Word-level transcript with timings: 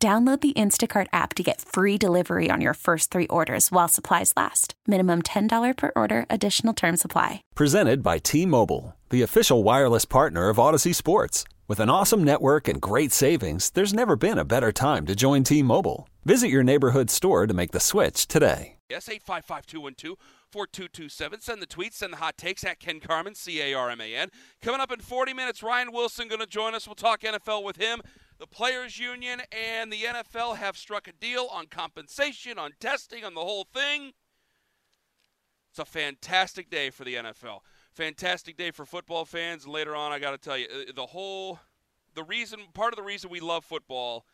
Download 0.00 0.40
the 0.40 0.52
Instacart 0.52 1.08
app 1.12 1.34
to 1.34 1.42
get 1.42 1.60
free 1.60 1.98
delivery 1.98 2.50
on 2.52 2.60
your 2.60 2.74
first 2.74 3.10
three 3.10 3.26
orders 3.26 3.72
while 3.72 3.88
supplies 3.88 4.32
last. 4.36 4.74
Minimum 4.86 5.22
$10 5.22 5.76
per 5.76 5.90
order, 5.96 6.24
additional 6.30 6.72
term 6.72 6.96
supply. 6.96 7.42
Presented 7.56 8.00
by 8.00 8.18
T 8.18 8.46
Mobile, 8.46 8.94
the 9.10 9.22
official 9.22 9.64
wireless 9.64 10.04
partner 10.04 10.50
of 10.50 10.58
Odyssey 10.60 10.92
Sports. 10.92 11.42
With 11.66 11.80
an 11.80 11.90
awesome 11.90 12.22
network 12.22 12.68
and 12.68 12.80
great 12.80 13.10
savings, 13.10 13.70
there's 13.70 13.92
never 13.92 14.14
been 14.14 14.38
a 14.38 14.44
better 14.44 14.70
time 14.70 15.04
to 15.06 15.16
join 15.16 15.42
T 15.42 15.64
Mobile. 15.64 16.08
Visit 16.24 16.48
your 16.48 16.62
neighborhood 16.62 17.10
store 17.10 17.48
to 17.48 17.54
make 17.54 17.72
the 17.72 17.80
switch 17.80 18.28
today. 18.28 18.76
Yes, 18.88 19.08
855 19.08 19.66
212 19.66 20.16
4227. 20.52 21.40
Send 21.40 21.60
the 21.60 21.66
tweets, 21.66 21.94
send 21.94 22.12
the 22.12 22.18
hot 22.18 22.38
takes 22.38 22.62
at 22.62 22.78
Ken 22.78 23.00
Carman, 23.00 23.34
C 23.34 23.60
A 23.60 23.74
R 23.74 23.90
M 23.90 24.00
A 24.00 24.14
N. 24.14 24.30
Coming 24.62 24.80
up 24.80 24.92
in 24.92 25.00
40 25.00 25.34
minutes, 25.34 25.60
Ryan 25.60 25.90
Wilson 25.92 26.28
going 26.28 26.40
to 26.40 26.46
join 26.46 26.76
us. 26.76 26.86
We'll 26.86 26.94
talk 26.94 27.22
NFL 27.22 27.64
with 27.64 27.76
him. 27.76 28.00
The 28.38 28.46
Players 28.46 28.98
Union 28.98 29.42
and 29.50 29.92
the 29.92 30.04
NFL 30.04 30.56
have 30.56 30.76
struck 30.76 31.08
a 31.08 31.12
deal 31.12 31.48
on 31.52 31.66
compensation, 31.66 32.56
on 32.56 32.72
testing, 32.78 33.24
on 33.24 33.34
the 33.34 33.40
whole 33.40 33.64
thing. 33.64 34.12
It's 35.70 35.78
a 35.80 35.84
fantastic 35.84 36.70
day 36.70 36.90
for 36.90 37.04
the 37.04 37.14
NFL. 37.14 37.60
Fantastic 37.92 38.56
day 38.56 38.70
for 38.70 38.84
football 38.84 39.24
fans. 39.24 39.66
Later 39.66 39.96
on, 39.96 40.12
I 40.12 40.20
got 40.20 40.30
to 40.30 40.38
tell 40.38 40.56
you, 40.56 40.66
uh, 40.66 40.92
the 40.94 41.06
whole, 41.06 41.58
the 42.14 42.22
reason, 42.22 42.60
part 42.74 42.92
of 42.92 42.96
the 42.96 43.02
reason 43.02 43.28
we 43.28 43.40
love 43.40 43.64
football, 43.64 44.24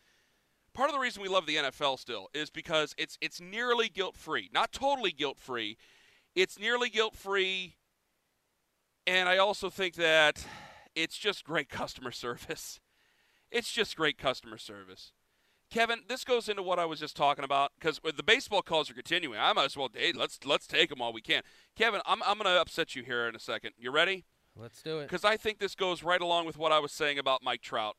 part 0.73 0.89
of 0.89 0.93
the 0.93 0.99
reason 0.99 1.23
we 1.23 1.29
love 1.29 1.47
the 1.47 1.55
NFL 1.55 1.97
still 1.97 2.29
is 2.33 2.51
because 2.51 2.93
it's 2.97 3.17
it's 3.21 3.41
nearly 3.41 3.89
guilt 3.89 4.17
free, 4.17 4.49
not 4.53 4.71
totally 4.71 5.11
guilt 5.11 5.39
free. 5.39 5.77
It's 6.35 6.59
nearly 6.59 6.89
guilt 6.89 7.15
free, 7.15 7.77
and 9.07 9.27
I 9.27 9.37
also 9.37 9.69
think 9.69 9.95
that 9.95 10.45
it's 10.95 11.17
just 11.17 11.43
great 11.43 11.69
customer 11.81 12.11
service. 12.11 12.79
It's 13.51 13.71
just 13.71 13.95
great 13.95 14.17
customer 14.17 14.57
service. 14.57 15.11
Kevin, 15.71 16.01
this 16.07 16.23
goes 16.23 16.47
into 16.47 16.61
what 16.61 16.79
I 16.79 16.85
was 16.85 16.99
just 16.99 17.15
talking 17.15 17.43
about 17.43 17.71
because 17.79 17.99
the 18.15 18.23
baseball 18.23 18.61
calls 18.61 18.89
are 18.89 18.93
continuing. 18.93 19.39
I 19.39 19.51
might 19.53 19.65
as 19.65 19.77
well, 19.77 19.89
hey, 19.93 20.13
let's 20.13 20.39
let's 20.45 20.67
take 20.67 20.89
them 20.89 20.99
while 20.99 21.13
we 21.13 21.21
can. 21.21 21.41
Kevin, 21.75 22.01
I'm 22.05 22.21
I'm 22.23 22.37
going 22.37 22.45
to 22.45 22.61
upset 22.61 22.95
you 22.95 23.03
here 23.03 23.27
in 23.27 23.35
a 23.35 23.39
second. 23.39 23.71
You 23.77 23.91
ready? 23.91 24.25
Let's 24.55 24.81
do 24.81 24.99
it. 24.99 25.03
Because 25.03 25.25
I 25.25 25.37
think 25.37 25.59
this 25.59 25.75
goes 25.75 26.03
right 26.03 26.21
along 26.21 26.45
with 26.45 26.57
what 26.57 26.71
I 26.71 26.79
was 26.79 26.91
saying 26.91 27.19
about 27.19 27.43
Mike 27.43 27.61
Trout. 27.61 27.97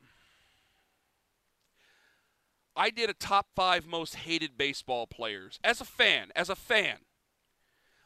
I 2.74 2.90
did 2.90 3.10
a 3.10 3.14
top 3.14 3.48
five 3.54 3.86
most 3.86 4.16
hated 4.16 4.56
baseball 4.56 5.06
players 5.06 5.58
as 5.64 5.80
a 5.80 5.84
fan. 5.84 6.30
As 6.36 6.48
a 6.48 6.56
fan, 6.56 6.98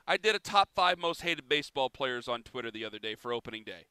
I 0.06 0.16
did 0.16 0.34
a 0.34 0.40
top 0.40 0.70
five 0.74 0.98
most 0.98 1.22
hated 1.22 1.48
baseball 1.48 1.90
players 1.90 2.28
on 2.28 2.42
Twitter 2.42 2.70
the 2.70 2.84
other 2.84 2.98
day 2.98 3.14
for 3.14 3.32
opening 3.32 3.62
day 3.64 3.86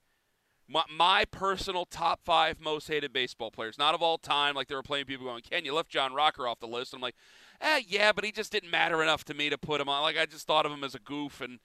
my, 0.69 0.83
my 0.95 1.25
personal 1.25 1.85
top 1.85 2.21
five 2.23 2.61
most 2.61 2.87
hated 2.87 3.11
baseball 3.11 3.49
players, 3.49 3.77
not 3.77 3.95
of 3.95 4.03
all 4.03 4.17
time. 4.17 4.55
Like 4.55 4.67
there 4.67 4.77
were 4.77 4.99
of 4.99 5.07
people 5.07 5.25
going, 5.25 5.41
Ken, 5.41 5.65
you 5.65 5.73
left 5.73 5.89
John 5.89 6.13
Rocker 6.13 6.47
off 6.47 6.59
the 6.59 6.67
list. 6.67 6.93
I'm 6.93 7.01
like, 7.01 7.15
eh, 7.59 7.81
yeah, 7.87 8.11
but 8.11 8.23
he 8.23 8.31
just 8.31 8.51
didn't 8.51 8.69
matter 8.69 9.01
enough 9.01 9.25
to 9.25 9.33
me 9.33 9.49
to 9.49 9.57
put 9.57 9.81
him 9.81 9.89
on. 9.89 10.03
Like 10.03 10.17
I 10.17 10.25
just 10.25 10.45
thought 10.45 10.65
of 10.65 10.71
him 10.71 10.83
as 10.83 10.93
a 10.93 10.99
goof, 10.99 11.41
and 11.41 11.59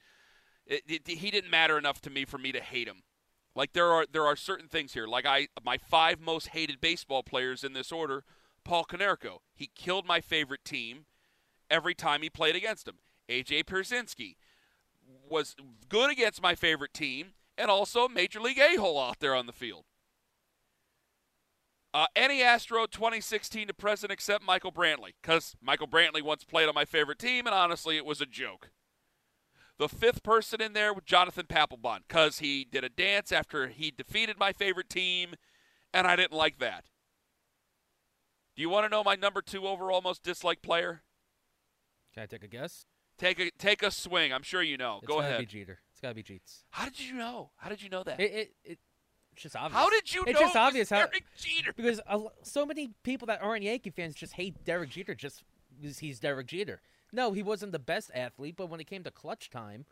it, 0.65 0.81
it, 0.87 1.07
he 1.07 1.29
didn't 1.29 1.51
matter 1.51 1.77
enough 1.77 2.01
to 2.01 2.09
me 2.09 2.25
for 2.25 2.39
me 2.39 2.51
to 2.51 2.59
hate 2.59 2.87
him. 2.87 3.03
Like 3.55 3.73
there 3.73 3.91
are 3.91 4.05
there 4.11 4.25
are 4.25 4.35
certain 4.35 4.67
things 4.67 4.93
here. 4.93 5.07
Like 5.07 5.25
I 5.25 5.47
my 5.63 5.77
five 5.77 6.19
most 6.19 6.49
hated 6.49 6.81
baseball 6.81 7.23
players 7.23 7.63
in 7.63 7.73
this 7.73 7.91
order. 7.91 8.23
Paul 8.63 8.83
Konerko, 8.83 9.39
he 9.53 9.69
killed 9.75 10.07
my 10.07 10.19
favorite 10.19 10.65
team 10.65 11.05
every 11.69 11.93
time 11.93 12.23
he 12.23 12.31
played 12.31 12.55
against 12.55 12.87
him. 12.87 12.95
AJ 13.29 13.65
Pierzynski 13.65 14.35
was 15.29 15.55
good 15.87 16.09
against 16.09 16.41
my 16.41 16.55
favorite 16.55 16.93
team 16.93 17.33
and 17.57 17.69
also 17.69 18.07
Major 18.07 18.39
League 18.39 18.59
a 18.59 18.75
hole 18.75 18.99
out 18.99 19.19
there 19.19 19.35
on 19.35 19.45
the 19.45 19.53
field. 19.53 19.85
Uh, 21.93 22.07
any 22.13 22.41
Astro 22.41 22.85
2016 22.87 23.67
to 23.67 23.73
present 23.73 24.11
except 24.11 24.43
Michael 24.43 24.71
Brantley, 24.71 25.13
because 25.21 25.55
Michael 25.61 25.87
Brantley 25.87 26.21
once 26.21 26.43
played 26.43 26.67
on 26.67 26.75
my 26.75 26.83
favorite 26.83 27.19
team, 27.19 27.45
and 27.47 27.55
honestly, 27.55 27.95
it 27.95 28.05
was 28.05 28.19
a 28.19 28.25
joke. 28.25 28.69
The 29.77 29.87
fifth 29.87 30.21
person 30.21 30.61
in 30.61 30.73
there 30.73 30.93
was 30.93 31.05
Jonathan 31.05 31.45
Papelbon, 31.47 31.99
because 32.07 32.39
he 32.39 32.67
did 32.69 32.83
a 32.83 32.89
dance 32.89 33.31
after 33.31 33.69
he 33.69 33.91
defeated 33.91 34.37
my 34.37 34.51
favorite 34.51 34.89
team, 34.89 35.35
and 35.93 36.05
I 36.05 36.17
didn't 36.17 36.33
like 36.33 36.59
that. 36.59 36.85
Do 38.57 38.61
you 38.61 38.69
want 38.69 38.85
to 38.85 38.89
know 38.89 39.03
my 39.03 39.15
number 39.15 39.41
two 39.41 39.65
overall 39.65 40.01
most 40.01 40.21
disliked 40.21 40.63
player? 40.63 41.03
Can 42.13 42.23
I 42.23 42.25
take 42.25 42.43
a 42.43 42.47
guess? 42.47 42.85
Take 43.17 43.39
a 43.39 43.51
take 43.51 43.83
a 43.83 43.91
swing. 43.91 44.33
I'm 44.33 44.43
sure 44.43 44.61
you 44.61 44.77
know. 44.77 44.99
It's 45.01 45.07
Go 45.07 45.19
ahead. 45.19 45.39
Be 45.39 45.45
Jeter. 45.45 45.79
It's 46.05 46.13
got 46.13 46.23
to 46.23 46.35
be 46.35 46.39
Jeets. 46.39 46.63
How 46.69 46.85
did 46.85 46.99
you 46.99 47.15
know? 47.15 47.49
How 47.55 47.69
did 47.69 47.81
you 47.81 47.89
know 47.89 48.03
that? 48.03 48.19
It, 48.19 48.31
it, 48.31 48.51
it 48.63 48.79
it's 49.33 49.41
just 49.41 49.55
obvious. 49.55 49.73
How 49.73 49.89
did 49.89 50.13
you 50.13 50.23
it's 50.27 50.39
know 50.39 50.45
just 50.45 50.55
obvious 50.55 50.89
how 50.89 50.97
Derek 50.97 51.23
Jeter? 51.37 51.73
because 51.75 51.99
so 52.43 52.65
many 52.65 52.91
people 53.03 53.25
that 53.27 53.41
aren't 53.41 53.63
Yankee 53.63 53.89
fans 53.89 54.15
just 54.15 54.33
hate 54.33 54.63
Derek 54.63 54.91
Jeter 54.91 55.15
just 55.15 55.43
because 55.81 55.99
he's 55.99 56.19
Derek 56.19 56.47
Jeter. 56.47 56.81
No, 57.11 57.31
he 57.31 57.41
wasn't 57.43 57.71
the 57.71 57.79
best 57.79 58.11
athlete, 58.13 58.55
but 58.57 58.69
when 58.69 58.79
it 58.79 58.85
came 58.87 59.03
to 59.03 59.11
clutch 59.11 59.49
time, 59.49 59.85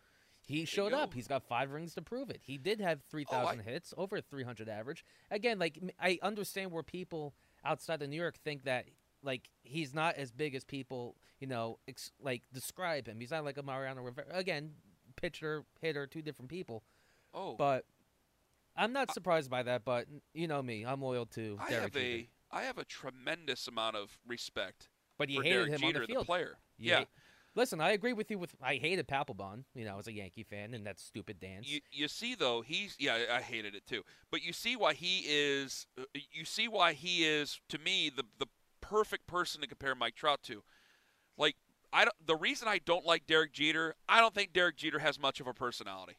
he 0.46 0.66
showed 0.66 0.94
up. 0.94 1.14
He's 1.14 1.28
got 1.28 1.44
five 1.44 1.72
rings 1.72 1.94
to 1.96 2.02
prove 2.02 2.30
it. 2.30 2.42
He 2.44 2.58
did 2.58 2.80
have 2.80 3.02
3,000 3.10 3.60
oh, 3.60 3.64
hits, 3.64 3.94
over 3.98 4.22
300 4.22 4.70
average. 4.70 5.06
Again, 5.32 5.58
like 5.58 5.80
I 6.00 6.20
understand 6.22 6.72
where 6.72 6.84
people 6.84 7.34
outside 7.66 8.02
of 8.02 8.10
New 8.10 8.18
York 8.18 8.36
think 8.44 8.66
that 8.66 8.86
like 9.24 9.50
he's 9.64 9.94
not 9.94 10.16
as 10.16 10.32
big 10.32 10.54
as 10.54 10.64
people, 10.64 11.16
you 11.40 11.48
know, 11.48 11.80
ex- 11.88 12.12
like 12.22 12.44
describe 12.54 13.08
him. 13.08 13.20
He's 13.20 13.32
not 13.32 13.46
like 13.46 13.58
a 13.58 13.64
Mariano 13.64 14.02
Rivera. 14.02 14.28
Again, 14.32 14.72
pitcher, 15.24 15.64
hitter, 15.82 16.06
two 16.06 16.22
different 16.22 16.50
people. 16.50 16.84
Oh, 17.34 17.56
but 17.58 17.86
I'm 18.76 18.94
not 18.94 19.14
surprised 19.14 19.50
by 19.50 19.64
that. 19.64 19.86
But 19.86 20.06
you 20.34 20.48
know 20.48 20.62
me, 20.62 20.86
I'm 20.86 21.02
loyal 21.02 21.26
to 21.28 21.58
I 21.60 21.70
Derek 21.70 21.84
have 21.84 21.94
Jeter. 21.94 22.28
a 22.52 22.56
I 22.58 22.62
have 22.64 22.78
a 22.78 22.86
tremendous 22.86 23.68
amount 23.68 23.96
of 23.96 24.18
respect. 24.28 24.90
But 25.18 25.30
you 25.30 25.40
for 25.40 25.44
hated 25.44 25.56
Derek 25.56 25.70
him 25.72 25.80
Jeter, 25.82 25.96
on 25.96 26.02
the 26.02 26.08
field. 26.08 26.26
player. 26.26 26.58
You 26.78 26.90
yeah. 26.92 26.98
hate- 27.00 27.08
Listen, 27.56 27.80
I 27.80 27.92
agree 27.92 28.14
with 28.14 28.32
you. 28.32 28.40
With 28.40 28.56
I 28.64 28.76
hated 28.76 29.08
Papelbon, 29.08 29.64
you 29.76 29.86
know, 29.86 30.00
as 30.00 30.08
a 30.08 30.12
Yankee 30.12 30.42
fan, 30.44 30.74
and 30.74 30.88
that 30.88 31.00
stupid 31.00 31.40
dance. 31.40 31.70
You, 31.70 31.82
you 31.92 32.08
see 32.08 32.34
though 32.36 32.62
he's 32.62 32.96
yeah 33.00 33.18
I 33.32 33.42
hated 33.42 33.76
it 33.76 33.86
too 33.88 34.02
but 34.32 34.44
you 34.44 34.54
see 34.54 34.76
why 34.76 34.94
he 34.94 35.20
is 35.28 35.86
uh, 36.00 36.04
you 36.32 36.46
see 36.46 36.68
why 36.68 36.94
he 36.94 37.24
is 37.26 37.60
to 37.70 37.78
me 37.78 38.10
the 38.16 38.24
the 38.40 38.48
perfect 38.82 39.28
person 39.28 39.62
to 39.62 39.68
compare 39.68 39.94
Mike 39.96 40.16
Trout 40.16 40.42
to 40.44 40.64
like 41.38 41.56
I 41.94 42.06
don't, 42.06 42.16
the 42.26 42.36
reason 42.36 42.68
I 42.68 42.80
don't 42.84 43.06
like 43.06 43.28
Derek 43.28 43.54
Jeter 43.54 43.96
I 44.08 44.20
don't 44.20 44.34
think 44.34 44.54
Derek 44.54 44.78
Jeter 44.78 45.00
has 45.00 45.20
much 45.20 45.40
of 45.40 45.48
a 45.48 45.54
personality 45.54 46.18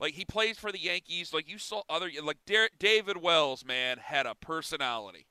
like 0.00 0.14
he 0.14 0.24
plays 0.24 0.58
for 0.58 0.72
the 0.72 0.80
Yankees 0.80 1.32
like 1.32 1.48
you 1.48 1.58
saw 1.58 1.82
other 1.88 2.10
like 2.22 2.38
Der- 2.46 2.68
David 2.78 3.18
Wells 3.18 3.64
man 3.64 3.98
had 3.98 4.26
a 4.26 4.34
personality 4.34 5.26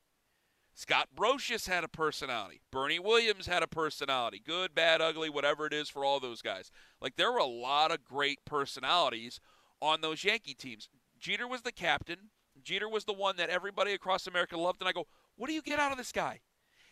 Scott 0.76 1.10
Brosius 1.16 1.68
had 1.68 1.84
a 1.84 1.88
personality. 1.88 2.62
Bernie 2.72 3.00
Williams 3.00 3.46
had 3.46 3.62
a 3.62 3.68
personality. 3.68 4.42
Good, 4.44 4.74
bad, 4.74 5.02
ugly, 5.02 5.30
whatever 5.30 5.68
it 5.68 5.74
is 5.74 5.88
for 5.88 6.04
all 6.04 6.20
those 6.20 6.42
guys. 6.42 6.72
Like 7.00 7.16
there 7.16 7.32
were 7.32 7.38
a 7.38 7.46
lot 7.46 7.92
of 7.92 8.04
great 8.04 8.40
personalities 8.46 9.40
on 9.82 10.02
those 10.02 10.24
Yankee 10.24 10.56
teams. 10.56 10.90
Jeter 11.20 11.48
was 11.48 11.62
the 11.62 11.72
captain. 11.72 12.30
Jeter 12.64 12.90
was 12.90 13.06
the 13.06 13.14
one 13.14 13.38
that 13.38 13.50
everybody 13.50 13.94
across 13.94 14.26
America 14.26 14.58
loved. 14.58 14.82
And 14.82 14.90
I 14.90 14.94
go, 14.94 15.08
what 15.36 15.48
do 15.48 15.54
you 15.54 15.62
get 15.62 15.80
out 15.80 15.92
of 15.92 15.98
this 15.98 16.12
guy? 16.12 16.42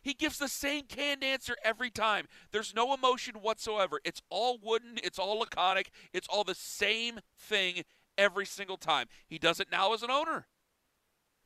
He 0.02 0.14
gives 0.14 0.38
the 0.38 0.48
same 0.48 0.86
canned 0.86 1.24
answer 1.24 1.56
every 1.64 1.90
time. 1.90 2.28
There's 2.52 2.74
no 2.74 2.94
emotion 2.94 3.36
whatsoever. 3.36 4.00
It's 4.04 4.22
all 4.30 4.58
wooden, 4.62 4.98
it's 5.04 5.20
all 5.20 5.40
laconic, 5.40 5.92
it's 6.14 6.28
all 6.28 6.44
the 6.44 6.56
same 6.56 7.20
thing 7.38 7.84
every 8.18 8.46
single 8.46 8.78
time. 8.78 9.08
He 9.28 9.38
does 9.38 9.60
it 9.60 9.68
now 9.72 9.94
as 9.94 10.04
an 10.04 10.12
owner. 10.12 10.48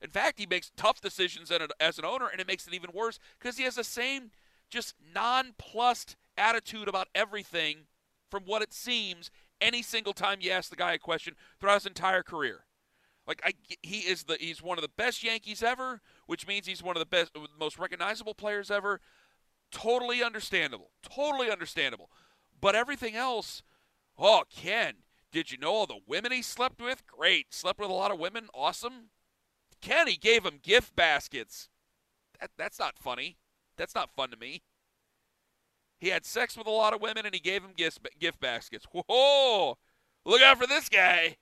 In 0.01 0.09
fact, 0.09 0.39
he 0.39 0.45
makes 0.45 0.71
tough 0.75 1.01
decisions 1.01 1.51
as 1.79 1.99
an 1.99 2.05
owner, 2.05 2.27
and 2.27 2.39
it 2.39 2.47
makes 2.47 2.67
it 2.67 2.73
even 2.73 2.91
worse 2.93 3.19
because 3.39 3.57
he 3.57 3.63
has 3.63 3.75
the 3.75 3.83
same 3.83 4.31
just 4.69 4.93
nonplussed 5.13 6.15
attitude 6.37 6.87
about 6.87 7.07
everything 7.15 7.87
from 8.29 8.43
what 8.43 8.61
it 8.61 8.73
seems 8.73 9.31
any 9.61 9.81
single 9.81 10.13
time 10.13 10.39
you 10.41 10.51
ask 10.51 10.69
the 10.69 10.75
guy 10.75 10.93
a 10.93 10.99
question 10.99 11.35
throughout 11.59 11.75
his 11.75 11.85
entire 11.85 12.23
career. 12.23 12.65
Like 13.27 13.41
I, 13.43 13.53
he 13.81 13.99
is 13.99 14.23
the 14.23 14.37
he's 14.39 14.61
one 14.61 14.77
of 14.77 14.81
the 14.81 14.91
best 14.97 15.23
Yankees 15.23 15.63
ever, 15.63 16.01
which 16.25 16.47
means 16.47 16.67
he's 16.67 16.83
one 16.83 16.95
of 16.95 16.99
the 16.99 17.05
best, 17.05 17.31
uh, 17.35 17.41
most 17.59 17.77
recognizable 17.77 18.33
players 18.33 18.71
ever. 18.71 18.99
Totally 19.71 20.23
understandable, 20.23 20.91
totally 21.03 21.51
understandable. 21.51 22.09
But 22.59 22.75
everything 22.75 23.15
else, 23.15 23.63
oh 24.17 24.43
Ken, 24.49 24.95
did 25.31 25.51
you 25.51 25.57
know 25.57 25.73
all 25.73 25.87
the 25.87 25.99
women 26.07 26.31
he 26.31 26.41
slept 26.41 26.81
with? 26.81 27.05
Great, 27.07 27.53
slept 27.53 27.79
with 27.79 27.89
a 27.89 27.93
lot 27.93 28.11
of 28.11 28.19
women, 28.19 28.47
awesome. 28.53 29.09
Kenny 29.81 30.15
gave 30.15 30.45
him 30.45 30.59
gift 30.61 30.95
baskets. 30.95 31.69
That, 32.39 32.51
that's 32.57 32.79
not 32.79 32.97
funny. 32.97 33.37
That's 33.77 33.95
not 33.95 34.15
fun 34.15 34.31
to 34.31 34.37
me. 34.37 34.63
He 35.99 36.09
had 36.09 36.25
sex 36.25 36.57
with 36.57 36.67
a 36.67 36.71
lot 36.71 36.93
of 36.93 37.01
women 37.01 37.25
and 37.25 37.33
he 37.33 37.41
gave 37.41 37.61
them 37.61 37.73
gift, 37.75 37.99
gift 38.19 38.39
baskets. 38.39 38.85
Whoa! 38.91 39.77
Look 40.25 40.41
out 40.41 40.57
for 40.57 40.67
this 40.67 40.89
guy. 40.89 41.37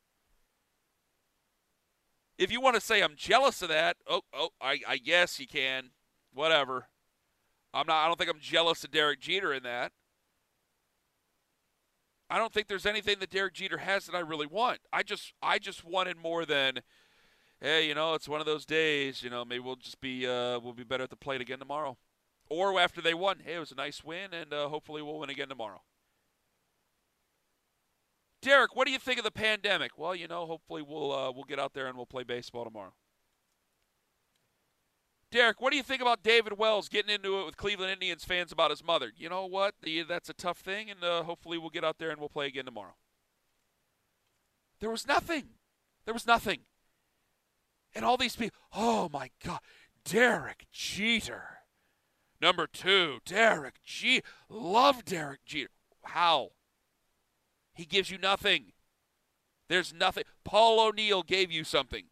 If 2.37 2.51
you 2.51 2.59
want 2.61 2.75
to 2.75 2.81
say 2.81 3.01
I'm 3.01 3.15
jealous 3.15 3.61
of 3.61 3.69
that, 3.69 3.97
oh, 4.07 4.21
oh, 4.33 4.49
I, 4.59 4.79
I 4.87 4.97
guess 4.97 5.39
you 5.39 5.47
can. 5.47 5.91
Whatever. 6.33 6.87
I'm 7.73 7.87
not. 7.87 8.03
I 8.03 8.07
don't 8.07 8.17
think 8.17 8.29
I'm 8.29 8.39
jealous 8.39 8.83
of 8.83 8.91
Derek 8.91 9.19
Jeter 9.19 9.53
in 9.53 9.63
that. 9.63 9.91
I 12.29 12.39
don't 12.39 12.51
think 12.51 12.67
there's 12.67 12.87
anything 12.87 13.19
that 13.19 13.29
Derek 13.29 13.53
Jeter 13.53 13.77
has 13.77 14.07
that 14.07 14.15
I 14.15 14.19
really 14.19 14.47
want. 14.47 14.79
I 14.91 15.03
just, 15.03 15.33
I 15.43 15.59
just 15.59 15.85
wanted 15.85 16.17
more 16.17 16.45
than, 16.45 16.79
hey, 17.61 17.87
you 17.87 17.93
know, 17.93 18.15
it's 18.15 18.27
one 18.27 18.39
of 18.39 18.47
those 18.47 18.65
days. 18.65 19.21
You 19.21 19.29
know, 19.29 19.45
maybe 19.45 19.59
we'll 19.59 19.75
just 19.75 20.01
be, 20.01 20.25
uh, 20.25 20.59
we'll 20.59 20.73
be 20.73 20.83
better 20.83 21.03
at 21.03 21.11
the 21.11 21.15
plate 21.15 21.41
again 21.41 21.59
tomorrow, 21.59 21.97
or 22.49 22.79
after 22.79 23.01
they 23.01 23.13
won, 23.13 23.41
hey, 23.45 23.55
it 23.55 23.59
was 23.59 23.71
a 23.71 23.75
nice 23.75 24.03
win, 24.03 24.33
and 24.33 24.51
uh, 24.51 24.69
hopefully 24.69 25.03
we'll 25.03 25.19
win 25.19 25.29
again 25.29 25.49
tomorrow. 25.49 25.81
Derek, 28.43 28.75
what 28.75 28.85
do 28.85 28.91
you 28.91 28.99
think 28.99 29.17
of 29.17 29.23
the 29.23 29.31
pandemic? 29.31 29.97
Well, 29.97 30.13
you 30.13 30.27
know, 30.27 30.45
hopefully 30.45 30.81
we'll 30.81 31.13
uh, 31.13 31.31
we'll 31.31 31.45
get 31.45 31.59
out 31.59 31.73
there 31.73 31.87
and 31.87 31.95
we'll 31.95 32.05
play 32.05 32.23
baseball 32.23 32.65
tomorrow. 32.65 32.93
Derek, 35.31 35.61
what 35.61 35.71
do 35.71 35.77
you 35.77 35.83
think 35.83 36.01
about 36.01 36.21
David 36.23 36.59
Wells 36.59 36.89
getting 36.89 37.09
into 37.09 37.39
it 37.39 37.45
with 37.45 37.57
Cleveland 37.57 37.91
Indians 37.93 38.25
fans 38.25 38.51
about 38.51 38.69
his 38.69 38.83
mother? 38.83 39.11
You 39.17 39.29
know 39.29 39.45
what? 39.45 39.75
The, 39.81 40.03
that's 40.03 40.29
a 40.29 40.33
tough 40.33 40.59
thing, 40.59 40.91
and 40.91 41.03
uh, 41.03 41.23
hopefully 41.23 41.57
we'll 41.57 41.71
get 41.71 41.85
out 41.85 41.97
there 41.97 42.11
and 42.11 42.19
we'll 42.19 42.29
play 42.29 42.45
again 42.47 42.65
tomorrow. 42.65 42.95
There 44.79 44.91
was 44.91 45.07
nothing. 45.07 45.45
There 46.05 46.13
was 46.13 46.27
nothing. 46.27 46.59
And 47.95 48.03
all 48.03 48.17
these 48.17 48.35
people, 48.35 48.59
oh 48.73 49.09
my 49.11 49.31
God, 49.43 49.59
Derek 50.03 50.67
Jeter. 50.71 51.59
Number 52.41 52.67
two, 52.67 53.19
Derek 53.25 53.75
G. 53.85 54.21
Love 54.49 55.05
Derek 55.05 55.45
Jeter. 55.45 55.69
How? 56.03 56.49
He 57.73 57.85
gives 57.85 58.09
you 58.09 58.17
nothing. 58.17 58.73
There's 59.69 59.93
nothing. 59.93 60.23
Paul 60.43 60.79
O'Neill 60.79 61.23
gave 61.23 61.51
you 61.51 61.63
something. 61.63 62.05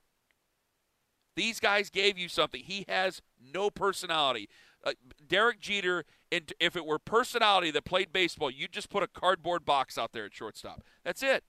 These 1.36 1.60
guys 1.60 1.90
gave 1.90 2.18
you 2.18 2.28
something. 2.28 2.62
He 2.63 2.86
has 2.88 3.22
no 3.54 3.69
personality. 3.69 4.50
Uh, 4.84 4.94
Derek 5.28 5.60
Jeter, 5.60 6.06
and 6.31 6.52
if 6.60 6.75
it 6.75 6.86
were 6.86 7.00
personality 7.00 7.72
that 7.72 7.86
played 7.86 8.12
baseball, 8.12 8.50
you'd 8.50 8.72
just 8.72 8.90
put 8.90 9.04
a 9.04 9.08
cardboard 9.08 9.63
box 9.63 9.98
out 9.98 10.12
there 10.12 10.25
at 10.25 10.34
shortstop. 10.34 10.81
That's 11.04 11.22
it. 11.22 11.44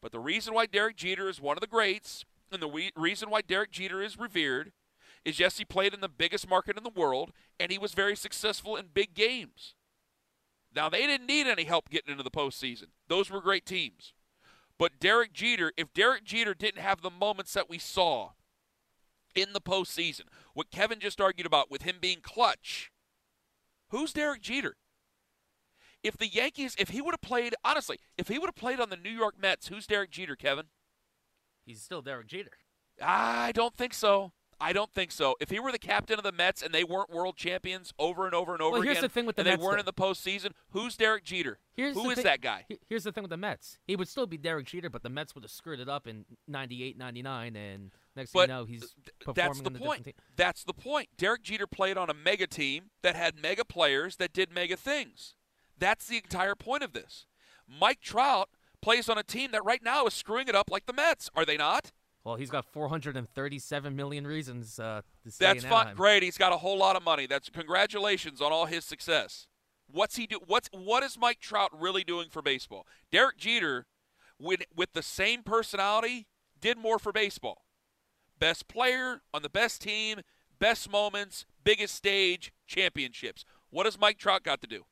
But 0.00 0.12
the 0.12 0.20
reason 0.20 0.54
why 0.54 0.66
Derek 0.66 0.96
Jeter 0.96 1.28
is 1.28 1.40
one 1.40 1.56
of 1.56 1.60
the 1.60 1.66
greats, 1.66 2.24
and 2.52 2.62
the 2.62 2.90
reason 2.96 3.30
why 3.30 3.40
Derek 3.40 3.70
Jeter 3.70 4.02
is 4.02 4.18
revered, 4.18 4.72
is 5.24 5.40
yes, 5.40 5.58
he 5.58 5.64
played 5.64 5.94
in 5.94 6.00
the 6.00 6.08
biggest 6.08 6.48
market 6.48 6.76
in 6.76 6.84
the 6.84 6.90
world, 6.90 7.32
and 7.58 7.72
he 7.72 7.78
was 7.78 7.94
very 7.94 8.14
successful 8.14 8.76
in 8.76 8.86
big 8.92 9.14
games. 9.14 9.74
Now, 10.78 10.88
they 10.88 11.08
didn't 11.08 11.26
need 11.26 11.48
any 11.48 11.64
help 11.64 11.90
getting 11.90 12.12
into 12.12 12.22
the 12.22 12.30
postseason. 12.30 12.90
Those 13.08 13.30
were 13.30 13.40
great 13.40 13.66
teams. 13.66 14.12
But 14.78 15.00
Derek 15.00 15.32
Jeter, 15.32 15.72
if 15.76 15.92
Derek 15.92 16.22
Jeter 16.22 16.54
didn't 16.54 16.80
have 16.80 17.00
the 17.00 17.10
moments 17.10 17.52
that 17.54 17.68
we 17.68 17.78
saw 17.78 18.30
in 19.34 19.54
the 19.54 19.60
postseason, 19.60 20.26
what 20.54 20.70
Kevin 20.70 21.00
just 21.00 21.20
argued 21.20 21.48
about 21.48 21.68
with 21.68 21.82
him 21.82 21.96
being 22.00 22.20
clutch, 22.22 22.92
who's 23.88 24.12
Derek 24.12 24.40
Jeter? 24.40 24.76
If 26.04 26.16
the 26.16 26.28
Yankees, 26.28 26.76
if 26.78 26.90
he 26.90 27.00
would 27.00 27.12
have 27.12 27.22
played, 27.22 27.56
honestly, 27.64 27.98
if 28.16 28.28
he 28.28 28.38
would 28.38 28.46
have 28.46 28.54
played 28.54 28.78
on 28.78 28.88
the 28.88 28.96
New 28.96 29.10
York 29.10 29.34
Mets, 29.36 29.66
who's 29.66 29.84
Derek 29.84 30.12
Jeter, 30.12 30.36
Kevin? 30.36 30.66
He's 31.66 31.82
still 31.82 32.02
Derek 32.02 32.28
Jeter. 32.28 32.52
I 33.02 33.50
don't 33.50 33.74
think 33.74 33.94
so. 33.94 34.30
I 34.60 34.72
don't 34.72 34.92
think 34.92 35.12
so. 35.12 35.36
If 35.40 35.50
he 35.50 35.60
were 35.60 35.70
the 35.70 35.78
captain 35.78 36.18
of 36.18 36.24
the 36.24 36.32
Mets 36.32 36.62
and 36.62 36.74
they 36.74 36.82
weren't 36.82 37.10
world 37.10 37.36
champions 37.36 37.92
over 37.98 38.26
and 38.26 38.34
over 38.34 38.52
and 38.54 38.60
over 38.60 38.72
well, 38.72 38.82
here's 38.82 38.98
again, 38.98 39.02
the 39.02 39.08
thing 39.08 39.24
with 39.26 39.36
the 39.36 39.42
and 39.42 39.48
Mets, 39.50 39.60
they 39.60 39.64
weren't 39.64 39.76
though. 39.76 39.80
in 39.80 39.86
the 39.86 39.92
postseason, 39.92 40.50
who's 40.70 40.96
Derek 40.96 41.22
Jeter? 41.24 41.60
Here's 41.74 41.94
Who 41.94 42.02
the 42.04 42.08
is 42.10 42.14
thing- 42.16 42.24
that 42.24 42.40
guy? 42.40 42.64
Here's 42.88 43.04
the 43.04 43.12
thing 43.12 43.22
with 43.22 43.30
the 43.30 43.36
Mets. 43.36 43.78
He 43.86 43.94
would 43.94 44.08
still 44.08 44.26
be 44.26 44.36
Derek 44.36 44.66
Jeter, 44.66 44.90
but 44.90 45.02
the 45.04 45.10
Mets 45.10 45.34
would 45.36 45.44
have 45.44 45.50
screwed 45.52 45.78
it 45.78 45.88
up 45.88 46.08
in 46.08 46.24
98, 46.48 46.98
99, 46.98 47.54
and 47.54 47.90
next 48.16 48.32
But 48.32 48.48
thing 48.48 48.56
you 48.56 48.60
know, 48.60 48.64
he's 48.64 48.94
performing 49.20 49.34
that's 49.36 49.60
the 49.60 49.66
on 49.70 49.76
a 49.76 49.78
point. 49.78 49.98
different 50.04 50.04
team. 50.06 50.14
That's 50.36 50.64
the 50.64 50.74
point. 50.74 51.08
Derek 51.16 51.42
Jeter 51.44 51.68
played 51.68 51.96
on 51.96 52.10
a 52.10 52.14
mega 52.14 52.48
team 52.48 52.90
that 53.02 53.14
had 53.14 53.40
mega 53.40 53.64
players 53.64 54.16
that 54.16 54.32
did 54.32 54.50
mega 54.52 54.76
things. 54.76 55.34
That's 55.78 56.08
the 56.08 56.16
entire 56.16 56.56
point 56.56 56.82
of 56.82 56.92
this. 56.92 57.26
Mike 57.68 58.00
Trout 58.00 58.48
plays 58.82 59.08
on 59.08 59.18
a 59.18 59.22
team 59.22 59.52
that 59.52 59.64
right 59.64 59.82
now 59.82 60.06
is 60.06 60.14
screwing 60.14 60.48
it 60.48 60.54
up 60.56 60.68
like 60.70 60.86
the 60.86 60.92
Mets. 60.92 61.30
Are 61.36 61.44
they 61.44 61.56
not? 61.56 61.92
Well, 62.24 62.36
he's 62.36 62.50
got 62.50 62.64
437 62.66 63.96
million 63.96 64.26
reasons 64.26 64.78
uh, 64.78 65.02
to 65.22 65.30
stay 65.30 65.46
That's 65.46 65.64
in 65.64 65.70
fine. 65.70 65.80
Anaheim. 65.80 65.96
Great. 65.96 66.22
He's 66.22 66.36
got 66.36 66.52
a 66.52 66.58
whole 66.58 66.76
lot 66.76 66.96
of 66.96 67.02
money. 67.04 67.26
That's 67.26 67.48
congratulations 67.48 68.42
on 68.42 68.52
all 68.52 68.66
his 68.66 68.84
success. 68.84 69.46
What's 69.90 70.16
he 70.16 70.26
do? 70.26 70.40
What's 70.46 70.68
what 70.72 71.02
is 71.02 71.18
Mike 71.18 71.40
Trout 71.40 71.70
really 71.72 72.04
doing 72.04 72.28
for 72.28 72.42
baseball? 72.42 72.86
Derek 73.10 73.38
Jeter, 73.38 73.86
with 74.38 74.62
with 74.76 74.92
the 74.92 75.02
same 75.02 75.42
personality, 75.42 76.26
did 76.60 76.76
more 76.76 76.98
for 76.98 77.12
baseball. 77.12 77.64
Best 78.38 78.68
player 78.68 79.22
on 79.32 79.42
the 79.42 79.48
best 79.48 79.80
team, 79.80 80.20
best 80.58 80.90
moments, 80.90 81.46
biggest 81.64 81.94
stage, 81.94 82.52
championships. 82.66 83.44
What 83.70 83.86
has 83.86 83.98
Mike 83.98 84.18
Trout 84.18 84.42
got 84.42 84.60
to 84.60 84.66
do? 84.66 84.84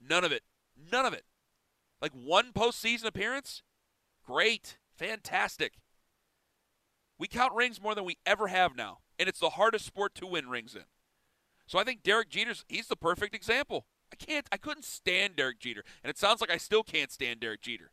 None 0.00 0.24
of 0.24 0.32
it. 0.32 0.42
None 0.90 1.06
of 1.06 1.12
it. 1.12 1.24
Like 2.00 2.12
one 2.12 2.52
postseason 2.52 3.04
appearance? 3.04 3.62
Great. 4.24 4.78
Fantastic. 4.96 5.74
We 7.22 7.28
count 7.28 7.54
rings 7.54 7.80
more 7.80 7.94
than 7.94 8.02
we 8.02 8.18
ever 8.26 8.48
have 8.48 8.74
now, 8.74 8.98
and 9.16 9.28
it's 9.28 9.38
the 9.38 9.50
hardest 9.50 9.86
sport 9.86 10.12
to 10.16 10.26
win 10.26 10.48
rings 10.48 10.74
in. 10.74 10.86
So 11.68 11.78
I 11.78 11.84
think 11.84 12.02
Derek 12.02 12.28
Jeter's 12.28 12.64
he's 12.66 12.88
the 12.88 12.96
perfect 12.96 13.32
example. 13.32 13.86
I 14.12 14.16
can't 14.16 14.48
I 14.50 14.56
couldn't 14.56 14.84
stand 14.84 15.36
Derek 15.36 15.60
Jeter, 15.60 15.84
and 16.02 16.10
it 16.10 16.18
sounds 16.18 16.40
like 16.40 16.50
I 16.50 16.56
still 16.56 16.82
can't 16.82 17.12
stand 17.12 17.38
Derek 17.38 17.60
Jeter. 17.60 17.92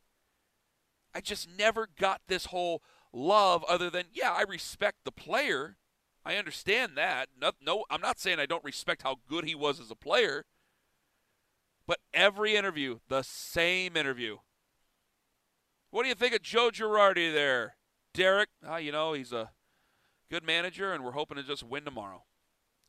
I 1.14 1.22
just 1.22 1.48
never 1.48 1.88
got 1.96 2.22
this 2.28 2.46
whole 2.46 2.82
love 3.14 3.64
other 3.66 3.92
than 3.92 4.06
yeah, 4.12 4.32
I 4.32 4.42
respect 4.42 5.06
the 5.06 5.12
player. 5.12 5.78
I 6.26 6.36
understand 6.38 6.94
that. 6.98 7.30
No, 7.40 7.52
no 7.62 7.86
I'm 7.92 8.02
not 8.02 8.20
saying 8.20 8.40
I 8.40 8.48
don't 8.48 8.64
respect 8.64 9.04
how 9.04 9.18
good 9.30 9.46
he 9.46 9.54
was 9.54 9.80
as 9.80 9.92
a 9.92 9.96
player. 9.96 10.46
But 11.86 12.00
every 12.16 12.56
interview, 12.56 12.98
the 13.10 13.22
same 13.22 13.96
interview. 13.96 14.38
What 15.92 16.02
do 16.02 16.10
you 16.10 16.16
think 16.16 16.34
of 16.34 16.42
Joe 16.42 16.72
Girardi 16.72 17.32
there? 17.32 17.76
Derek, 18.20 18.50
ah, 18.68 18.76
you 18.76 18.92
know, 18.92 19.14
he's 19.14 19.32
a 19.32 19.52
good 20.30 20.44
manager, 20.44 20.92
and 20.92 21.06
we're 21.06 21.12
hoping 21.14 21.38
to 21.38 21.44
just 21.44 21.64
win 21.64 21.86
tomorrow. 21.86 22.24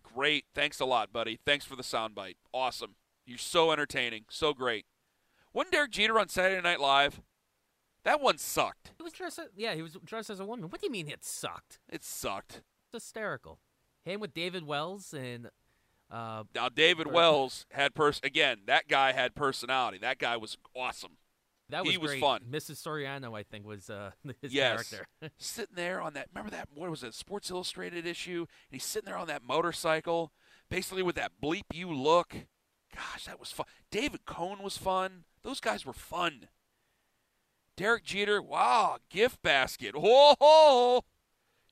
Great. 0.02 0.44
Thanks 0.56 0.80
a 0.80 0.84
lot, 0.84 1.12
buddy. 1.12 1.38
Thanks 1.46 1.64
for 1.64 1.76
the 1.76 1.84
soundbite. 1.84 2.34
Awesome. 2.52 2.96
You're 3.26 3.38
so 3.38 3.70
entertaining. 3.70 4.24
So 4.28 4.52
great. 4.52 4.86
Wasn't 5.52 5.70
Derek 5.72 5.92
Jeter 5.92 6.18
on 6.18 6.28
Saturday 6.28 6.60
Night 6.60 6.80
Live? 6.80 7.20
That 8.02 8.20
one 8.20 8.38
sucked. 8.38 8.90
He 8.98 9.04
was 9.04 9.12
dressed. 9.12 9.38
As, 9.38 9.46
yeah, 9.56 9.74
he 9.76 9.82
was 9.82 9.96
dressed 10.04 10.30
as 10.30 10.40
a 10.40 10.44
woman. 10.44 10.68
What 10.68 10.80
do 10.80 10.86
you 10.88 10.90
mean 10.90 11.08
it 11.08 11.24
sucked? 11.24 11.78
It 11.88 12.02
sucked. 12.02 12.62
It's 12.86 13.04
hysterical. 13.04 13.60
Him 14.04 14.18
with 14.18 14.34
David 14.34 14.66
Wells 14.66 15.14
and 15.14 15.50
uh, 16.10 16.42
Now, 16.56 16.68
David 16.70 17.06
Right. 17.06 17.14
Wells 17.14 17.66
had 17.70 17.94
pers 17.94 18.20
again. 18.24 18.62
That 18.66 18.88
guy 18.88 19.12
had 19.12 19.36
personality. 19.36 19.98
That 19.98 20.18
guy 20.18 20.36
was 20.36 20.58
awesome. 20.74 21.18
That 21.70 21.84
was 21.84 21.92
He 21.92 21.98
was 21.98 22.14
fun. 22.16 22.42
Mrs. 22.50 22.82
Soriano, 22.82 23.36
I 23.36 23.42
think, 23.42 23.66
was 23.66 23.90
uh, 23.90 24.10
his 24.42 24.52
yes. 24.52 24.90
character. 24.90 25.06
sitting 25.38 25.76
there 25.76 26.00
on 26.00 26.14
that. 26.14 26.28
Remember 26.34 26.50
that? 26.50 26.68
What 26.74 26.90
was 26.90 27.02
it? 27.02 27.14
Sports 27.14 27.50
Illustrated 27.50 28.06
issue. 28.06 28.40
And 28.40 28.72
he's 28.72 28.84
sitting 28.84 29.06
there 29.06 29.16
on 29.16 29.26
that 29.28 29.42
motorcycle, 29.42 30.32
basically 30.68 31.02
with 31.02 31.16
that 31.16 31.32
bleep 31.42 31.64
you 31.72 31.92
look. 31.92 32.34
Gosh, 32.94 33.24
that 33.26 33.38
was 33.38 33.52
fun. 33.52 33.66
David 33.90 34.24
Cone 34.24 34.62
was 34.62 34.76
fun. 34.76 35.24
Those 35.42 35.60
guys 35.60 35.86
were 35.86 35.92
fun. 35.92 36.48
Derek 37.76 38.04
Jeter, 38.04 38.42
wow, 38.42 38.98
gift 39.08 39.40
basket. 39.42 39.94
Whoa! 39.96 41.02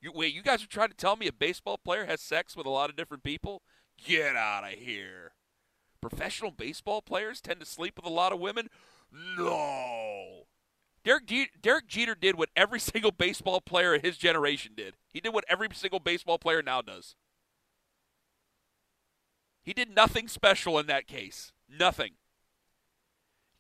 You, 0.01 0.13
wait, 0.15 0.33
you 0.33 0.43
guys 0.43 0.63
are 0.63 0.69
trying 0.69 0.89
to 0.89 0.97
tell 0.97 1.17
me 1.17 1.27
a 1.27 1.33
baseball 1.33 1.77
player 1.77 2.07
has 2.07 2.21
sex 2.21 2.57
with 2.57 2.67
a 2.67 2.71
lot 2.71 2.89
of 2.89 2.97
different 2.97 3.25
people? 3.25 3.63
Get 4.03 4.37
out 4.37 4.65
of 4.65 4.79
here. 4.79 5.33
Professional 6.01 6.53
baseball 6.53 7.03
players 7.03 7.41
tend 7.41 7.61
to 7.61 7.67
sleep 7.67 7.95
with 7.97 8.07
a 8.07 8.15
lot 8.15 8.33
of 8.33 8.39
women? 8.39 8.69
No. 9.13 10.45
Derek, 11.05 11.31
Derek 11.63 11.87
Jeter 11.87 12.15
did 12.15 12.37
what 12.37 12.51
every 12.55 12.81
single 12.81 13.11
baseball 13.11 13.61
player 13.61 13.95
of 13.95 14.03
his 14.03 14.17
generation 14.17 14.73
did. 14.77 14.95
He 15.13 15.21
did 15.21 15.33
what 15.33 15.45
every 15.49 15.69
single 15.73 16.01
baseball 16.01 16.39
player 16.39 16.63
now 16.63 16.83
does. 16.83 17.15
He 19.63 19.73
did 19.75 19.95
nothing 19.95 20.29
special 20.29 20.79
in 20.79 20.87
that 20.87 21.07
case. 21.07 21.53
Nothing. 21.69 22.13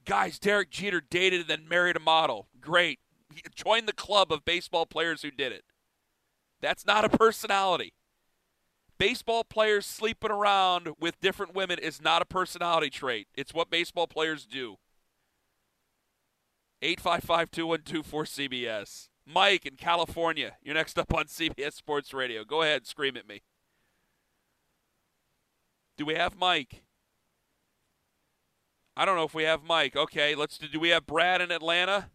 Guys, 0.06 0.38
Derek 0.38 0.70
Jeter 0.70 1.02
dated 1.02 1.40
and 1.40 1.48
then 1.50 1.68
married 1.68 1.96
a 1.96 2.00
model. 2.00 2.48
Great. 2.60 2.98
He 3.34 3.42
joined 3.54 3.86
the 3.86 3.92
club 3.92 4.32
of 4.32 4.44
baseball 4.44 4.86
players 4.86 5.20
who 5.20 5.30
did 5.30 5.52
it. 5.52 5.64
That's 6.62 6.86
not 6.86 7.04
a 7.04 7.10
personality. 7.10 7.92
Baseball 8.96 9.44
players 9.44 9.86
sleeping 9.86 10.30
around 10.30 10.88
with 10.98 11.20
different 11.20 11.54
women 11.54 11.78
is 11.78 12.00
not 12.00 12.22
a 12.22 12.24
personality 12.24 12.90
trait. 12.90 13.28
It's 13.36 13.54
what 13.54 13.70
baseball 13.70 14.06
players 14.06 14.46
do. 14.46 14.76
855-212-4CBS. 16.82 19.08
Mike 19.26 19.66
in 19.66 19.76
California, 19.76 20.56
you're 20.62 20.74
next 20.74 20.98
up 20.98 21.12
on 21.12 21.26
CBS 21.26 21.74
Sports 21.74 22.14
Radio. 22.14 22.44
Go 22.44 22.62
ahead, 22.62 22.78
and 22.78 22.86
scream 22.86 23.16
at 23.16 23.28
me. 23.28 23.42
Do 25.98 26.06
we 26.06 26.14
have 26.14 26.38
Mike? 26.38 26.82
I 28.96 29.04
don't 29.04 29.16
know 29.16 29.24
if 29.24 29.34
we 29.34 29.44
have 29.44 29.62
Mike. 29.62 29.96
Okay, 29.96 30.34
let's 30.34 30.58
do. 30.58 30.66
Do 30.66 30.80
we 30.80 30.88
have 30.88 31.06
Brad 31.06 31.40
in 31.40 31.50
Atlanta? 31.50 32.10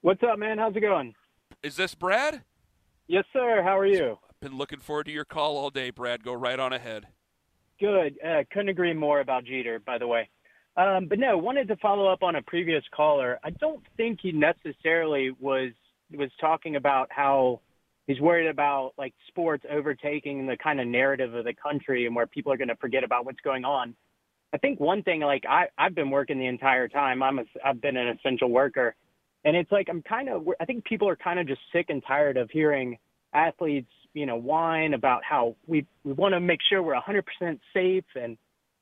What's 0.00 0.22
up, 0.22 0.38
man? 0.38 0.58
How's 0.58 0.76
it 0.76 0.80
going? 0.80 1.14
Is 1.62 1.76
this 1.76 1.94
Brad? 1.94 2.42
Yes, 3.06 3.24
sir. 3.32 3.62
How 3.62 3.78
are 3.78 3.86
you? 3.86 4.18
I've 4.28 4.40
been 4.40 4.58
looking 4.58 4.80
forward 4.80 5.06
to 5.06 5.12
your 5.12 5.24
call 5.24 5.56
all 5.56 5.70
day, 5.70 5.90
Brad. 5.90 6.24
Go 6.24 6.34
right 6.34 6.58
on 6.58 6.72
ahead. 6.72 7.06
Good. 7.80 8.18
Uh, 8.26 8.42
couldn't 8.50 8.70
agree 8.70 8.92
more 8.92 9.20
about 9.20 9.44
Jeter, 9.44 9.78
by 9.78 9.98
the 9.98 10.06
way. 10.06 10.28
Um, 10.78 11.06
but 11.08 11.18
no, 11.18 11.36
wanted 11.36 11.66
to 11.68 11.76
follow 11.76 12.06
up 12.06 12.22
on 12.22 12.36
a 12.36 12.42
previous 12.42 12.84
caller. 12.94 13.40
I 13.42 13.50
don't 13.50 13.82
think 13.96 14.20
he 14.22 14.30
necessarily 14.30 15.32
was 15.40 15.72
was 16.16 16.30
talking 16.40 16.76
about 16.76 17.08
how 17.10 17.60
he's 18.06 18.20
worried 18.20 18.48
about 18.48 18.92
like 18.96 19.12
sports 19.26 19.64
overtaking 19.70 20.46
the 20.46 20.56
kind 20.56 20.80
of 20.80 20.86
narrative 20.86 21.34
of 21.34 21.44
the 21.44 21.52
country 21.52 22.06
and 22.06 22.14
where 22.14 22.28
people 22.28 22.52
are 22.52 22.56
going 22.56 22.68
to 22.68 22.76
forget 22.76 23.02
about 23.02 23.26
what's 23.26 23.40
going 23.40 23.64
on. 23.64 23.94
I 24.54 24.58
think 24.58 24.78
one 24.78 25.02
thing, 25.02 25.20
like 25.20 25.42
I, 25.48 25.66
I've 25.76 25.96
been 25.96 26.10
working 26.10 26.38
the 26.38 26.46
entire 26.46 26.86
time. 26.86 27.24
I'm 27.24 27.40
a, 27.40 27.44
I've 27.64 27.80
been 27.80 27.96
an 27.96 28.16
essential 28.16 28.48
worker, 28.48 28.94
and 29.44 29.56
it's 29.56 29.72
like 29.72 29.88
I'm 29.90 30.02
kind 30.02 30.28
of. 30.28 30.46
I 30.60 30.64
think 30.64 30.84
people 30.84 31.08
are 31.08 31.16
kind 31.16 31.40
of 31.40 31.48
just 31.48 31.60
sick 31.72 31.86
and 31.88 32.04
tired 32.06 32.36
of 32.36 32.50
hearing 32.52 32.98
athletes, 33.34 33.90
you 34.14 34.26
know, 34.26 34.36
whine 34.36 34.94
about 34.94 35.24
how 35.24 35.56
we 35.66 35.84
we 36.04 36.12
want 36.12 36.34
to 36.34 36.40
make 36.40 36.60
sure 36.70 36.84
we're 36.84 36.94
100% 36.94 37.58
safe 37.74 38.04
and 38.14 38.38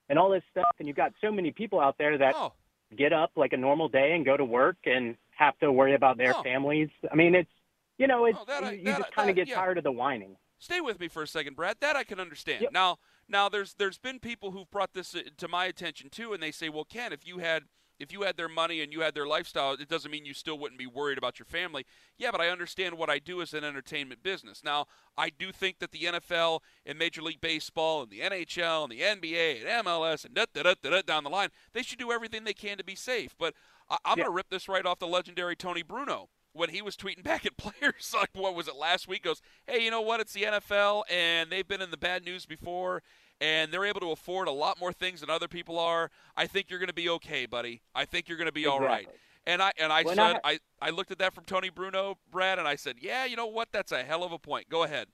and 0.09 0.19
all 0.19 0.31
this 0.31 0.43
stuff. 0.51 0.75
And 0.79 0.87
you've 0.89 0.97
got 0.97 1.13
so 1.21 1.31
many 1.31 1.51
people 1.51 1.81
out 1.81 1.97
there 1.99 2.17
that 2.19 2.35
Oh, 2.37 2.53
get 2.97 3.13
up 3.13 3.33
like 3.37 3.53
a 3.53 3.57
normal 3.57 3.89
day 3.89 4.13
and 4.15 4.25
go 4.25 4.37
to 4.37 4.45
work 4.45 4.77
and 4.85 5.17
have 5.31 5.59
to 5.59 5.71
worry 5.73 5.95
about 5.95 6.17
their 6.17 6.35
Oh. 6.37 6.43
families. 6.43 6.89
I 7.11 7.15
mean, 7.15 7.35
it's 7.35 7.51
you 7.99 8.07
know, 8.07 8.27
it's 8.27 8.39
Oh, 8.41 8.45
that 8.47 8.77
you 8.79 8.85
that 8.85 8.99
just 8.99 9.13
kind 9.13 9.31
of 9.31 9.37
get 9.37 9.49
yeah. 9.49 9.55
tired 9.55 9.79
of 9.79 9.85
the 9.85 9.93
whining. 9.93 10.37
stay 10.59 10.81
with 10.81 10.99
me 11.01 11.09
for 11.09 11.23
a 11.23 11.27
second, 11.27 11.55
Brad. 11.57 11.77
That 11.81 11.97
I 11.97 12.05
can 12.05 12.21
understand. 12.21 12.63
Yep. 12.63 12.73
Now, 12.73 12.99
now 13.29 13.49
there's 13.49 13.75
there's 13.75 13.99
been 13.99 14.19
people 14.21 14.51
who've 14.53 14.71
brought 14.71 14.93
this 14.93 15.15
uh, 15.15 15.21
to 15.37 15.49
my 15.49 15.65
attention 15.67 16.11
too, 16.11 16.33
and 16.33 16.43
they 16.43 16.51
say, 16.53 16.69
well, 16.69 16.85
Ken, 16.85 17.13
if 17.13 17.27
you 17.27 17.39
had 17.39 17.65
if 17.99 18.13
you 18.13 18.23
had 18.23 18.37
their 18.37 18.49
money 18.49 18.81
and 18.81 18.93
you 18.93 19.01
had 19.01 19.15
their 19.15 19.27
lifestyle, 19.27 19.73
it 19.73 19.89
doesn't 19.89 20.11
mean 20.11 20.25
you 20.27 20.35
still 20.35 20.59
wouldn't 20.59 20.79
be 20.79 20.87
worried 20.87 21.19
about 21.19 21.39
your 21.39 21.47
family. 21.47 21.87
Yeah, 22.19 22.31
but 22.31 22.41
I 22.41 22.49
understand 22.49 22.97
what 22.99 23.09
I 23.11 23.19
do 23.19 23.41
as 23.43 23.55
an 23.55 23.65
entertainment 23.65 24.23
business. 24.23 24.63
Now, 24.65 24.87
I 25.17 25.31
do 25.31 25.53
think 25.53 25.79
that 25.79 25.93
the 25.93 26.01
NFL 26.05 26.61
and 26.85 26.99
Major 26.99 27.23
League 27.23 27.41
Baseball 27.41 28.03
and 28.03 28.11
the 28.11 28.21
NHL 28.21 28.83
and 28.85 28.93
the 28.93 29.01
NBA 29.01 29.61
and 29.67 29.87
MLS 29.87 30.25
and 30.25 30.35
da 30.35 30.45
da 30.53 30.63
da 30.63 30.75
da, 30.83 30.91
da 30.91 31.03
down 31.03 31.25
the 31.25 31.31
line, 31.31 31.49
they 31.73 31.83
should 31.83 31.99
do 31.99 32.13
everything 32.13 32.45
they 32.45 32.53
can 32.55 32.77
to 32.79 32.85
be 32.85 32.95
safe. 32.95 33.35
But 33.39 33.55
I, 33.89 33.97
I'm 34.05 34.19
Yeah. 34.19 34.25
going 34.25 34.33
to 34.33 34.37
rip 34.37 34.51
this 34.51 34.69
right 34.69 34.85
off 34.85 34.99
the 34.99 35.07
legendary 35.07 35.57
Tony 35.57 35.83
Bruno 35.83 36.29
when 36.53 36.71
he 36.71 36.81
was 36.83 36.97
tweeting 36.97 37.23
back 37.25 37.45
at 37.47 37.57
players 37.57 38.13
like 38.15 38.31
what 38.35 38.55
was 38.55 38.67
it 38.67 38.77
last 38.77 39.07
week 39.07 39.23
goes 39.25 39.43
hey 39.67 39.85
you 39.85 39.91
know 39.91 40.01
what 40.01 40.21
it's 40.21 40.33
the 40.33 40.43
nfl 40.45 41.03
and 41.11 41.51
they've 41.51 41.69
been 41.69 41.83
in 41.83 41.91
the 41.91 41.99
bad 41.99 42.25
news 42.25 42.47
before 42.47 43.03
and 43.41 43.73
they're 43.73 43.85
able 43.85 44.01
to 44.01 44.11
afford 44.13 44.49
a 44.49 44.53
lot 44.53 44.79
more 44.81 44.93
things 44.93 45.21
than 45.21 45.31
other 45.31 45.49
people 45.49 45.79
are 45.79 46.11
i 46.37 46.47
think 46.47 46.71
you're 46.71 46.79
going 46.79 46.89
to 46.89 46.95
be 46.95 47.09
okay 47.09 47.47
buddy 47.47 47.83
i 47.95 48.05
think 48.05 48.29
you're 48.29 48.39
going 48.39 48.47
to 48.49 48.53
be 48.53 48.67
all 48.67 48.81
right 48.81 49.09
and 49.47 49.63
i 49.63 49.73
and 49.79 49.93
i 49.93 50.03
When 50.03 50.17
said 50.17 50.37
I- 50.45 50.53
I, 50.53 50.59
I 50.81 50.91
looked 50.91 51.11
at 51.11 51.19
that 51.19 51.35
from 51.35 51.45
tony 51.45 51.69
bruno 51.69 52.17
brad 52.31 52.59
and 52.59 52.67
i 52.67 52.77
said 52.77 52.97
yeah 53.01 53.25
you 53.27 53.37
know 53.37 53.47
what 53.47 53.69
that's 53.73 53.93
a 53.93 54.03
hell 54.03 54.25
of 54.25 54.33
a 54.33 54.39
point 54.39 54.69
go 54.69 54.83
ahead 54.85 55.09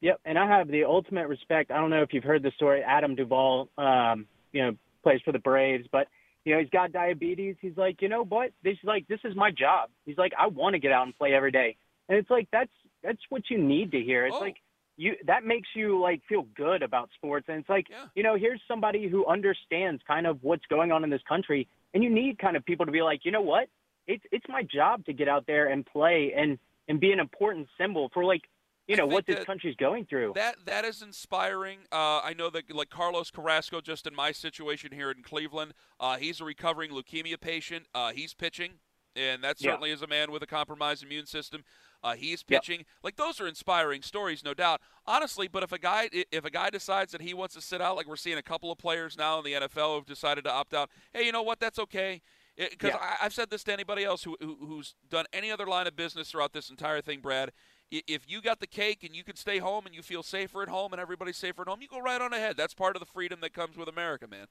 Yep, 0.00 0.20
and 0.24 0.38
I 0.38 0.46
have 0.46 0.68
the 0.68 0.84
ultimate 0.84 1.26
respect. 1.26 1.72
I 1.72 1.76
don't 1.78 1.90
know 1.90 2.02
if 2.02 2.12
you've 2.12 2.22
heard 2.22 2.44
the 2.44 2.52
story. 2.54 2.84
Adam 2.84 3.16
Duvall, 3.16 3.68
um, 3.76 4.28
you 4.52 4.62
know, 4.62 4.76
plays 5.02 5.20
for 5.24 5.32
the 5.32 5.40
Braves, 5.40 5.88
but 5.90 6.06
you 6.44 6.54
know 6.54 6.60
he's 6.60 6.70
got 6.70 6.92
diabetes. 6.92 7.56
He's 7.60 7.76
like, 7.76 8.00
you 8.00 8.08
know 8.08 8.22
what? 8.24 8.52
This 8.62 8.74
is 8.74 8.84
like 8.84 9.08
this 9.08 9.18
is 9.24 9.34
my 9.34 9.50
job. 9.50 9.90
He's 10.06 10.16
like, 10.16 10.30
I 10.38 10.46
want 10.46 10.74
to 10.74 10.78
get 10.78 10.92
out 10.92 11.04
and 11.06 11.18
play 11.18 11.32
every 11.34 11.50
day, 11.50 11.74
and 12.08 12.16
it's 12.16 12.30
like 12.30 12.46
that's 12.52 12.70
that's 13.02 13.18
what 13.28 13.42
you 13.50 13.58
need 13.58 13.90
to 13.90 14.00
hear. 14.00 14.24
It's 14.24 14.36
Oh. 14.36 14.40
like 14.40 14.58
you 14.98 15.14
that 15.26 15.44
makes 15.44 15.68
you 15.74 15.98
like 16.00 16.20
feel 16.28 16.42
good 16.54 16.82
about 16.82 17.08
sports, 17.14 17.46
and 17.48 17.58
it's 17.60 17.68
like 17.68 17.86
Yeah. 17.88 18.06
you 18.14 18.22
know 18.22 18.34
here's 18.36 18.60
somebody 18.68 19.08
who 19.08 19.24
understands 19.26 20.02
kind 20.06 20.26
of 20.26 20.42
what's 20.42 20.66
going 20.66 20.92
on 20.92 21.04
in 21.04 21.10
this 21.10 21.22
country, 21.26 21.68
and 21.94 22.02
you 22.04 22.10
need 22.10 22.38
kind 22.38 22.56
of 22.56 22.64
people 22.66 22.84
to 22.84 22.92
be 22.92 23.00
like, 23.00 23.24
you 23.24 23.30
know 23.30 23.40
what? 23.40 23.68
It's 24.06 24.24
it's 24.32 24.46
my 24.48 24.62
job 24.64 25.04
to 25.06 25.12
get 25.12 25.28
out 25.28 25.46
there 25.46 25.68
and 25.68 25.86
play 25.86 26.34
and 26.36 26.58
and 26.88 26.98
be 27.00 27.12
an 27.12 27.20
important 27.20 27.68
symbol 27.78 28.10
for 28.12 28.24
like 28.24 28.42
you 28.88 28.96
know 28.96 29.06
what 29.06 29.26
this 29.26 29.44
country's 29.44 29.76
going 29.76 30.06
through. 30.06 30.32
That 30.34 30.56
that 30.66 30.84
is 30.84 31.00
inspiring. 31.02 31.80
Uh, 31.92 32.20
I 32.24 32.34
know 32.36 32.50
that 32.50 32.74
like 32.74 32.90
Carlos 32.90 33.30
Carrasco, 33.30 33.80
just 33.80 34.06
in 34.06 34.14
my 34.14 34.32
situation 34.32 34.90
here 34.92 35.10
in 35.10 35.22
Cleveland, 35.22 35.74
uh, 36.00 36.16
he's 36.16 36.40
a 36.40 36.44
recovering 36.44 36.90
leukemia 36.90 37.40
patient. 37.40 37.86
Uh, 37.94 38.12
he's 38.12 38.32
pitching, 38.34 38.80
and 39.14 39.44
that 39.44 39.60
Yeah. 39.60 39.70
certainly 39.72 39.90
is 39.90 40.00
a 40.02 40.06
man 40.06 40.32
with 40.32 40.42
a 40.42 40.46
compromised 40.46 41.04
immune 41.04 41.26
system. 41.26 41.64
Uh, 42.02 42.14
he's 42.14 42.42
pitching. 42.42 42.84
Like 43.02 43.16
those 43.16 43.40
are 43.40 43.46
inspiring 43.48 44.02
stories, 44.02 44.44
no 44.44 44.54
doubt. 44.54 44.80
Honestly, 45.06 45.48
but 45.48 45.62
if 45.62 45.72
a 45.72 45.78
guy 45.78 46.08
if 46.12 46.44
a 46.44 46.50
guy 46.50 46.70
decides 46.70 47.12
that 47.12 47.22
he 47.22 47.34
wants 47.34 47.54
to 47.54 47.60
sit 47.60 47.80
out, 47.80 47.96
like 47.96 48.06
we're 48.06 48.16
seeing 48.16 48.38
a 48.38 48.42
couple 48.42 48.70
of 48.70 48.78
players 48.78 49.16
now 49.16 49.38
in 49.38 49.44
the 49.44 49.52
NFL 49.52 49.96
who've 49.96 50.06
decided 50.06 50.44
to 50.44 50.52
opt 50.52 50.74
out. 50.74 50.90
Hey, 51.12 51.24
you 51.26 51.32
know 51.32 51.42
what? 51.42 51.58
That's 51.60 51.78
okay. 51.78 52.22
Because 52.56 52.90
Yeah. 52.90 53.16
I've 53.20 53.34
said 53.34 53.50
this 53.50 53.62
to 53.64 53.72
anybody 53.72 54.04
else 54.04 54.24
who, 54.24 54.36
who 54.40 54.56
who's 54.60 54.94
done 55.08 55.26
any 55.32 55.50
other 55.50 55.66
line 55.66 55.86
of 55.86 55.96
business 55.96 56.30
throughout 56.30 56.52
this 56.52 56.70
entire 56.70 57.00
thing, 57.00 57.20
Brad 57.20 57.52
if 57.90 58.30
you 58.30 58.42
got 58.42 58.60
the 58.60 58.66
cake 58.66 59.02
and 59.02 59.14
you 59.16 59.24
can 59.24 59.36
stay 59.36 59.58
home 59.58 59.86
and 59.86 59.94
you 59.94 60.02
feel 60.02 60.22
safer 60.22 60.62
at 60.62 60.68
home 60.68 60.92
and 60.92 61.00
everybody's 61.00 61.36
safer 61.36 61.62
at 61.62 61.68
home, 61.68 61.80
you 61.80 61.88
go 61.88 62.00
right 62.00 62.20
on 62.20 62.32
ahead. 62.32 62.56
That's 62.56 62.74
part 62.74 62.96
of 62.96 63.00
the 63.00 63.06
freedom 63.06 63.40
that 63.40 63.52
comes 63.54 63.76
with 63.76 63.88
America, 63.88 64.26
man. 64.28 64.46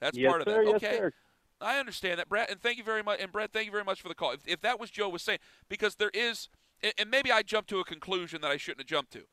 That's 0.00 0.16
yes, 0.16 0.30
part 0.30 0.42
of 0.42 0.48
sir, 0.48 0.64
that. 0.64 0.70
yes, 0.70 0.76
Okay. 0.76 0.96
sir. 0.96 1.12
I 1.60 1.78
understand 1.78 2.18
that, 2.18 2.28
Brad, 2.28 2.50
and 2.50 2.60
thank 2.60 2.78
you 2.78 2.82
very 2.82 3.02
much. 3.02 3.20
And 3.20 3.30
Brad, 3.30 3.52
thank 3.52 3.66
you 3.66 3.72
very 3.72 3.84
much 3.84 4.00
for 4.02 4.08
the 4.08 4.14
call. 4.16 4.32
If, 4.32 4.40
if 4.48 4.60
that 4.62 4.80
was 4.80 4.90
Joe 4.90 5.08
was 5.08 5.22
saying, 5.22 5.38
because 5.68 5.94
there 5.96 6.10
is, 6.12 6.48
and, 6.82 6.92
and 6.98 7.10
maybe 7.10 7.30
I 7.30 7.42
jumped 7.42 7.70
to 7.70 7.80
a 7.80 7.84
conclusion 7.84 8.40
that 8.42 8.50
I 8.50 8.56
shouldn't 8.56 8.80
have 8.80 8.86
jumped 8.86 9.12
to, 9.12 9.24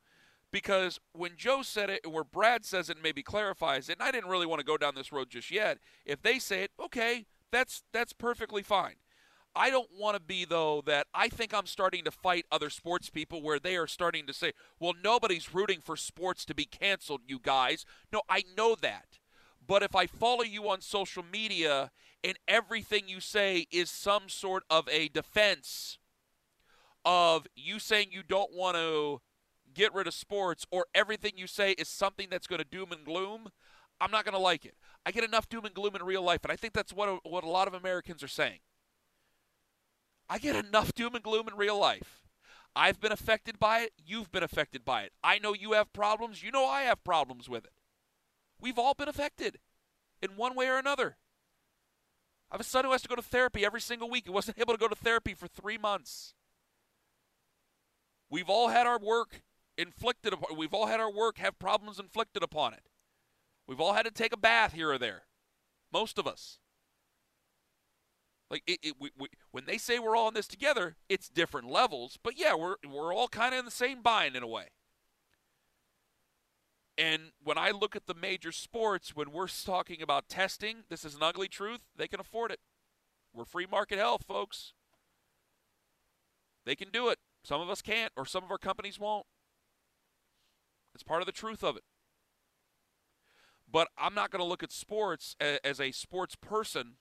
because 0.52 1.00
when 1.14 1.32
Joe 1.36 1.62
said 1.62 1.90
it, 1.90 2.02
and 2.04 2.14
where 2.14 2.24
Brad 2.24 2.66
says 2.66 2.90
it, 2.90 2.98
and 2.98 3.04
maybe 3.04 3.24
clarifies 3.24 3.90
it, 3.90 3.94
and 4.00 4.04
I 4.04 4.12
didn't 4.12 4.30
really 4.30 4.46
want 4.46 4.60
to 4.60 4.66
go 4.66 4.78
down 4.78 4.96
this 4.96 5.12
road 5.12 5.30
just 5.30 5.52
yet. 5.52 5.78
If 6.06 6.22
they 6.22 6.40
say 6.40 6.64
it, 6.64 6.72
okay, 6.80 7.26
that's 7.52 7.84
that's 7.94 8.14
perfectly 8.14 8.64
fine. 8.64 8.96
I 9.56 9.72
don't 9.72 9.90
want 9.92 10.16
to 10.16 10.22
be 10.22 10.46
though 10.46 10.82
that 10.86 11.08
I 11.14 11.28
think 11.28 11.54
I'm 11.54 11.66
starting 11.66 12.04
to 12.06 12.12
fight 12.12 12.46
other 12.52 12.70
sports 12.70 13.10
people 13.10 13.42
where 13.42 13.60
they 13.60 13.76
are 13.78 13.88
starting 13.88 14.28
to 14.28 14.34
say, 14.34 14.54
"Well, 14.80 14.94
nobody's 15.04 15.54
rooting 15.54 15.82
for 15.82 15.98
sports 15.98 16.46
to 16.46 16.56
be 16.56 16.66
canceled, 16.66 17.22
you 17.28 17.40
guys." 17.40 17.86
No, 18.14 18.22
I 18.30 18.44
know 18.56 18.76
that. 18.82 19.20
But 19.66 19.84
if 19.84 19.96
I 19.96 20.08
follow 20.08 20.44
you 20.44 20.70
on 20.70 20.82
social 20.82 21.24
media 21.24 21.92
and 22.24 22.38
everything 22.48 23.04
you 23.08 23.20
say 23.20 23.68
is 23.72 23.92
some 23.92 24.28
sort 24.28 24.64
of 24.70 24.88
a 24.90 25.10
defense 25.10 26.00
of 27.06 27.48
you 27.56 27.80
saying 27.80 28.10
you 28.12 28.24
don't 28.24 28.54
want 28.54 28.76
to 28.76 29.22
get 29.74 29.94
rid 29.94 30.08
of 30.08 30.14
sports 30.14 30.66
or 30.72 30.86
everything 30.94 31.34
you 31.36 31.48
say 31.48 31.72
is 31.72 31.88
something 31.88 32.28
that's 32.30 32.48
going 32.48 32.60
to 32.60 32.66
doom 32.66 32.92
and 32.92 33.06
gloom, 33.06 33.50
I'm 34.02 34.12
not 34.12 34.26
going 34.26 34.34
to 34.34 34.40
like 34.40 34.66
it. 34.66 34.76
I 35.06 35.12
get 35.12 35.24
enough 35.24 35.50
doom 35.50 35.66
and 35.66 35.74
gloom 35.74 35.96
in 35.96 36.04
real 36.04 36.24
life, 36.24 36.42
and 36.44 36.52
I 36.52 36.56
think 36.56 36.74
that's 36.74 36.94
what 36.94 37.26
what 37.26 37.44
a 37.44 37.50
lot 37.50 37.68
of 37.68 37.74
Americans 37.74 38.24
are 38.24 38.28
saying. 38.28 38.60
I 40.30 40.38
get 40.38 40.56
enough 40.56 40.94
doom 40.94 41.16
and 41.16 41.24
gloom 41.24 41.48
in 41.48 41.56
real 41.56 41.80
life. 41.80 42.28
I've 42.76 43.02
been 43.02 43.12
affected 43.12 43.60
by 43.60 43.80
it. 43.80 43.94
You've 43.98 44.32
been 44.32 44.44
affected 44.44 44.86
by 44.86 45.02
it. 45.02 45.12
I 45.24 45.40
know 45.40 45.54
you 45.54 45.74
have 45.74 45.92
problems. 45.92 46.44
You 46.44 46.52
know 46.52 46.66
I 46.66 46.84
have 46.84 47.04
problems 47.04 47.50
with 47.50 47.66
it. 47.66 47.74
We've 48.62 48.78
all 48.78 48.94
been 48.94 49.10
affected 49.10 49.60
in 50.22 50.32
one 50.32 50.56
way 50.56 50.68
or 50.68 50.78
another. 50.78 51.18
I 52.52 52.56
have 52.56 52.62
a 52.62 52.66
son 52.66 52.86
who 52.86 52.92
has 52.92 53.02
to 53.02 53.08
go 53.08 53.16
to 53.16 53.22
therapy 53.22 53.66
every 53.66 53.82
single 53.82 54.10
week. 54.10 54.26
He 54.26 54.32
wasn't 54.32 54.58
able 54.60 54.74
to 54.74 54.80
go 54.80 54.88
to 54.88 54.96
therapy 54.96 55.34
for 55.34 55.48
three 55.48 55.78
months. 55.78 56.36
We've 58.30 58.50
all 58.50 58.70
had 58.70 58.86
our 58.86 59.00
work 59.00 59.42
inflicted 59.78 60.34
upon. 60.34 60.58
We've 60.58 60.74
all 60.74 60.88
had 60.88 61.00
our 61.00 61.12
work 61.12 61.38
have 61.38 61.58
problems 61.58 62.00
inflicted 62.00 62.44
upon 62.44 62.74
it. 62.74 62.84
We've 63.68 63.80
all 63.80 63.94
had 63.94 64.06
to 64.06 64.12
take 64.12 64.34
a 64.34 64.38
bath 64.38 64.74
here 64.74 64.92
or 64.92 64.98
there. 64.98 65.24
Most 65.92 66.18
of 66.18 66.28
us. 66.28 66.60
Like 68.50 68.64
it, 68.66 68.80
it 68.82 68.96
we, 69.00 69.12
we, 69.18 69.28
when 69.52 69.66
they 69.66 69.78
say 69.78 70.00
we're 70.00 70.16
all 70.16 70.28
in 70.28 70.34
this 70.34 70.48
together, 70.48 70.96
it's 71.08 71.30
different 71.30 71.70
levels. 71.70 72.18
But 72.22 72.38
yeah, 72.38 72.56
we're 72.56 72.76
we're 72.88 73.14
all 73.14 73.28
kind 73.28 73.54
of 73.54 73.60
in 73.60 73.66
the 73.66 73.72
same 73.72 74.02
bind 74.02 74.36
in 74.36 74.44
a 74.44 74.48
way. 74.48 74.70
And 76.98 77.32
when 77.42 77.58
I 77.58 77.72
look 77.72 77.96
at 77.96 78.08
the 78.08 78.14
major 78.14 78.52
sports, 78.52 79.16
when 79.16 79.32
we're 79.32 79.48
talking 79.48 80.02
about 80.02 80.28
testing, 80.28 80.84
this 80.90 81.06
is 81.06 81.16
an 81.16 81.24
ugly 81.24 81.48
truth. 81.48 81.80
They 81.96 82.10
can 82.10 82.20
afford 82.20 82.52
it. 82.52 82.60
We're 83.34 83.46
free 83.46 83.68
market 83.70 84.00
health, 84.00 84.26
folks. 84.28 84.74
They 86.66 86.76
can 86.76 86.90
do 86.92 87.08
it. 87.08 87.20
Some 87.44 87.62
of 87.62 87.70
us 87.70 87.82
can't, 87.82 88.12
or 88.18 88.26
some 88.26 88.44
of 88.44 88.52
our 88.52 88.58
companies 88.58 89.00
won't. 89.00 89.26
It's 90.94 91.04
part 91.04 91.22
of 91.22 91.26
the 91.26 91.32
truth 91.32 91.64
of 91.64 91.78
it. 91.78 91.84
But 93.72 93.90
I'm 93.98 94.16
not 94.16 94.32
going 94.32 94.44
to 94.44 94.48
look 94.48 94.64
at 94.64 94.72
sports 94.72 95.36
as 95.40 95.80
a 95.80 95.92
sports 95.92 96.36
person. 96.36 96.94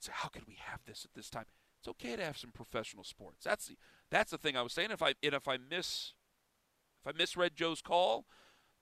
Say, 0.00 0.12
how 0.14 0.28
could 0.28 0.46
we 0.46 0.58
have 0.70 0.80
this 0.86 1.04
at 1.04 1.14
this 1.14 1.30
time? 1.30 1.46
It's 1.80 1.88
okay 1.88 2.16
to 2.16 2.24
have 2.24 2.36
some 2.36 2.50
professional 2.50 3.04
sports. 3.04 3.44
That's 3.44 3.66
the 3.66 3.76
that's 4.10 4.30
the 4.30 4.38
thing 4.38 4.56
I 4.56 4.62
was 4.62 4.72
saying. 4.72 4.90
If 4.90 5.02
I 5.02 5.14
and 5.22 5.34
if 5.34 5.46
I 5.46 5.58
miss 5.58 6.14
if 7.00 7.14
I 7.14 7.16
misread 7.16 7.56
Joe's 7.56 7.82
call, 7.82 8.26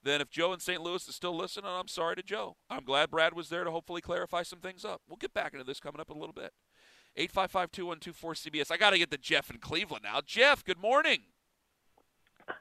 then 0.03 0.21
if 0.21 0.29
Joe 0.29 0.53
in 0.53 0.59
St. 0.59 0.81
Louis 0.81 1.07
is 1.07 1.15
still 1.15 1.35
listening, 1.35 1.69
I'm 1.69 1.87
sorry 1.87 2.15
to 2.15 2.23
Joe. 2.23 2.57
I'm 2.69 2.83
glad 2.83 3.11
Brad 3.11 3.33
was 3.33 3.49
there 3.49 3.63
to 3.63 3.71
hopefully 3.71 4.01
clarify 4.01 4.43
some 4.43 4.59
things 4.59 4.85
up. 4.85 5.01
We'll 5.07 5.17
get 5.17 5.33
back 5.33 5.53
into 5.53 5.65
this 5.65 5.79
coming 5.79 5.99
up 5.99 6.09
in 6.09 6.17
a 6.17 6.19
little 6.19 6.33
bit. 6.33 6.53
855 7.17 7.71
2124 7.71 8.33
CBS. 8.35 8.71
I 8.71 8.77
got 8.77 8.91
to 8.91 8.99
get 8.99 9.09
to 9.09 9.17
Jeff 9.17 9.49
in 9.49 9.57
Cleveland 9.57 10.03
now. 10.03 10.21
Jeff, 10.23 10.63
good 10.63 10.79
morning. 10.79 11.23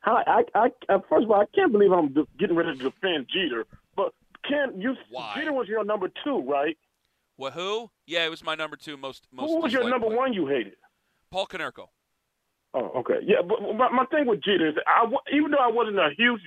Hi, 0.03 0.43
I, 0.55 0.59
I, 0.59 0.95
uh, 0.95 0.99
first 1.09 1.25
of 1.25 1.31
all, 1.31 1.41
I 1.41 1.45
can't 1.55 1.71
believe 1.71 1.93
I'm 1.93 2.15
getting 2.39 2.57
ready 2.57 2.77
to 2.77 2.85
defend 2.85 3.27
Jeter. 3.33 3.67
But 3.95 4.15
Ken, 4.49 4.81
you 4.81 4.95
Why? 5.11 5.35
Jeter 5.37 5.53
was 5.53 5.69
your 5.69 5.85
number 5.85 6.09
two, 6.25 6.41
right? 6.41 6.77
What? 7.37 7.53
Who? 7.53 7.91
Yeah, 8.07 8.25
it 8.25 8.31
was 8.31 8.43
my 8.43 8.55
number 8.55 8.77
two 8.77 8.97
most. 8.97 9.29
most 9.31 9.51
Who 9.51 9.61
was 9.61 9.73
your 9.73 9.89
number 9.89 10.07
player. 10.07 10.19
one 10.19 10.33
you 10.33 10.47
hated? 10.47 10.75
Paul 11.31 11.47
Konerko. 11.47 11.89
Oh, 12.73 12.91
okay. 12.97 13.19
Yeah, 13.23 13.43
but 13.47 13.61
my, 13.77 13.91
my 13.91 14.07
thing 14.07 14.27
with 14.27 14.43
Jeter 14.43 14.69
is, 14.69 14.75
I, 14.87 15.05
even 15.35 15.51
though 15.51 15.59
I 15.59 15.71
wasn't 15.71 15.99
a 15.99 16.11
huge 16.17 16.41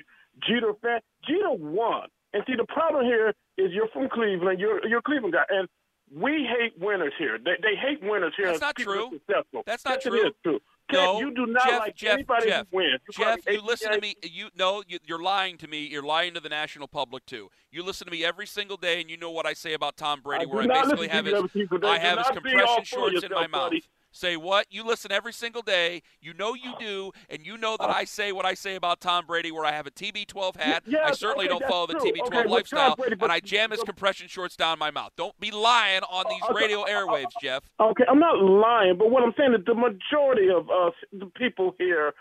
Jeter 0.48 0.74
fan, 0.82 1.00
Jeter 1.28 1.52
won. 1.52 2.08
And 2.34 2.44
see, 2.48 2.56
the 2.56 2.66
problem 2.66 3.06
here 3.06 3.34
is 3.58 3.72
you're 3.72 3.88
from 3.90 4.10
Cleveland. 4.10 4.60
You're 4.60 4.86
you're 4.88 5.00
a 5.00 5.04
Cleveland 5.04 5.34
guy, 5.34 5.46
and 5.50 5.68
we 6.16 6.46
hate 6.46 6.74
winners 6.80 7.14
here. 7.18 7.38
They 7.38 7.56
they 7.62 7.76
hate 7.76 8.02
winners 8.02 8.34
here. 8.36 8.48
That's 8.48 8.62
not 8.62 8.76
true. 8.76 9.10
Successful. 9.12 9.64
That's 9.66 9.86
not 9.86 10.02
true. 10.02 10.28
Is 10.28 10.34
true. 10.44 10.60
Ken, 10.90 11.00
No, 11.00 11.20
you 11.20 11.34
do 11.34 11.46
not 11.46 11.68
Jeff, 11.68 11.80
like 11.80 11.96
Jeff, 11.96 12.14
anybody 12.14 12.48
Jeff, 12.48 12.68
who 12.72 12.78
wins. 12.78 13.00
You 13.08 13.24
Jeff, 13.24 13.40
you 13.48 13.62
listen 13.62 13.92
to 13.92 14.02
me. 14.02 14.16
You 14.24 14.50
no, 14.58 14.84
you, 14.88 14.98
you're 15.06 15.22
lying 15.22 15.58
to 15.58 15.68
me. 15.68 15.86
You're 15.86 16.04
lying 16.04 16.34
to 16.34 16.40
the 16.40 16.50
national 16.50 16.88
public 16.88 17.26
too. 17.26 17.50
You 17.72 17.84
listen 17.84 18.06
to 18.06 18.12
me 18.12 18.26
every 18.26 18.48
single 18.48 18.78
day, 18.78 19.02
and 19.02 19.10
you 19.10 19.18
know 19.18 19.32
what 19.32 19.46
I 19.46 19.54
say 19.54 19.74
about 19.74 19.98
Tom 19.98 20.22
Brady, 20.22 20.46
I 20.46 20.48
where 20.48 20.64
I 20.64 20.68
basically 20.68 21.08
have 21.10 21.26
his, 21.26 21.36
every 21.36 21.50
single 21.50 21.78
day. 21.78 21.88
I 21.88 22.00
have 22.00 22.18
his 22.18 22.28
not 22.34 22.44
be 22.44 22.50
all 22.54 22.76
compression 22.76 22.84
shorts 22.84 23.24
in 23.24 23.32
my 23.32 23.42
yourself, 23.44 23.52
mouth. 23.52 23.74
Say 24.12 24.38
what? 24.38 24.66
You 24.72 24.84
listen 24.84 25.12
every 25.12 25.34
single 25.34 25.62
day. 25.62 26.02
You 26.20 26.34
know 26.34 26.54
you 26.56 26.74
do, 26.80 27.12
and 27.30 27.46
you 27.46 27.58
know 27.58 27.78
that 27.80 27.90
I 27.90 28.06
say 28.06 28.32
what 28.32 28.46
I 28.46 28.56
say 28.56 28.76
about 28.76 29.02
Tom 29.02 29.26
Brady, 29.26 29.52
where 29.52 29.66
I 29.66 29.72
have 29.72 29.86
a 29.86 29.92
TB12 29.92 30.56
hat. 30.58 30.84
I 31.04 31.12
certainly 31.12 31.48
okay, 31.48 31.60
don't 31.60 31.70
follow 31.70 31.88
the 31.88 31.94
true. 31.94 32.12
TB12 32.12 32.26
Okay, 32.28 32.50
lifestyle, 32.50 32.96
Brady- 32.96 33.18
and 33.22 33.32
I 33.32 33.40
jam 33.40 33.72
his 33.72 33.84
compression 33.84 34.28
shorts 34.28 34.56
down 34.56 34.80
my 34.80 34.90
mouth. 34.92 35.12
Don't 35.16 35.40
be 35.40 35.52
lying 35.52 36.02
on 36.04 36.26
these 36.30 36.42
okay, 36.50 36.54
radio 36.66 36.82
uh, 36.82 36.84
uh, 36.84 36.88
airwaves, 36.88 37.32
Jeff. 37.42 37.70
Okay, 37.80 38.04
I'm 38.10 38.20
not 38.20 38.42
lying, 38.42 38.98
but 38.98 39.12
what 39.12 39.24
I'm 39.24 39.34
saying 39.38 39.54
is 39.54 39.64
the 39.66 39.76
majority 39.76 40.50
of 40.50 40.70
us, 40.70 40.94
the 41.14 41.28
people 41.38 41.76
here, 41.78 42.14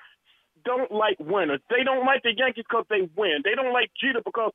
don't 0.64 0.92
like 0.92 1.16
winners. 1.18 1.60
They 1.70 1.84
don't 1.84 2.04
like 2.04 2.22
the 2.22 2.32
Yankees 2.36 2.64
because 2.68 2.84
they 2.90 3.08
win. 3.16 3.40
They 3.44 3.54
don't 3.54 3.72
like 3.72 3.90
Jeter 4.00 4.20
because 4.24 4.52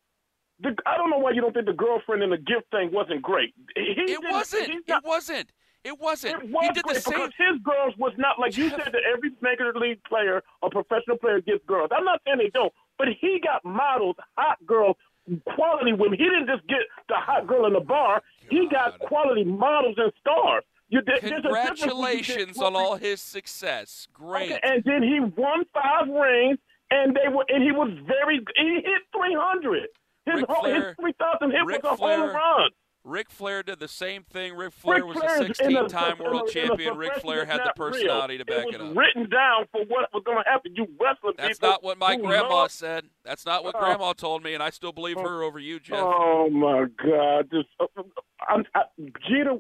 the, 0.60 0.76
I 0.86 0.98
don't 0.98 1.10
know 1.10 1.18
why 1.18 1.32
you 1.32 1.42
don't 1.42 1.54
think 1.54 1.66
the 1.66 1.74
girlfriend 1.74 2.22
and 2.22 2.32
the 2.32 2.38
gift 2.38 2.70
thing 2.72 2.92
wasn't 2.94 3.22
great. 3.22 3.54
He 3.76 4.14
It 4.14 4.20
wasn't. 4.30 4.70
It 4.88 5.04
wasn't. 5.04 5.50
It 5.84 6.00
wasn't. 6.00 6.42
It 6.44 6.50
was 6.52 6.62
he 6.66 6.68
did 6.70 6.76
the 6.78 6.84
great 6.84 7.04
same. 7.04 7.14
because 7.14 7.32
his 7.38 7.60
girls 7.64 7.94
was 7.98 8.14
not 8.18 8.40
like 8.40 8.56
you 8.58 8.70
said 8.70 8.80
that 8.86 9.04
every 9.14 9.32
major 9.42 9.74
league 9.76 10.04
player 10.06 10.42
or 10.62 10.70
professional 10.70 11.18
player 11.18 11.42
gets 11.42 11.64
girls. 11.66 11.90
I'm 11.96 12.06
not 12.06 12.22
saying 12.26 12.38
they 12.38 12.50
don't, 12.54 12.72
but 12.98 13.08
he 13.20 13.40
got 13.44 13.64
models, 13.66 14.16
hot 14.38 14.58
girls, 14.66 14.96
quality 15.56 15.94
women. 15.94 16.18
He 16.18 16.26
didn't 16.26 16.48
just 16.48 16.66
get 16.68 16.80
the 17.10 17.16
hot 17.16 17.48
girl 17.48 17.66
in 17.66 17.74
the 17.74 17.80
bar. 17.80 18.22
He 18.50 18.68
got 18.70 19.00
quality 19.00 19.44
models 19.44 19.96
and 19.98 20.12
stars. 20.20 20.64
You, 20.90 21.02
there- 21.06 21.18
there's 21.22 21.32
a 21.46 21.50
difference 21.50 21.82
when 21.82 21.90
you 22.18 22.18
get 22.24 22.26
Congratulations 22.28 22.58
on 22.62 22.76
all 22.76 22.96
his 22.98 23.20
success. 23.22 24.08
Great. 24.14 24.52
Okay, 24.52 24.60
and 24.64 24.84
then 24.86 25.02
he 25.02 25.20
won 25.20 25.66
five 25.74 26.08
rings, 26.08 26.60
and 26.92 27.16
they 27.16 27.30
were, 27.34 27.46
and 27.50 27.64
he 27.64 27.72
was 27.72 27.90
very. 28.06 28.40
He 28.56 28.76
hit 28.76 29.02
300. 29.16 29.88
His 30.26 30.36
Ric 30.36 30.46
whole, 30.48 30.62
Flair- 30.62 30.88
his 30.90 30.96
3,000 31.00 31.52
hit 31.52 31.66
Ric 31.66 31.84
was 31.84 31.94
a 31.94 31.98
Flair- 31.98 32.18
home 32.20 32.36
run. 32.36 32.70
Ric 33.06 33.30
Flair 33.30 33.64
did 33.64 33.80
the 33.80 33.88
same 33.90 34.24
thing. 34.24 34.56
Ric 34.56 34.72
Flair 34.72 35.04
Ric 35.06 35.16
was 35.16 35.24
a 35.24 35.26
is 35.52 35.60
in 35.60 35.76
a- 35.76 35.84
16-time 35.84 36.16
in 36.22 36.26
a- 36.26 36.30
world 36.30 36.48
a 36.48 36.52
champion. 36.52 36.96
Ric 36.96 37.10
profession 37.10 37.22
Flair 37.22 37.46
had 37.46 37.60
the 37.60 37.66
not 37.66 37.80
real. 37.80 37.92
personality 37.92 38.38
to 38.38 38.46
back 38.46 38.66
it 38.68 38.76
it 38.76 38.82
up. 38.82 38.96
written 38.96 39.30
down 39.30 39.66
for 39.74 39.82
what 39.88 40.14
was 40.14 40.24
going 40.26 40.42
to 40.42 40.50
happen. 40.50 40.74
You 40.76 40.88
wrestling 41.02 41.34
That's 41.38 41.60
people. 41.60 41.70
not 41.70 41.84
what 41.84 41.98
my 41.98 42.16
grandma 42.16 42.50
love- 42.62 42.72
said. 42.72 43.06
That's 43.26 43.46
not 43.46 43.64
what 43.66 43.76
Oh. 43.76 43.80
grandma 43.80 44.14
told 44.14 44.42
me, 44.44 44.54
and 44.54 44.64
I 44.64 44.70
still 44.70 44.94
believe 44.94 45.18
her 45.20 45.44
over 45.44 45.60
you, 45.60 45.80
Jeff. 45.82 46.00
Oh 46.02 46.50
my 46.50 46.86
God! 47.04 47.50
This, 47.52 47.66
uh, 47.80 47.88
I'm, 48.48 48.66
I, 48.76 48.84
Jeter, 49.28 49.58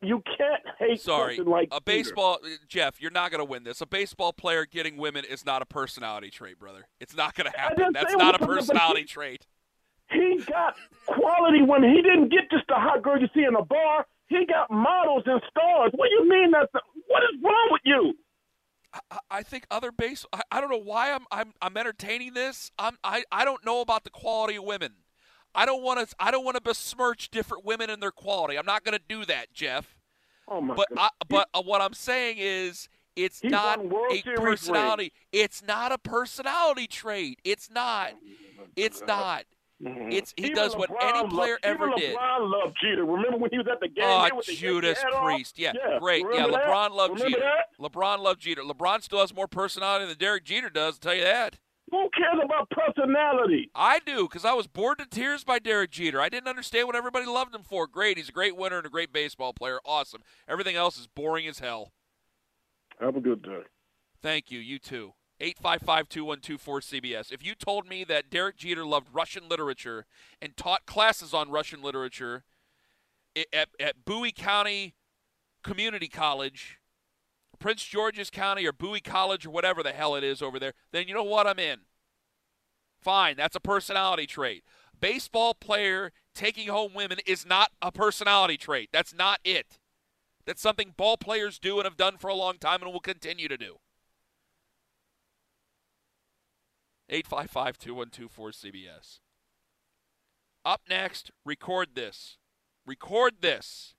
you 0.00 0.22
can't 0.36 0.62
hate 0.78 1.00
Sorry, 1.00 1.36
something 1.36 1.50
like 1.52 1.68
a 1.72 1.80
baseball 1.80 2.38
Jeff, 2.68 3.00
you're 3.00 3.10
not 3.10 3.30
going 3.32 3.38
to 3.40 3.44
win 3.44 3.64
this. 3.64 3.80
A 3.80 3.86
baseball 3.86 4.32
player 4.32 4.66
getting 4.66 4.96
women 4.98 5.24
is 5.24 5.44
not 5.44 5.62
a 5.62 5.66
personality 5.66 6.30
trait, 6.30 6.58
brother. 6.60 6.86
It's 7.00 7.16
not 7.16 7.34
going 7.34 7.50
to 7.50 7.58
happen. 7.58 7.92
That's 7.92 8.14
not 8.14 8.40
a 8.40 8.44
was, 8.44 8.46
but 8.46 8.50
he- 8.50 8.56
personality 8.60 9.04
trait. 9.04 9.46
He 10.10 10.40
got 10.46 10.76
quality 11.06 11.62
when 11.62 11.82
he 11.82 12.02
didn't 12.02 12.28
get 12.30 12.50
just 12.50 12.66
the 12.68 12.74
hot 12.74 13.02
girl 13.02 13.18
you 13.20 13.28
see 13.34 13.44
in 13.44 13.54
a 13.54 13.64
bar. 13.64 14.06
He 14.28 14.46
got 14.46 14.70
models 14.70 15.24
and 15.26 15.40
stars. 15.50 15.90
What 15.94 16.08
do 16.08 16.14
you 16.22 16.28
mean 16.28 16.50
that's 16.50 16.72
what 17.06 17.22
is 17.24 17.40
wrong 17.42 17.68
with 17.70 17.82
you? 17.84 18.14
I- 19.10 19.18
I 19.30 19.42
think 19.42 19.66
other 19.70 19.90
base. 19.90 20.24
I, 20.32 20.42
I 20.52 20.60
don't 20.60 20.70
know 20.70 20.78
why 20.78 21.12
I'm 21.12 21.24
I'm 21.30 21.52
I'm 21.60 21.76
entertaining 21.76 22.34
this. 22.34 22.70
I'm 22.78 22.96
I, 23.02 23.24
I 23.32 23.44
don't 23.44 23.64
know 23.64 23.80
about 23.80 24.04
the 24.04 24.10
quality 24.10 24.56
of 24.56 24.64
women. 24.64 24.94
I 25.54 25.66
don't 25.66 25.82
want 25.82 26.08
to 26.08 26.14
I 26.18 26.30
don't 26.30 26.44
want 26.44 26.56
to 26.56 26.60
besmirch 26.62 27.30
different 27.30 27.64
women 27.64 27.90
and 27.90 28.02
their 28.02 28.12
quality. 28.12 28.56
I'm 28.56 28.66
not 28.66 28.84
going 28.84 28.96
to 28.96 29.04
do 29.08 29.24
that, 29.24 29.52
Jeff. 29.52 29.96
Oh 30.48 30.60
my 30.60 30.74
But 30.74 30.88
God! 30.94 31.10
I, 31.20 31.24
but 31.28 31.48
uh, 31.54 31.62
what 31.62 31.80
I'm 31.80 31.94
saying 31.94 32.36
is 32.38 32.88
it's 33.16 33.40
He 33.40 33.48
not 33.48 33.80
a 33.84 34.22
Series 34.22 34.38
personality. 34.38 35.12
It's 35.32 35.62
not 35.62 35.92
a 35.92 35.98
personality 35.98 36.86
trait. 36.86 37.40
It's 37.44 37.70
not. 37.70 38.14
It's 38.76 39.02
not. 39.06 39.44
Mm-hmm. 39.82 40.12
It's 40.12 40.32
he 40.36 40.44
Even 40.44 40.56
does 40.56 40.76
what 40.76 40.88
LeBron 40.90 41.16
any 41.18 41.28
player 41.28 41.52
loved, 41.52 41.64
ever 41.64 41.86
even 41.88 41.98
did. 41.98 42.16
LeBron 42.16 42.50
loved 42.50 42.76
Jeter. 42.80 43.04
Remember 43.04 43.36
when 43.38 43.50
he 43.50 43.58
was 43.58 43.66
at 43.70 43.80
the 43.80 43.88
game? 43.88 44.04
Oh, 44.06 44.28
with 44.36 44.46
Judas 44.46 44.98
Yankee? 45.02 45.18
Priest. 45.24 45.58
Yeah, 45.58 45.72
yeah. 45.74 45.98
great. 45.98 46.20
Yeah, 46.22 46.28
Remember 46.28 46.52
that? 46.52 46.66
LeBron 46.66 46.90
loved 46.92 47.14
Remember 47.14 47.38
Jeter. 47.38 47.50
that? 47.80 47.92
LeBron 47.92 48.18
loved 48.20 48.40
Jeter. 48.40 48.62
LeBron 48.62 49.02
still 49.02 49.20
has 49.20 49.34
more 49.34 49.48
personality 49.48 50.06
than 50.06 50.16
Derek 50.16 50.44
Jeter 50.44 50.70
does. 50.70 50.94
I'll 50.94 50.98
tell 51.00 51.14
you 51.14 51.24
that. 51.24 51.58
Who 51.90 52.08
cares 52.16 52.40
about 52.42 52.70
personality? 52.70 53.70
I 53.74 53.98
do 53.98 54.22
because 54.28 54.44
I 54.44 54.54
was 54.54 54.66
bored 54.66 54.98
to 54.98 55.06
tears 55.06 55.44
by 55.44 55.58
Derek 55.58 55.90
Jeter. 55.90 56.20
I 56.20 56.28
didn't 56.28 56.48
understand 56.48 56.86
what 56.86 56.96
everybody 56.96 57.26
loved 57.26 57.54
him 57.54 57.62
for. 57.62 57.86
Great, 57.86 58.16
he's 58.16 58.30
a 58.30 58.32
great 58.32 58.56
winner 58.56 58.78
and 58.78 58.86
a 58.86 58.90
great 58.90 59.12
baseball 59.12 59.52
player. 59.52 59.80
Awesome. 59.84 60.22
Everything 60.48 60.76
else 60.76 60.98
is 60.98 61.06
boring 61.06 61.46
as 61.46 61.58
hell. 61.58 61.92
Have 63.00 63.16
a 63.16 63.20
good 63.20 63.42
day. 63.42 63.62
Thank 64.22 64.50
you. 64.50 64.60
You 64.60 64.78
too. 64.78 65.12
855-2124-CBS. 65.40 67.32
If 67.32 67.44
you 67.44 67.54
told 67.54 67.88
me 67.88 68.04
that 68.04 68.30
Derek 68.30 68.56
Jeter 68.56 68.84
loved 68.84 69.08
Russian 69.12 69.48
literature 69.48 70.06
and 70.40 70.56
taught 70.56 70.86
classes 70.86 71.34
on 71.34 71.50
Russian 71.50 71.82
literature 71.82 72.44
at, 73.52 73.68
at 73.80 74.04
Bowie 74.04 74.32
County 74.32 74.94
Community 75.62 76.08
College, 76.08 76.78
Prince 77.58 77.84
George's 77.84 78.30
County 78.30 78.66
or 78.66 78.72
Bowie 78.72 79.00
College 79.00 79.46
or 79.46 79.50
whatever 79.50 79.82
the 79.82 79.92
hell 79.92 80.14
it 80.14 80.24
is 80.24 80.40
over 80.42 80.58
there, 80.58 80.74
then 80.92 81.08
you 81.08 81.14
know 81.14 81.24
what? 81.24 81.46
I'm 81.46 81.58
in. 81.58 81.80
Fine, 83.00 83.36
that's 83.36 83.56
a 83.56 83.60
personality 83.60 84.26
trait. 84.26 84.64
Baseball 84.98 85.54
player 85.54 86.12
taking 86.34 86.68
home 86.68 86.94
women 86.94 87.18
is 87.26 87.44
not 87.44 87.70
a 87.82 87.92
personality 87.92 88.56
trait. 88.56 88.88
That's 88.92 89.14
not 89.14 89.40
it. 89.44 89.78
That's 90.46 90.62
something 90.62 90.94
ball 90.96 91.16
players 91.16 91.58
do 91.58 91.78
and 91.78 91.84
have 91.84 91.96
done 91.96 92.16
for 92.18 92.28
a 92.28 92.34
long 92.34 92.58
time 92.58 92.82
and 92.82 92.92
will 92.92 93.00
continue 93.00 93.48
to 93.48 93.56
do. 93.56 93.76
855 97.08 97.78
2124 97.78 98.50
CBS. 98.50 99.18
Up 100.64 100.80
next, 100.88 101.30
record 101.44 101.90
this. 101.94 102.38
Record 102.86 103.34
this. 103.40 103.94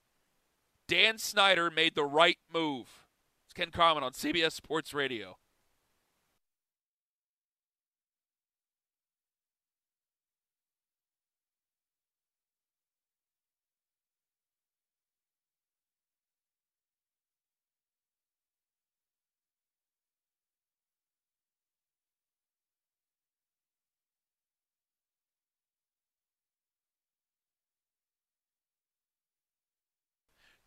Dan 0.88 1.18
Snyder 1.18 1.70
made 1.70 1.96
the 1.96 2.04
right 2.04 2.38
move. 2.52 3.06
It's 3.46 3.54
Ken 3.54 3.72
Carman 3.72 4.04
on 4.04 4.14
CBS 4.14 4.54
Sports 4.54 4.94
Radio. 4.94 5.38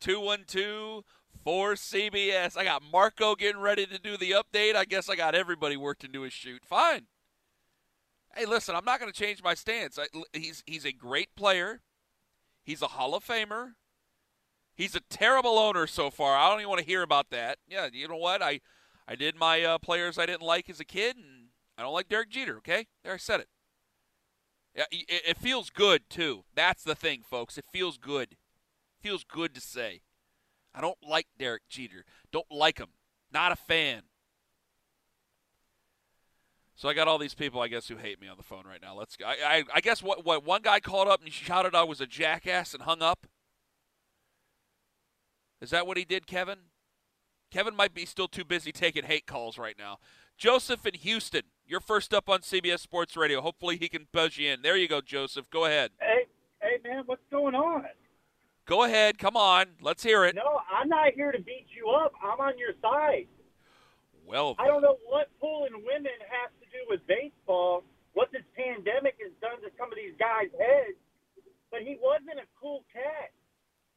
Two 0.01 0.21
one 0.21 0.45
two 0.47 1.05
for 1.45 1.75
CBS. 1.75 2.57
I 2.57 2.65
got 2.65 2.83
Marco 2.93 3.35
getting 3.35 3.61
ready 3.61 3.87
to 3.87 3.99
do 3.99 4.17
the 4.17 4.33
update. 4.33 4.77
I 4.77 4.85
guess 4.85 5.09
I 5.09 5.17
got 5.17 5.35
everybody 5.35 5.77
worked 5.77 6.05
into 6.05 6.23
his 6.23 6.33
shoot. 6.33 6.65
Fine. 6.65 7.07
Hey, 8.37 8.47
listen, 8.47 8.77
I'm 8.77 8.85
not 8.85 9.01
going 9.01 9.11
to 9.11 9.19
change 9.19 9.43
my 9.43 9.55
stance. 9.55 9.99
I, 9.99 10.07
he's 10.33 10.63
he's 10.67 10.85
a 10.85 10.93
great 10.93 11.35
player. 11.37 11.81
He's 12.63 12.83
a 12.83 12.89
Hall 12.89 13.15
of 13.15 13.25
Famer. 13.25 13.73
He's 14.75 14.95
a 14.95 15.01
terrible 15.01 15.59
owner 15.59 15.87
so 15.87 16.11
far. 16.11 16.37
I 16.37 16.49
don't 16.49 16.61
even 16.61 16.69
want 16.69 16.81
to 16.81 16.87
hear 16.87 17.03
about 17.03 17.31
that. 17.31 17.59
Yeah, 17.67 17.89
you 17.93 18.07
know 18.07 18.17
what? 18.17 18.43
I 18.43 18.61
I 19.09 19.17
did 19.17 19.35
my 19.35 19.63
uh, 19.63 19.79
players 19.79 20.19
I 20.19 20.27
didn't 20.27 20.43
like 20.43 20.71
as 20.71 20.79
a 20.79 20.85
kid, 20.85 21.17
and 21.17 21.49
I 21.77 21.83
don't 21.83 21.95
like 21.95 22.09
Derek 22.09 22.31
Jeter. 22.31 22.59
Okay, 22.59 22.87
there 23.03 23.15
I 23.15 23.17
said 23.17 23.41
it. 23.41 23.49
Yeah, 24.77 24.85
it, 24.93 25.23
it 25.31 25.39
feels 25.39 25.71
good 25.71 26.03
too. 26.09 26.45
That's 26.55 26.85
the 26.85 26.95
thing, 26.95 27.23
folks. 27.29 27.59
It 27.59 27.65
feels 27.73 27.99
good. 27.99 28.37
Feels 29.01 29.25
good 29.25 29.55
to 29.55 29.61
say. 29.61 30.03
I 30.75 30.81
don't 30.81 30.99
like 31.07 31.27
Derek 31.39 31.63
Jeter. 31.69 32.05
Don't 32.33 32.51
like 32.51 32.79
him. 32.79 32.89
Not 33.33 33.53
a 33.53 33.57
fan. 33.57 34.03
So 36.77 36.89
I 36.89 36.95
got 36.95 37.09
all 37.09 37.19
these 37.19 37.35
people, 37.35 37.61
I 37.61 37.67
guess, 37.67 37.89
who 37.89 37.97
hate 37.97 38.21
me 38.21 38.29
on 38.29 38.37
the 38.37 38.45
phone 38.45 38.65
right 38.65 38.81
now. 38.81 38.95
Let's. 38.95 39.17
I, 39.25 39.37
I, 39.45 39.65
I 39.75 39.81
guess 39.81 40.03
what 40.03 40.25
what 40.25 40.45
one 40.45 40.63
guy 40.63 40.79
called 40.79 41.09
up 41.09 41.23
and 41.23 41.33
shouted 41.33 41.75
I 41.75 41.83
was 41.83 42.01
a 42.01 42.07
jackass 42.07 42.73
and 42.73 42.85
hung 42.85 43.03
up. 43.03 43.27
Is 45.61 45.71
that 45.71 45.89
what 45.89 45.97
he 45.97 46.05
did, 46.05 46.29
Kevin? 46.29 46.59
Kevin 47.51 47.75
might 47.75 47.95
be 47.95 48.07
still 48.07 48.29
too 48.29 48.45
busy 48.45 48.71
taking 48.71 49.05
hate 49.05 49.27
calls 49.27 49.59
right 49.59 49.77
now. 49.77 49.99
Joseph 50.37 50.87
in 50.87 50.95
Houston, 50.95 51.43
You're 51.67 51.81
first 51.81 52.15
up 52.15 52.29
on 52.29 52.41
CBS 52.41 52.79
Sports 52.79 53.17
Radio. 53.17 53.41
Hopefully 53.41 53.77
he 53.77 53.89
can 53.89 54.07
buzz 54.13 54.39
you 54.39 54.53
in. 54.53 54.63
There 54.63 54.77
you 54.77 54.87
go, 54.87 55.01
Joseph. 55.01 55.51
Go 55.51 55.65
ahead. 55.65 55.91
Hey, 56.01 56.27
hey, 56.63 56.77
man, 56.89 57.03
what's 57.07 57.23
going 57.29 57.57
on? 57.57 57.87
Go 58.69 58.85
ahead. 58.85 59.17
Come 59.17 59.35
on. 59.35 59.81
Let's 59.81 60.05
hear 60.05 60.29
it. 60.29 60.37
No, 60.37 60.61
I'm 60.69 60.93
not 60.93 61.17
here 61.17 61.33
to 61.33 61.41
beat 61.41 61.65
you 61.73 61.89
up. 61.89 62.13
I'm 62.21 62.37
on 62.37 62.61
your 62.61 62.77
side. 62.85 63.25
Well, 64.29 64.57
I 64.61 64.69
don't 64.69 64.85
know 64.85 65.01
what 65.09 65.33
pulling 65.41 65.73
women 65.73 66.13
has 66.29 66.53
to 66.61 66.69
do 66.69 66.85
with 66.93 67.01
baseball, 67.09 67.83
what 68.13 68.29
this 68.31 68.45
pandemic 68.53 69.17
has 69.25 69.33
done 69.41 69.57
to 69.65 69.73
some 69.81 69.89
of 69.89 69.97
these 69.97 70.13
guys' 70.21 70.53
heads, 70.61 71.01
but 71.73 71.81
he 71.81 71.97
wasn't 71.97 72.45
a 72.45 72.49
cool 72.61 72.85
cat. 72.93 73.33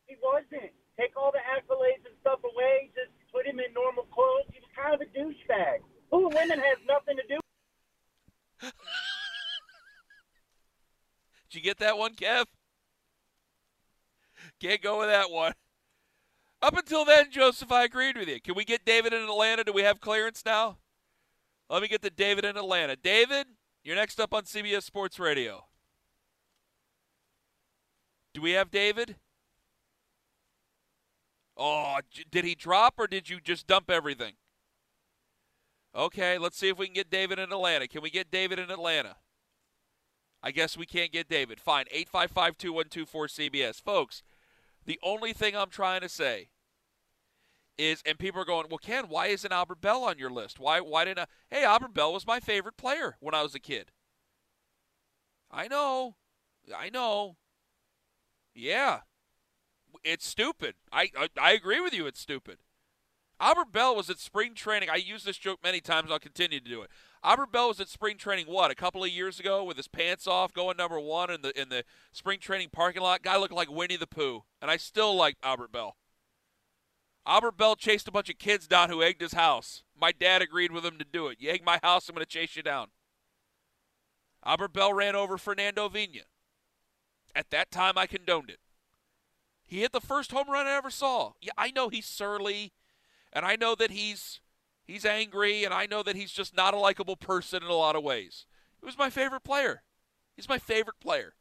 He 0.07 0.15
wasn't. 0.23 0.71
Take 0.95 1.19
all 1.19 1.35
the 1.35 1.43
accolades 1.43 2.07
and 2.07 2.15
stuff 2.23 2.39
away, 2.47 2.95
just 2.95 3.11
put 3.35 3.43
him 3.43 3.59
in 3.59 3.75
normal 3.75 4.07
clothes. 4.07 4.47
He 4.55 4.63
was 4.63 4.71
kind 4.71 4.95
of 4.95 5.03
a 5.03 5.09
douchebag. 5.11 5.83
Pulling 6.09 6.31
women 6.31 6.63
has 6.63 6.79
nothing 6.87 7.19
to 7.19 7.27
do 7.27 7.39
Did 11.51 11.59
you 11.59 11.61
get 11.61 11.77
that 11.79 11.97
one, 11.97 12.15
Kev? 12.15 12.45
Can't 14.61 14.81
go 14.81 14.99
with 14.99 15.07
that 15.07 15.31
one. 15.31 15.53
Up 16.61 16.77
until 16.77 17.03
then, 17.03 17.31
Joseph, 17.31 17.71
I 17.71 17.83
agreed 17.83 18.15
with 18.15 18.27
you. 18.27 18.39
Can 18.39 18.53
we 18.53 18.63
get 18.63 18.85
David 18.85 19.11
in 19.11 19.23
Atlanta? 19.23 19.63
Do 19.63 19.73
we 19.73 19.81
have 19.81 19.99
clearance 19.99 20.43
now? 20.45 20.77
Let 21.69 21.81
me 21.81 21.87
get 21.87 22.03
to 22.03 22.11
David 22.11 22.45
in 22.45 22.55
Atlanta. 22.55 22.95
David, 22.95 23.47
you're 23.83 23.95
next 23.95 24.19
up 24.19 24.33
on 24.33 24.43
CBS 24.43 24.83
Sports 24.83 25.17
Radio. 25.17 25.65
Do 28.35 28.41
we 28.41 28.51
have 28.51 28.69
David? 28.69 29.15
Oh, 31.57 31.97
did 32.29 32.45
he 32.45 32.53
drop 32.53 32.95
or 32.99 33.07
did 33.07 33.29
you 33.29 33.39
just 33.41 33.65
dump 33.65 33.89
everything? 33.89 34.33
Okay, 35.95 36.37
let's 36.37 36.57
see 36.57 36.69
if 36.69 36.77
we 36.77 36.85
can 36.85 36.93
get 36.93 37.09
David 37.09 37.39
in 37.39 37.51
Atlanta. 37.51 37.87
Can 37.87 38.01
we 38.01 38.11
get 38.11 38.29
David 38.29 38.59
in 38.59 38.69
Atlanta? 38.69 39.17
I 40.43 40.51
guess 40.51 40.77
we 40.77 40.85
can't 40.85 41.11
get 41.11 41.27
David. 41.27 41.59
Fine. 41.59 41.85
855 41.91 42.57
2124 42.57 43.27
CBS. 43.27 43.81
Folks, 43.81 44.23
the 44.85 44.99
only 45.03 45.33
thing 45.33 45.55
I'm 45.55 45.69
trying 45.69 46.01
to 46.01 46.09
say 46.09 46.49
is, 47.77 48.01
and 48.05 48.19
people 48.19 48.41
are 48.41 48.45
going, 48.45 48.67
well, 48.69 48.77
Ken, 48.77 49.05
why 49.07 49.27
isn't 49.27 49.51
Albert 49.51 49.81
Belle 49.81 50.03
on 50.03 50.17
your 50.17 50.29
list? 50.29 50.59
Why, 50.59 50.79
why 50.81 51.05
didn't 51.05 51.19
I? 51.19 51.25
Hey, 51.49 51.63
Albert 51.63 51.93
Belle 51.93 52.13
was 52.13 52.27
my 52.27 52.39
favorite 52.39 52.77
player 52.77 53.17
when 53.19 53.33
I 53.33 53.43
was 53.43 53.55
a 53.55 53.59
kid. 53.59 53.91
I 55.49 55.67
know. 55.67 56.15
I 56.75 56.89
know. 56.89 57.37
Yeah. 58.53 59.01
It's 60.03 60.27
stupid. 60.27 60.75
I, 60.91 61.09
I, 61.17 61.29
I 61.39 61.51
agree 61.51 61.81
with 61.81 61.93
you. 61.93 62.07
It's 62.07 62.19
stupid. 62.19 62.59
Albert 63.39 63.71
Belle 63.71 63.95
was 63.95 64.09
at 64.09 64.19
spring 64.19 64.53
training. 64.53 64.89
I 64.89 64.97
use 64.97 65.23
this 65.23 65.37
joke 65.37 65.59
many 65.63 65.81
times. 65.81 66.11
I'll 66.11 66.19
continue 66.19 66.59
to 66.59 66.69
do 66.69 66.81
it. 66.83 66.91
Albert 67.23 67.51
Belle 67.51 67.67
was 67.67 67.79
at 67.79 67.87
spring 67.87 68.17
training 68.17 68.47
what 68.47 68.71
a 68.71 68.75
couple 68.75 69.03
of 69.03 69.09
years 69.09 69.39
ago 69.39 69.63
with 69.63 69.77
his 69.77 69.87
pants 69.87 70.25
off, 70.25 70.53
going 70.53 70.77
number 70.77 70.99
one 70.99 71.29
in 71.29 71.41
the 71.41 71.59
in 71.59 71.69
the 71.69 71.83
spring 72.11 72.39
training 72.39 72.69
parking 72.71 73.03
lot. 73.03 73.21
Guy 73.21 73.37
looked 73.37 73.53
like 73.53 73.69
Winnie 73.69 73.97
the 73.97 74.07
Pooh, 74.07 74.43
and 74.61 74.71
I 74.71 74.77
still 74.77 75.15
like 75.15 75.37
Albert 75.43 75.71
Belle. 75.71 75.95
Albert 77.25 77.57
Belle 77.57 77.75
chased 77.75 78.07
a 78.07 78.11
bunch 78.11 78.29
of 78.29 78.39
kids 78.39 78.67
down 78.67 78.89
who 78.89 79.03
egged 79.03 79.21
his 79.21 79.33
house. 79.33 79.83
My 79.99 80.11
dad 80.11 80.41
agreed 80.41 80.71
with 80.71 80.83
him 80.83 80.97
to 80.97 81.05
do 81.05 81.27
it. 81.27 81.37
You 81.39 81.51
egg 81.51 81.63
my 81.63 81.79
house, 81.83 82.09
I'm 82.09 82.15
going 82.15 82.25
to 82.25 82.29
chase 82.29 82.55
you 82.55 82.63
down. 82.63 82.87
Albert 84.43 84.73
Belle 84.73 84.93
ran 84.93 85.15
over 85.15 85.37
Fernando 85.37 85.87
Vina. 85.87 86.21
At 87.35 87.51
that 87.51 87.69
time, 87.69 87.93
I 87.95 88.07
condoned 88.07 88.49
it. 88.49 88.59
He 89.63 89.81
hit 89.81 89.91
the 89.93 90.01
first 90.01 90.31
home 90.31 90.49
run 90.49 90.65
I 90.65 90.73
ever 90.73 90.89
saw. 90.89 91.33
Yeah, 91.39 91.53
I 91.57 91.71
know 91.71 91.89
he's 91.89 92.07
surly 92.07 92.73
and 93.31 93.45
I 93.45 93.55
know 93.55 93.75
that 93.75 93.91
he's 93.91 94.41
he's 94.85 95.05
angry, 95.05 95.63
and 95.63 95.73
I 95.73 95.85
know 95.85 96.03
that 96.03 96.15
he's 96.15 96.31
just 96.31 96.55
not 96.55 96.73
a 96.73 96.77
likable 96.77 97.15
person 97.15 97.63
in 97.63 97.69
a 97.69 97.73
lot 97.73 97.95
of 97.95 98.03
ways. 98.03 98.45
He 98.79 98.85
was 98.85 98.97
my 98.97 99.09
favorite 99.09 99.43
player. 99.43 99.83
He's 100.35 100.49
my 100.49 100.57
favorite 100.57 100.99
player. 100.99 101.35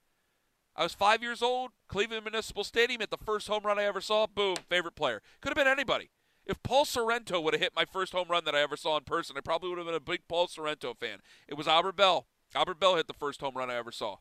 I 0.76 0.82
was 0.82 0.94
five 0.94 1.22
years 1.22 1.42
old, 1.42 1.70
Cleveland 1.88 2.24
Municipal 2.24 2.64
Stadium, 2.64 3.02
at 3.02 3.10
the 3.10 3.16
first 3.16 3.48
home 3.48 3.62
run 3.64 3.78
I 3.78 3.84
ever 3.84 4.00
saw. 4.00 4.26
Boom, 4.26 4.56
favorite 4.68 4.94
player. 4.94 5.20
Could 5.40 5.50
have 5.50 5.56
been 5.56 5.66
anybody. 5.66 6.10
If 6.46 6.62
Paul 6.62 6.84
Sorrento 6.84 7.40
would 7.40 7.54
have 7.54 7.60
hit 7.60 7.76
my 7.76 7.84
first 7.84 8.12
home 8.12 8.28
run 8.28 8.44
that 8.44 8.54
I 8.54 8.60
ever 8.60 8.76
saw 8.76 8.96
in 8.96 9.04
person, 9.04 9.36
I 9.36 9.40
probably 9.40 9.68
would 9.68 9.78
have 9.78 9.86
been 9.86 9.94
a 9.94 10.00
big 10.00 10.22
Paul 10.28 10.48
Sorrento 10.48 10.94
fan. 10.94 11.18
It 11.46 11.56
was 11.56 11.68
Albert 11.68 11.96
Belle. 11.96 12.26
Albert 12.54 12.80
Belle 12.80 12.96
hit 12.96 13.06
the 13.06 13.12
first 13.12 13.40
home 13.40 13.54
run 13.56 13.70
I 13.70 13.76
ever 13.76 13.92
saw. 13.92 14.16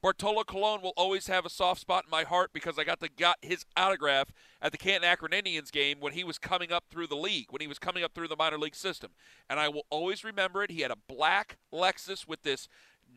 Bartolo 0.00 0.44
Colon 0.44 0.80
will 0.80 0.92
always 0.96 1.26
have 1.26 1.44
a 1.44 1.50
soft 1.50 1.80
spot 1.80 2.04
in 2.04 2.10
my 2.10 2.22
heart 2.22 2.52
because 2.52 2.78
I 2.78 2.84
got 2.84 3.00
to 3.00 3.08
got 3.08 3.38
his 3.42 3.64
autograph 3.76 4.32
at 4.62 4.70
the 4.70 4.78
Canton 4.78 5.08
Akron 5.08 5.32
Indians 5.32 5.70
game 5.70 5.98
when 6.00 6.12
he 6.12 6.22
was 6.22 6.38
coming 6.38 6.70
up 6.70 6.84
through 6.88 7.08
the 7.08 7.16
league, 7.16 7.46
when 7.50 7.60
he 7.60 7.66
was 7.66 7.78
coming 7.78 8.04
up 8.04 8.14
through 8.14 8.28
the 8.28 8.36
minor 8.36 8.58
league 8.58 8.76
system. 8.76 9.10
And 9.50 9.58
I 9.58 9.68
will 9.68 9.86
always 9.90 10.22
remember 10.22 10.62
it. 10.62 10.70
He 10.70 10.82
had 10.82 10.92
a 10.92 10.96
black 11.08 11.58
Lexus 11.72 12.28
with 12.28 12.42
this 12.42 12.68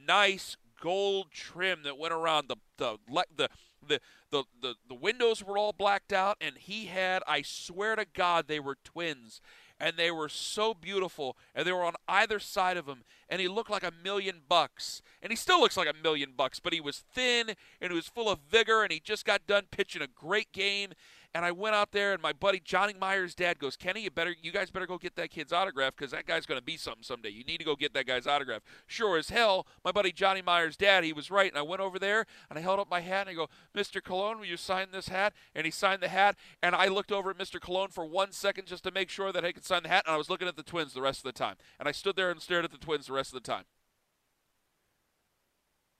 nice 0.05 0.57
gold 0.81 1.31
trim 1.31 1.83
that 1.83 1.97
went 1.97 2.13
around 2.13 2.47
the 2.47 2.55
the 2.77 2.97
the 3.07 3.49
the 3.87 3.99
the, 4.31 4.43
the, 4.61 4.75
the 4.87 4.95
windows 4.95 5.43
were 5.43 5.57
all 5.57 5.73
blacked 5.73 6.11
out 6.11 6.37
and 6.41 6.57
he 6.57 6.85
had 6.85 7.21
I 7.27 7.43
swear 7.43 7.95
to 7.95 8.05
god 8.05 8.47
they 8.47 8.59
were 8.59 8.77
twins 8.83 9.41
and 9.81 9.97
they 9.97 10.11
were 10.11 10.29
so 10.29 10.73
beautiful 10.75 11.35
and 11.55 11.65
they 11.65 11.71
were 11.71 11.83
on 11.83 11.95
either 12.07 12.39
side 12.39 12.77
of 12.77 12.85
him 12.85 13.03
and 13.27 13.41
he 13.41 13.47
looked 13.47 13.71
like 13.71 13.83
a 13.83 13.91
million 14.03 14.41
bucks. 14.47 15.01
And 15.21 15.31
he 15.31 15.35
still 15.35 15.59
looks 15.59 15.75
like 15.75 15.89
a 15.89 16.03
million 16.03 16.33
bucks 16.37 16.59
but 16.59 16.71
he 16.71 16.79
was 16.79 17.03
thin 17.13 17.55
and 17.81 17.91
he 17.91 17.95
was 17.95 18.07
full 18.07 18.29
of 18.29 18.39
vigor 18.49 18.83
and 18.83 18.91
he 18.91 18.99
just 18.99 19.25
got 19.25 19.47
done 19.47 19.63
pitching 19.71 20.03
a 20.03 20.07
great 20.07 20.51
game 20.53 20.91
and 21.33 21.45
I 21.45 21.51
went 21.51 21.75
out 21.75 21.91
there, 21.91 22.13
and 22.13 22.21
my 22.21 22.33
buddy 22.33 22.59
Johnny 22.59 22.93
Meyer's 22.99 23.33
dad 23.33 23.57
goes, 23.57 23.77
"Kenny, 23.77 24.01
you 24.01 24.11
better, 24.11 24.35
you 24.41 24.51
guys 24.51 24.69
better 24.69 24.85
go 24.85 24.97
get 24.97 25.15
that 25.15 25.31
kid's 25.31 25.53
autograph 25.53 25.95
because 25.95 26.11
that 26.11 26.25
guy's 26.25 26.45
going 26.45 26.59
to 26.59 26.63
be 26.63 26.77
something 26.77 27.03
someday. 27.03 27.29
You 27.29 27.43
need 27.43 27.59
to 27.59 27.63
go 27.63 27.75
get 27.75 27.93
that 27.93 28.05
guy's 28.05 28.27
autograph." 28.27 28.61
Sure 28.87 29.17
as 29.17 29.29
hell, 29.29 29.65
my 29.83 29.91
buddy 29.91 30.11
Johnny 30.11 30.41
Meyer's 30.41 30.75
dad, 30.75 31.03
he 31.03 31.13
was 31.13 31.31
right, 31.31 31.49
and 31.49 31.57
I 31.57 31.61
went 31.61 31.81
over 31.81 31.97
there 31.97 32.25
and 32.49 32.59
I 32.59 32.61
held 32.61 32.79
up 32.79 32.89
my 32.89 32.99
hat 32.99 33.27
and 33.27 33.29
I 33.29 33.33
go, 33.33 33.49
"Mr. 33.75 34.03
Colon, 34.03 34.39
will 34.39 34.45
you 34.45 34.57
sign 34.57 34.91
this 34.91 35.07
hat?" 35.07 35.33
And 35.55 35.65
he 35.65 35.71
signed 35.71 36.01
the 36.01 36.09
hat, 36.09 36.37
and 36.61 36.75
I 36.75 36.87
looked 36.87 37.11
over 37.11 37.29
at 37.29 37.37
Mr. 37.37 37.61
Colon 37.61 37.89
for 37.89 38.05
one 38.05 38.31
second 38.31 38.67
just 38.67 38.83
to 38.83 38.91
make 38.91 39.09
sure 39.09 39.31
that 39.31 39.45
I 39.45 39.51
could 39.51 39.65
sign 39.65 39.83
the 39.83 39.89
hat, 39.89 40.03
and 40.05 40.13
I 40.13 40.17
was 40.17 40.29
looking 40.29 40.47
at 40.47 40.57
the 40.57 40.63
Twins 40.63 40.93
the 40.93 41.01
rest 41.01 41.19
of 41.19 41.23
the 41.23 41.31
time, 41.31 41.55
and 41.79 41.87
I 41.87 41.91
stood 41.91 42.15
there 42.15 42.29
and 42.29 42.41
stared 42.41 42.65
at 42.65 42.71
the 42.71 42.77
Twins 42.77 43.07
the 43.07 43.13
rest 43.13 43.33
of 43.33 43.41
the 43.41 43.51
time. 43.51 43.65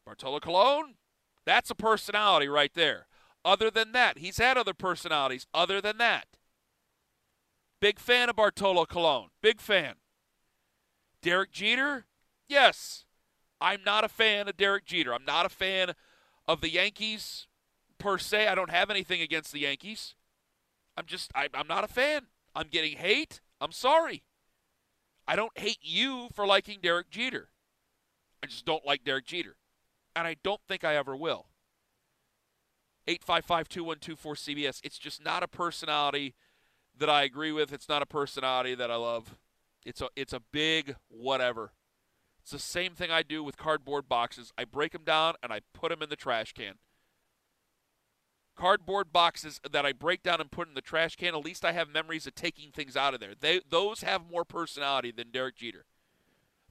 Bartolo 0.06 0.40
Colon, 0.40 0.96
that's 1.46 1.70
a 1.70 1.76
personality 1.76 2.48
right 2.48 2.74
there. 2.74 3.08
Other 3.44 3.72
than 3.72 3.92
that, 3.94 4.20
he's 4.20 4.38
had 4.38 4.58
other 4.58 4.74
personalities. 4.74 5.48
Other 5.54 5.82
than 5.82 5.98
that, 5.98 6.28
big 7.80 8.00
fan 8.00 8.30
of 8.30 8.36
Bartolo 8.36 8.86
Colon. 8.86 9.30
Big 9.42 9.60
fan. 9.60 9.96
Derek 11.22 11.52
Jeter, 11.52 12.06
yes, 12.48 13.06
I'm 13.60 13.82
not 13.84 14.04
a 14.04 14.10
fan 14.10 14.48
of 14.48 14.58
Derek 14.58 14.86
Jeter. 14.86 15.14
I'm 15.14 15.26
not 15.26 15.46
a 15.46 15.50
fan 15.50 15.94
of 16.48 16.62
the 16.62 16.70
Yankees 16.70 17.48
per 17.98 18.18
se. 18.18 18.48
I 18.48 18.56
don't 18.56 18.72
have 18.72 18.90
anything 18.90 19.22
against 19.22 19.52
the 19.52 19.60
Yankees. 19.60 20.16
I'm 20.98 21.06
just, 21.06 21.32
I, 21.36 21.48
I'm 21.54 21.68
not 21.68 21.84
a 21.84 21.88
fan. 21.88 22.28
I'm 22.56 22.68
getting 22.68 22.98
hate. 22.98 23.42
I'm 23.60 23.72
sorry. 23.72 24.24
I 25.28 25.36
don't 25.36 25.58
hate 25.58 25.78
you 25.82 26.30
for 26.34 26.46
liking 26.46 26.80
Derek 26.82 27.10
Jeter. 27.10 27.50
I 28.44 28.48
just 28.48 28.66
don't 28.66 28.86
like 28.86 29.04
Derek 29.04 29.26
Jeter. 29.26 29.56
And 30.16 30.28
I 30.28 30.36
don't 30.44 30.60
think 30.68 30.84
I 30.84 30.96
ever 30.96 31.16
will. 31.16 31.48
855 33.08 33.70
2124 33.70 34.36
CBS. 34.36 34.80
It's 34.84 34.98
just 34.98 35.24
not 35.24 35.44
a 35.44 35.48
personality 35.48 36.36
that 36.98 37.10
I 37.10 37.24
agree 37.24 37.52
with. 37.52 37.74
It's 37.74 37.90
not 37.90 38.02
a 38.02 38.06
personality 38.06 38.76
that 38.76 38.92
I 38.92 38.96
love. 38.96 39.38
It's 39.86 40.02
a 40.02 40.10
it's 40.16 40.34
a 40.34 40.42
big 40.52 40.96
whatever. 41.10 41.72
It's 42.42 42.52
the 42.52 42.60
same 42.60 42.94
thing 42.94 43.12
I 43.12 43.24
do 43.24 43.44
with 43.44 43.58
cardboard 43.58 44.10
boxes. 44.10 44.52
I 44.58 44.66
break 44.66 44.94
them 44.94 45.04
down 45.04 45.36
and 45.44 45.54
I 45.54 45.62
put 45.74 45.90
them 45.90 46.02
in 46.02 46.10
the 46.10 46.16
trash 46.16 46.54
can. 46.54 46.76
Cardboard 48.56 49.14
boxes 49.14 49.60
that 49.70 49.86
I 49.86 49.94
break 49.94 50.24
down 50.24 50.42
and 50.42 50.52
put 50.52 50.68
in 50.68 50.74
the 50.74 50.82
trash 50.82 51.16
can, 51.16 51.34
at 51.34 51.46
least 51.46 51.64
I 51.66 51.72
have 51.72 51.90
memories 51.90 52.28
of 52.28 52.36
taking 52.36 52.72
things 52.72 52.98
out 52.98 53.14
of 53.14 53.20
there. 53.20 53.34
They 53.40 53.62
those 53.68 54.02
have 54.02 54.30
more 54.30 54.46
personality 54.46 55.12
than 55.12 55.32
Derek 55.32 55.56
Jeter. 55.56 55.86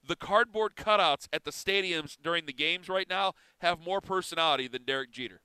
The 0.05 0.15
cardboard 0.15 0.75
cutouts 0.75 1.27
at 1.31 1.43
the 1.43 1.51
stadiums 1.51 2.17
during 2.21 2.45
the 2.45 2.53
games 2.53 2.89
right 2.89 3.09
now 3.09 3.33
have 3.59 3.79
more 3.79 4.01
personality 4.01 4.67
than 4.67 4.83
Derek 4.83 5.11
Jeter. 5.11 5.41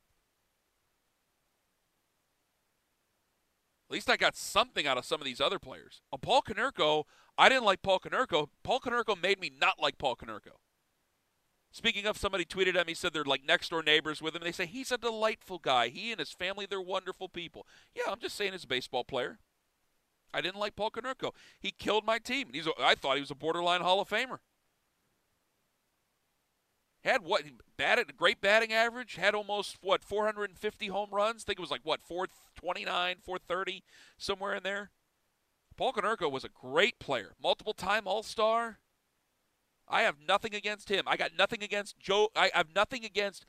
At 3.88 3.94
least 3.94 4.10
I 4.10 4.16
got 4.16 4.36
something 4.36 4.86
out 4.86 4.98
of 4.98 5.04
some 5.04 5.20
of 5.20 5.24
these 5.24 5.40
other 5.40 5.58
players. 5.58 6.02
On 6.12 6.18
Paul 6.18 6.42
Konerko, 6.42 7.04
I 7.38 7.48
didn't 7.48 7.64
like 7.64 7.82
Paul 7.82 8.00
Konerko. 8.00 8.48
Paul 8.64 8.80
Konerko 8.80 9.20
made 9.20 9.40
me 9.40 9.50
not 9.60 9.80
like 9.80 9.98
Paul 9.98 10.16
Konerko. 10.16 10.58
Speaking 11.70 12.06
of, 12.06 12.16
somebody 12.16 12.44
tweeted 12.44 12.74
at 12.74 12.86
me, 12.86 12.94
said 12.94 13.12
they're 13.12 13.24
like 13.24 13.44
next 13.46 13.68
door 13.68 13.82
neighbors 13.82 14.22
with 14.22 14.34
him. 14.34 14.42
They 14.42 14.52
say 14.52 14.66
he's 14.66 14.90
a 14.90 14.98
delightful 14.98 15.58
guy. 15.58 15.88
He 15.88 16.10
and 16.10 16.18
his 16.18 16.32
family, 16.32 16.66
they're 16.68 16.80
wonderful 16.80 17.28
people. 17.28 17.66
Yeah, 17.94 18.04
I'm 18.10 18.18
just 18.18 18.36
saying, 18.36 18.52
he's 18.52 18.64
a 18.64 18.68
baseball 18.68 19.04
player, 19.04 19.38
I 20.32 20.40
didn't 20.40 20.58
like 20.60 20.76
Paul 20.76 20.90
Konerko. 20.90 21.32
He 21.60 21.70
killed 21.70 22.04
my 22.04 22.18
team. 22.18 22.48
He's 22.52 22.66
a, 22.66 22.72
I 22.80 22.94
thought 22.94 23.16
he 23.16 23.20
was 23.20 23.30
a 23.30 23.36
borderline 23.36 23.80
Hall 23.80 24.00
of 24.00 24.08
Famer. 24.08 24.38
Had 27.06 27.22
what 27.22 27.44
batted 27.76 28.10
a 28.10 28.12
great 28.12 28.40
batting 28.40 28.72
average, 28.72 29.14
had 29.14 29.32
almost 29.32 29.76
what 29.80 30.02
450 30.02 30.88
home 30.88 31.10
runs. 31.12 31.44
I 31.44 31.46
think 31.46 31.60
it 31.60 31.62
was 31.62 31.70
like 31.70 31.84
what 31.84 32.02
429, 32.02 33.18
430, 33.22 33.84
somewhere 34.18 34.56
in 34.56 34.64
there. 34.64 34.90
Paul 35.76 35.92
Konerko 35.92 36.28
was 36.28 36.42
a 36.42 36.48
great 36.48 36.98
player, 36.98 37.34
multiple 37.40 37.74
time 37.74 38.08
All 38.08 38.24
Star. 38.24 38.80
I 39.86 40.02
have 40.02 40.16
nothing 40.26 40.52
against 40.52 40.88
him. 40.88 41.04
I 41.06 41.16
got 41.16 41.30
nothing 41.38 41.62
against 41.62 41.96
Joe. 42.00 42.30
I 42.34 42.50
have 42.52 42.74
nothing 42.74 43.04
against 43.04 43.46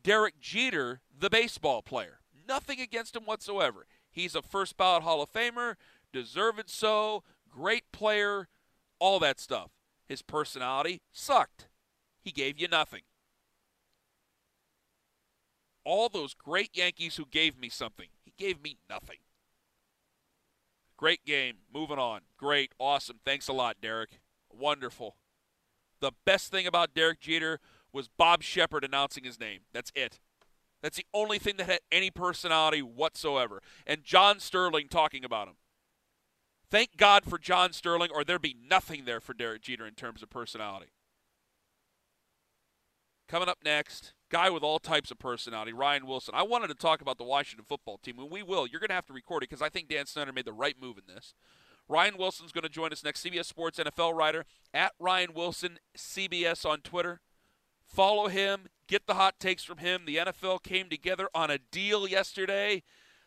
Derek 0.00 0.38
Jeter, 0.38 1.00
the 1.12 1.28
baseball 1.28 1.82
player. 1.82 2.20
Nothing 2.46 2.80
against 2.80 3.16
him 3.16 3.24
whatsoever. 3.24 3.84
He's 4.12 4.36
a 4.36 4.42
first 4.42 4.76
ballot 4.76 5.02
Hall 5.02 5.20
of 5.20 5.32
Famer, 5.32 5.74
deserved 6.12 6.70
so, 6.70 7.24
great 7.50 7.90
player, 7.90 8.46
all 9.00 9.18
that 9.18 9.40
stuff. 9.40 9.72
His 10.06 10.22
personality 10.22 11.00
sucked. 11.10 11.66
He 12.22 12.30
gave 12.30 12.58
you 12.58 12.68
nothing. 12.68 13.02
All 15.84 16.08
those 16.08 16.34
great 16.34 16.70
Yankees 16.74 17.16
who 17.16 17.26
gave 17.26 17.58
me 17.58 17.68
something, 17.68 18.08
he 18.24 18.32
gave 18.38 18.62
me 18.62 18.76
nothing. 18.88 19.18
Great 20.96 21.24
game. 21.24 21.56
Moving 21.74 21.98
on. 21.98 22.20
Great. 22.36 22.72
Awesome. 22.78 23.18
Thanks 23.24 23.48
a 23.48 23.52
lot, 23.52 23.78
Derek. 23.82 24.20
Wonderful. 24.52 25.16
The 26.00 26.12
best 26.24 26.52
thing 26.52 26.64
about 26.64 26.94
Derek 26.94 27.18
Jeter 27.18 27.58
was 27.92 28.06
Bob 28.06 28.44
Shepard 28.44 28.84
announcing 28.84 29.24
his 29.24 29.40
name. 29.40 29.62
That's 29.72 29.90
it. 29.96 30.20
That's 30.80 30.96
the 30.96 31.06
only 31.12 31.40
thing 31.40 31.56
that 31.56 31.66
had 31.66 31.80
any 31.90 32.10
personality 32.10 32.82
whatsoever. 32.82 33.62
And 33.84 34.04
John 34.04 34.38
Sterling 34.38 34.86
talking 34.88 35.24
about 35.24 35.48
him. 35.48 35.54
Thank 36.70 36.96
God 36.96 37.24
for 37.24 37.38
John 37.38 37.72
Sterling, 37.72 38.10
or 38.14 38.24
there'd 38.24 38.40
be 38.40 38.56
nothing 38.68 39.04
there 39.04 39.20
for 39.20 39.34
Derek 39.34 39.62
Jeter 39.62 39.86
in 39.86 39.94
terms 39.94 40.22
of 40.22 40.30
personality. 40.30 40.92
Coming 43.32 43.48
up 43.48 43.60
next, 43.64 44.12
guy 44.28 44.50
with 44.50 44.62
all 44.62 44.78
types 44.78 45.10
of 45.10 45.18
personality, 45.18 45.72
Ryan 45.72 46.06
Wilson. 46.06 46.34
I 46.36 46.42
wanted 46.42 46.66
to 46.66 46.74
talk 46.74 47.00
about 47.00 47.16
the 47.16 47.24
Washington 47.24 47.64
football 47.66 47.96
team, 47.96 48.18
and 48.18 48.30
we 48.30 48.42
will. 48.42 48.66
You're 48.66 48.78
going 48.78 48.90
to 48.90 48.94
have 48.94 49.06
to 49.06 49.14
record 49.14 49.42
it 49.42 49.48
because 49.48 49.62
I 49.62 49.70
think 49.70 49.88
Dan 49.88 50.04
Snyder 50.04 50.34
made 50.34 50.44
the 50.44 50.52
right 50.52 50.76
move 50.78 50.98
in 50.98 51.04
this. 51.06 51.32
Ryan 51.88 52.18
Wilson's 52.18 52.52
going 52.52 52.64
to 52.64 52.68
join 52.68 52.92
us 52.92 53.02
next. 53.02 53.24
CBS 53.24 53.46
Sports 53.46 53.78
NFL 53.78 54.12
writer 54.14 54.44
at 54.74 54.92
Ryan 54.98 55.32
Wilson 55.32 55.78
CBS 55.96 56.66
on 56.66 56.80
Twitter. 56.80 57.22
Follow 57.86 58.28
him. 58.28 58.66
Get 58.86 59.06
the 59.06 59.14
hot 59.14 59.40
takes 59.40 59.64
from 59.64 59.78
him. 59.78 60.02
The 60.04 60.16
NFL 60.16 60.62
came 60.62 60.90
together 60.90 61.30
on 61.34 61.50
a 61.50 61.56
deal 61.56 62.06
yesterday 62.06 62.82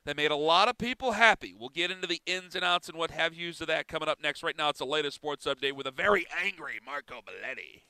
that 0.05 0.17
made 0.17 0.29
a 0.29 0.35
lot 0.35 0.69
of 0.69 0.77
people 0.77 1.13
happy. 1.13 1.55
We'll 1.57 1.69
get 1.69 1.89
into 1.89 2.05
the 2.05 2.21
ins 2.27 2.53
and 2.53 2.63
outs 2.63 2.87
and 2.87 2.95
what 2.99 3.09
have 3.09 3.33
yous 3.33 3.59
of 3.59 3.65
that 3.69 3.87
coming 3.87 4.07
up 4.07 4.21
next. 4.21 4.43
Right 4.43 4.55
now, 4.55 4.69
it's 4.69 4.77
the 4.77 4.85
latest 4.85 5.15
sports 5.15 5.47
update 5.47 5.73
with 5.73 5.87
a 5.87 5.91
very 5.91 6.27
angry 6.43 6.79
Marco 6.85 7.21
Belletti. 7.21 7.81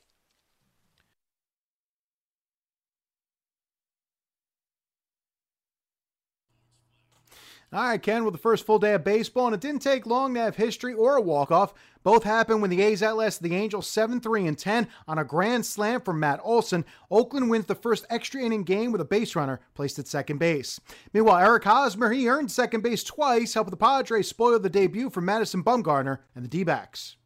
All 7.72 7.82
right, 7.82 8.00
Ken, 8.00 8.24
with 8.24 8.32
the 8.32 8.38
first 8.38 8.64
full 8.64 8.78
day 8.78 8.94
of 8.94 9.02
baseball, 9.02 9.46
and 9.46 9.54
it 9.54 9.60
didn't 9.60 9.82
take 9.82 10.06
long 10.06 10.32
to 10.34 10.40
have 10.40 10.54
history 10.54 10.94
or 10.94 11.16
a 11.16 11.20
walk-off. 11.20 11.74
Both 12.04 12.22
happened 12.22 12.62
when 12.62 12.70
the 12.70 12.80
A's 12.80 13.02
outlasted 13.02 13.42
the 13.42 13.56
Angels 13.56 13.90
7-3 13.90 14.46
and 14.46 14.56
10 14.56 14.86
on 15.08 15.18
a 15.18 15.24
grand 15.24 15.66
slam 15.66 16.00
from 16.00 16.20
Matt 16.20 16.38
Olson. 16.44 16.84
Oakland 17.10 17.50
wins 17.50 17.66
the 17.66 17.74
first 17.74 18.06
extra 18.08 18.40
inning 18.40 18.62
game 18.62 18.92
with 18.92 19.00
a 19.00 19.04
base 19.04 19.34
runner 19.34 19.60
placed 19.74 19.98
at 19.98 20.06
second 20.06 20.38
base. 20.38 20.80
Meanwhile, 21.12 21.44
Eric 21.44 21.64
Hosmer, 21.64 22.12
he 22.12 22.28
earned 22.28 22.52
second 22.52 22.82
base 22.82 23.02
twice, 23.02 23.54
helping 23.54 23.72
the 23.72 23.76
Padres 23.76 24.28
spoil 24.28 24.60
the 24.60 24.70
debut 24.70 25.10
for 25.10 25.20
Madison 25.20 25.64
Bumgarner 25.64 26.20
and 26.36 26.44
the 26.44 26.48
D-backs. 26.48 27.16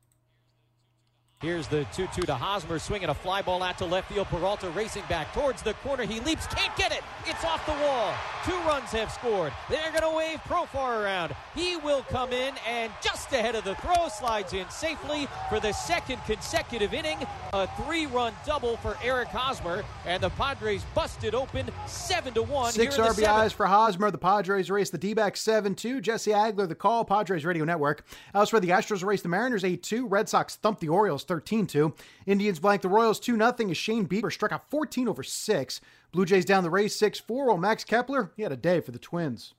Here's 1.40 1.66
the 1.68 1.86
2 1.94 2.06
2 2.14 2.22
to 2.22 2.34
Hosmer, 2.34 2.78
swinging 2.78 3.08
a 3.08 3.14
fly 3.14 3.40
ball 3.40 3.62
out 3.62 3.78
to 3.78 3.86
left 3.86 4.12
field. 4.12 4.26
Peralta 4.26 4.68
racing 4.70 5.04
back 5.08 5.32
towards 5.32 5.62
the 5.62 5.72
corner. 5.72 6.04
He 6.04 6.20
leaps, 6.20 6.46
can't 6.48 6.76
get 6.76 6.92
it. 6.92 7.00
It's 7.24 7.42
off 7.46 7.64
the 7.64 7.72
wall. 7.72 8.12
Two 8.44 8.58
runs 8.68 8.90
have 8.90 9.10
scored. 9.10 9.50
They're 9.70 9.90
going 9.90 10.02
to 10.02 10.14
wave 10.14 10.38
Profar 10.40 11.02
around. 11.02 11.34
He 11.54 11.76
will 11.78 12.02
come 12.10 12.34
in 12.34 12.52
and 12.68 12.92
just 13.02 13.32
ahead 13.32 13.54
of 13.54 13.64
the 13.64 13.74
throw 13.76 14.08
slides 14.08 14.52
in 14.52 14.68
safely 14.68 15.28
for 15.48 15.60
the 15.60 15.72
second 15.72 16.18
consecutive 16.26 16.92
inning. 16.92 17.16
A 17.54 17.66
three 17.84 18.04
run 18.04 18.34
double 18.44 18.76
for 18.76 18.98
Eric 19.02 19.28
Hosmer, 19.28 19.82
and 20.04 20.22
the 20.22 20.30
Padres 20.30 20.84
busted 20.94 21.34
open 21.34 21.70
7 21.86 22.34
to 22.34 22.42
1. 22.42 22.72
Six 22.72 22.98
RBIs 22.98 23.16
seventh. 23.16 23.52
for 23.54 23.66
Hosmer. 23.66 24.10
The 24.10 24.18
Padres 24.18 24.70
race 24.70 24.90
the 24.90 24.98
D 24.98 25.14
backs 25.14 25.40
7 25.40 25.74
2. 25.74 26.02
Jesse 26.02 26.32
Agler, 26.32 26.68
the 26.68 26.74
call. 26.74 27.06
Padres 27.06 27.46
Radio 27.46 27.64
Network. 27.64 28.04
Elsewhere, 28.34 28.60
the 28.60 28.68
Astros 28.68 29.02
race 29.02 29.22
the 29.22 29.28
Mariners 29.30 29.64
8 29.64 29.82
2. 29.82 30.06
Red 30.06 30.28
Sox 30.28 30.56
thumped 30.56 30.82
the 30.82 30.90
Orioles 30.90 31.24
13 31.30 31.68
2. 31.68 31.94
Indians 32.26 32.58
blank 32.58 32.82
the 32.82 32.88
Royals 32.88 33.20
2 33.20 33.36
0 33.36 33.70
as 33.70 33.76
Shane 33.76 34.04
Bieber 34.04 34.32
struck 34.32 34.50
out 34.50 34.68
14 34.68 35.06
over 35.06 35.22
6. 35.22 35.80
Blue 36.10 36.24
Jays 36.24 36.44
down 36.44 36.64
the 36.64 36.70
Rays 36.70 36.96
6 36.96 37.20
4, 37.20 37.46
while 37.46 37.56
Max 37.56 37.84
Kepler, 37.84 38.32
he 38.36 38.42
had 38.42 38.50
a 38.50 38.56
day 38.56 38.80
for 38.80 38.90
the 38.90 38.98
Twins. 38.98 39.54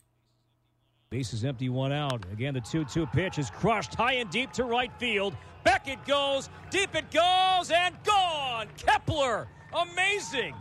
Base 1.12 1.32
is 1.32 1.46
empty, 1.46 1.70
one 1.70 1.94
out. 1.94 2.26
Again, 2.34 2.56
the 2.56 2.60
2 2.60 2.84
2 2.84 3.06
pitch 3.08 3.40
is 3.40 3.50
crushed 3.50 3.96
high 3.96 4.16
and 4.16 4.30
deep 4.30 4.52
to 4.52 4.66
right 4.66 4.92
field. 5.00 5.34
Back 5.64 5.88
it 5.88 6.06
goes, 6.06 6.50
deep 6.72 6.94
it 6.94 7.10
goes, 7.10 7.72
and 7.72 7.96
gone! 8.04 8.68
Kepler! 8.76 9.48
Amazing! 9.74 10.56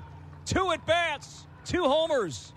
Two 0.44 0.70
at 0.70 0.86
bats, 0.86 1.48
two 1.64 1.82
homers. 1.82 2.52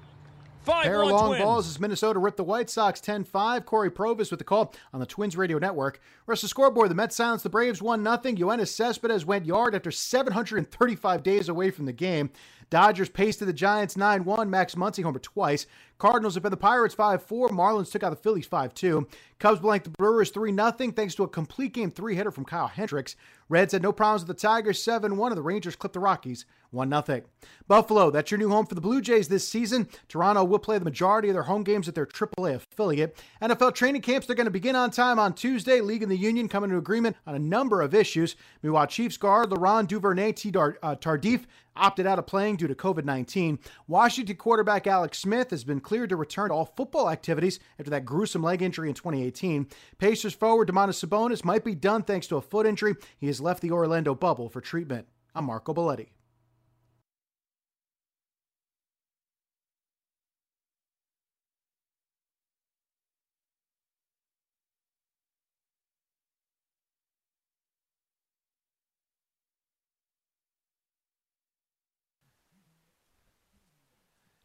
Five 0.63 0.83
Pair 0.83 1.01
of 1.03 1.09
long 1.09 1.27
twins. 1.27 1.43
balls 1.43 1.67
as 1.67 1.79
Minnesota 1.79 2.19
ripped 2.19 2.37
the 2.37 2.43
White 2.43 2.69
Sox 2.69 3.01
10 3.01 3.25
5. 3.25 3.65
Cory 3.65 3.91
Provus 3.91 4.31
with 4.31 4.37
the 4.37 4.45
call 4.45 4.73
on 4.93 4.99
the 5.01 5.05
Twins 5.05 5.35
Radio 5.35 5.57
Network. 5.57 5.99
Rest 6.25 6.43
of 6.43 6.47
the 6.47 6.51
scoreboard 6.51 6.89
the 6.89 6.95
Mets 6.95 7.15
silenced 7.17 7.43
the 7.43 7.49
Braves 7.49 7.81
1 7.81 8.01
0. 8.01 8.17
Yoenis 8.17 8.69
Cespedes 8.69 9.25
went 9.25 9.45
yard 9.45 9.75
after 9.75 9.91
735 9.91 11.21
days 11.23 11.49
away 11.49 11.69
from 11.69 11.85
the 11.85 11.91
game. 11.93 12.29
Dodgers 12.69 13.09
pasted 13.09 13.47
the 13.47 13.53
Giants 13.53 13.97
9 13.97 14.23
1. 14.23 14.49
Max 14.49 14.75
Muncy 14.75 15.03
homer 15.03 15.19
twice. 15.19 15.67
Cardinals 16.03 16.33
have 16.33 16.43
been 16.43 16.51
the 16.51 16.57
Pirates 16.57 16.93
5 16.93 17.23
4. 17.23 17.47
Marlins 17.51 17.89
took 17.89 18.03
out 18.03 18.09
the 18.09 18.17
Phillies 18.17 18.45
5 18.45 18.73
2. 18.73 19.07
Cubs 19.39 19.61
blanked 19.61 19.85
the 19.85 19.91
Brewers 19.91 20.31
3 20.31 20.53
0 20.53 20.71
thanks 20.71 21.15
to 21.15 21.23
a 21.23 21.29
complete 21.29 21.73
game 21.73 21.91
three 21.91 22.13
hitter 22.13 22.29
from 22.29 22.43
Kyle 22.43 22.67
Hendricks. 22.67 23.15
Reds 23.47 23.71
had 23.71 23.81
no 23.81 23.93
problems 23.93 24.27
with 24.27 24.35
the 24.35 24.41
Tigers 24.41 24.83
7 24.83 25.15
1, 25.15 25.31
and 25.31 25.37
the 25.37 25.41
Rangers 25.41 25.77
clipped 25.77 25.93
the 25.93 26.01
Rockies 26.01 26.45
1 26.71 27.03
0. 27.05 27.21
Buffalo, 27.69 28.11
that's 28.11 28.31
your 28.31 28.37
new 28.37 28.49
home 28.49 28.65
for 28.65 28.75
the 28.75 28.81
Blue 28.81 28.99
Jays 28.99 29.29
this 29.29 29.47
season. 29.47 29.87
Toronto 30.09 30.43
will 30.43 30.59
play 30.59 30.77
the 30.77 30.83
majority 30.83 31.29
of 31.29 31.35
their 31.35 31.43
home 31.43 31.63
games 31.63 31.87
at 31.87 31.95
their 31.95 32.05
AAA 32.05 32.55
affiliate. 32.55 33.17
NFL 33.41 33.73
training 33.73 34.01
camps, 34.01 34.27
they're 34.27 34.35
going 34.35 34.45
to 34.45 34.51
begin 34.51 34.75
on 34.75 34.91
time 34.91 35.19
on 35.19 35.33
Tuesday. 35.33 35.79
League 35.79 36.03
and 36.03 36.11
the 36.11 36.17
Union 36.17 36.49
coming 36.49 36.69
to 36.69 36.77
agreement 36.77 37.15
on 37.25 37.35
a 37.35 37.39
number 37.39 37.81
of 37.81 37.93
issues. 37.93 38.35
Meanwhile, 38.61 38.87
Chiefs 38.87 39.15
guard 39.15 39.51
Laurent 39.51 39.87
Duvernay. 39.87 40.31
Uh, 40.31 40.95
Tardif 40.95 41.45
opted 41.75 42.05
out 42.05 42.19
of 42.19 42.27
playing 42.27 42.57
due 42.57 42.67
to 42.67 42.75
COVID 42.75 43.05
19. 43.05 43.59
Washington 43.87 44.35
quarterback 44.35 44.87
Alex 44.87 45.19
Smith 45.19 45.49
has 45.51 45.63
been 45.63 45.79
to 45.97 46.15
return 46.15 46.49
to 46.49 46.55
all 46.55 46.73
football 46.75 47.09
activities 47.09 47.59
after 47.79 47.89
that 47.91 48.05
gruesome 48.05 48.43
leg 48.43 48.61
injury 48.61 48.89
in 48.89 48.95
2018. 48.95 49.67
Pacers 49.97 50.33
forward 50.33 50.69
Domantas 50.69 51.03
Sabonis 51.03 51.45
might 51.45 51.63
be 51.63 51.75
done 51.75 52.03
thanks 52.03 52.27
to 52.27 52.37
a 52.37 52.41
foot 52.41 52.65
injury. 52.65 52.95
He 53.17 53.27
has 53.27 53.39
left 53.39 53.61
the 53.61 53.71
Orlando 53.71 54.15
bubble 54.15 54.49
for 54.49 54.61
treatment. 54.61 55.07
I'm 55.35 55.45
Marco 55.45 55.73
Belletti. 55.73 56.07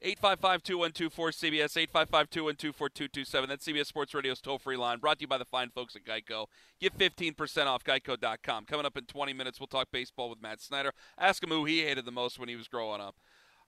Eight 0.00 0.20
five 0.20 0.38
five 0.38 0.62
two 0.62 0.78
one 0.78 0.92
two 0.92 1.10
four 1.10 1.30
CBS, 1.30 1.76
855 1.76 2.30
212 2.30 2.76
4227. 2.76 3.48
That's 3.48 3.66
CBS 3.66 3.86
Sports 3.86 4.14
Radio's 4.14 4.40
toll 4.40 4.58
free 4.58 4.76
line, 4.76 4.98
brought 5.00 5.18
to 5.18 5.22
you 5.22 5.28
by 5.28 5.38
the 5.38 5.44
fine 5.44 5.70
folks 5.70 5.96
at 5.96 6.04
Geico. 6.04 6.46
Get 6.80 6.96
15% 6.96 7.66
off 7.66 7.82
geico.com. 7.82 8.64
Coming 8.66 8.86
up 8.86 8.96
in 8.96 9.06
20 9.06 9.32
minutes, 9.32 9.58
we'll 9.58 9.66
talk 9.66 9.88
baseball 9.90 10.30
with 10.30 10.40
Matt 10.40 10.60
Snyder. 10.60 10.92
Ask 11.18 11.42
him 11.42 11.50
who 11.50 11.64
he 11.64 11.80
hated 11.82 12.04
the 12.04 12.12
most 12.12 12.38
when 12.38 12.48
he 12.48 12.54
was 12.54 12.68
growing 12.68 13.00
up. 13.00 13.16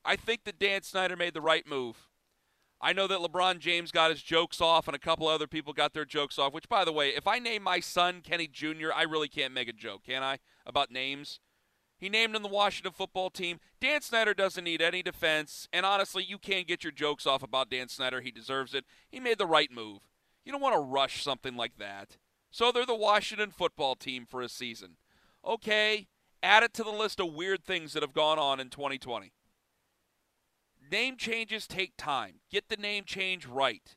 I 0.05 0.15
think 0.15 0.45
that 0.45 0.61
Dan 0.61 0.83
Snyder 0.83 1.17
made 1.17 1.35
the 1.35 1.41
right 1.41 1.67
move. 1.67 2.09
I 2.81 2.93
know 2.93 3.09
that 3.09 3.19
LeBron 3.19 3.59
James 3.59 3.91
got 3.91 4.11
his 4.11 4.23
jokes 4.23 4.61
off 4.61 4.87
and 4.87 4.95
a 4.95 5.01
couple 5.01 5.27
other 5.27 5.49
people 5.49 5.73
got 5.73 5.93
their 5.95 6.07
jokes 6.07 6.39
off, 6.39 6.55
which, 6.55 6.69
by 6.69 6.85
the 6.85 6.93
way, 6.93 7.09
if 7.09 7.27
I 7.27 7.41
name 7.41 7.65
my 7.65 7.81
son 7.81 8.21
Kenny 8.23 8.47
Jr., 8.47 8.93
I 8.95 9.03
really 9.03 9.29
can't 9.29 9.53
make 9.53 9.69
a 9.69 9.73
joke, 9.73 10.05
can 10.05 10.23
I? 10.23 10.39
About 10.65 10.93
names. 10.93 11.41
He 12.01 12.09
named 12.09 12.35
him 12.35 12.43
the 12.43 12.49
Washington 12.49 12.93
football 12.93 13.29
team. 13.29 13.61
Dan 13.79 14.01
Snyder 14.01 14.33
doesn't 14.33 14.65
need 14.65 14.81
any 14.81 15.03
defense, 15.03 15.69
and 15.71 15.85
honestly, 15.85 16.25
you 16.25 16.39
can't 16.39 16.67
get 16.67 16.83
your 16.83 16.93
jokes 16.93 17.27
off 17.27 17.43
about 17.43 17.71
Dan 17.71 17.89
Snyder. 17.89 18.23
He 18.23 18.31
deserves 18.31 18.75
it. 18.75 18.87
He 19.11 19.21
made 19.21 19.37
the 19.37 19.47
right 19.47 19.71
move. 19.71 19.99
You 20.45 20.53
don't 20.53 20.63
want 20.63 20.75
to 20.75 20.81
rush 20.81 21.23
something 21.23 21.57
like 21.57 21.77
that. 21.79 22.17
So 22.51 22.73
they're 22.73 22.87
the 22.87 22.95
Washington 22.95 23.51
football 23.51 23.95
team 23.95 24.25
for 24.25 24.41
a 24.41 24.49
season. 24.49 24.97
Okay, 25.45 26.09
add 26.43 26.63
it 26.63 26.73
to 26.75 26.83
the 26.83 26.91
list 26.91 27.21
of 27.21 27.35
weird 27.35 27.65
things 27.65 27.93
that 27.93 28.03
have 28.03 28.15
gone 28.15 28.39
on 28.39 28.61
in 28.61 28.71
2020. 28.71 29.33
Name 30.91 31.17
changes 31.19 31.67
take 31.67 31.93
time. 31.99 32.37
Get 32.51 32.69
the 32.69 32.77
name 32.77 33.05
change 33.05 33.47
right. 33.47 33.95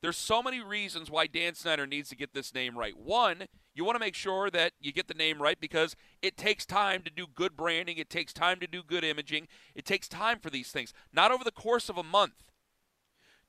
There's 0.00 0.16
so 0.16 0.42
many 0.42 0.60
reasons 0.60 1.10
why 1.10 1.26
Dan 1.26 1.54
Snyder 1.54 1.86
needs 1.86 2.08
to 2.10 2.16
get 2.16 2.32
this 2.32 2.54
name 2.54 2.78
right. 2.78 2.96
One, 2.96 3.46
you 3.78 3.84
want 3.84 3.94
to 3.94 4.00
make 4.00 4.16
sure 4.16 4.50
that 4.50 4.72
you 4.80 4.92
get 4.92 5.06
the 5.06 5.14
name 5.14 5.40
right 5.40 5.58
because 5.60 5.94
it 6.20 6.36
takes 6.36 6.66
time 6.66 7.02
to 7.02 7.10
do 7.10 7.26
good 7.32 7.56
branding, 7.56 7.96
it 7.96 8.10
takes 8.10 8.32
time 8.32 8.58
to 8.58 8.66
do 8.66 8.82
good 8.82 9.04
imaging, 9.04 9.46
it 9.74 9.84
takes 9.84 10.08
time 10.08 10.40
for 10.40 10.50
these 10.50 10.70
things, 10.72 10.92
not 11.12 11.30
over 11.30 11.44
the 11.44 11.52
course 11.52 11.88
of 11.88 11.96
a 11.96 12.02
month. 12.02 12.42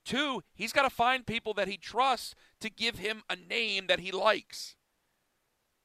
Two, 0.05 0.43
he's 0.53 0.71
got 0.71 0.83
to 0.83 0.89
find 0.89 1.25
people 1.25 1.53
that 1.55 1.67
he 1.67 1.77
trusts 1.77 2.35
to 2.61 2.69
give 2.69 2.99
him 2.99 3.23
a 3.27 3.35
name 3.35 3.87
that 3.87 3.99
he 3.99 4.11
likes. 4.11 4.75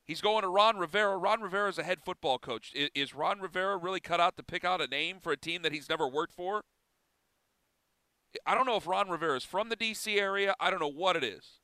He's 0.05 0.21
going 0.21 0.43
to 0.43 0.49
Ron 0.49 0.77
Rivera. 0.77 1.17
Ron 1.17 1.41
Rivera 1.41 1.71
is 1.71 1.79
a 1.79 1.83
head 1.83 2.01
football 2.05 2.39
coach. 2.39 2.73
Is, 2.95 3.15
Ron 3.15 3.41
Rivera 3.41 3.79
really 3.79 4.01
cut 4.01 4.21
out 4.21 4.37
to 4.37 4.43
pick 4.43 4.65
out 4.65 4.83
a 4.83 4.87
name 4.87 5.17
for 5.21 5.33
a 5.33 5.37
team 5.37 5.63
that 5.63 5.73
he's 5.73 5.89
never 5.89 6.07
worked 6.07 6.35
for? 6.35 6.63
I 8.45 8.55
don't 8.55 8.67
know 8.67 8.77
if 8.77 8.87
Ron 8.87 9.09
Rivera 9.09 9.37
is 9.37 9.45
from 9.45 9.71
the 9.71 9.77
D.C. 9.77 10.19
area. 10.19 10.55
I 10.61 10.71
don't 10.71 10.81
know 10.81 10.89
what 10.89 11.17
it 11.17 11.25
is. 11.25 11.61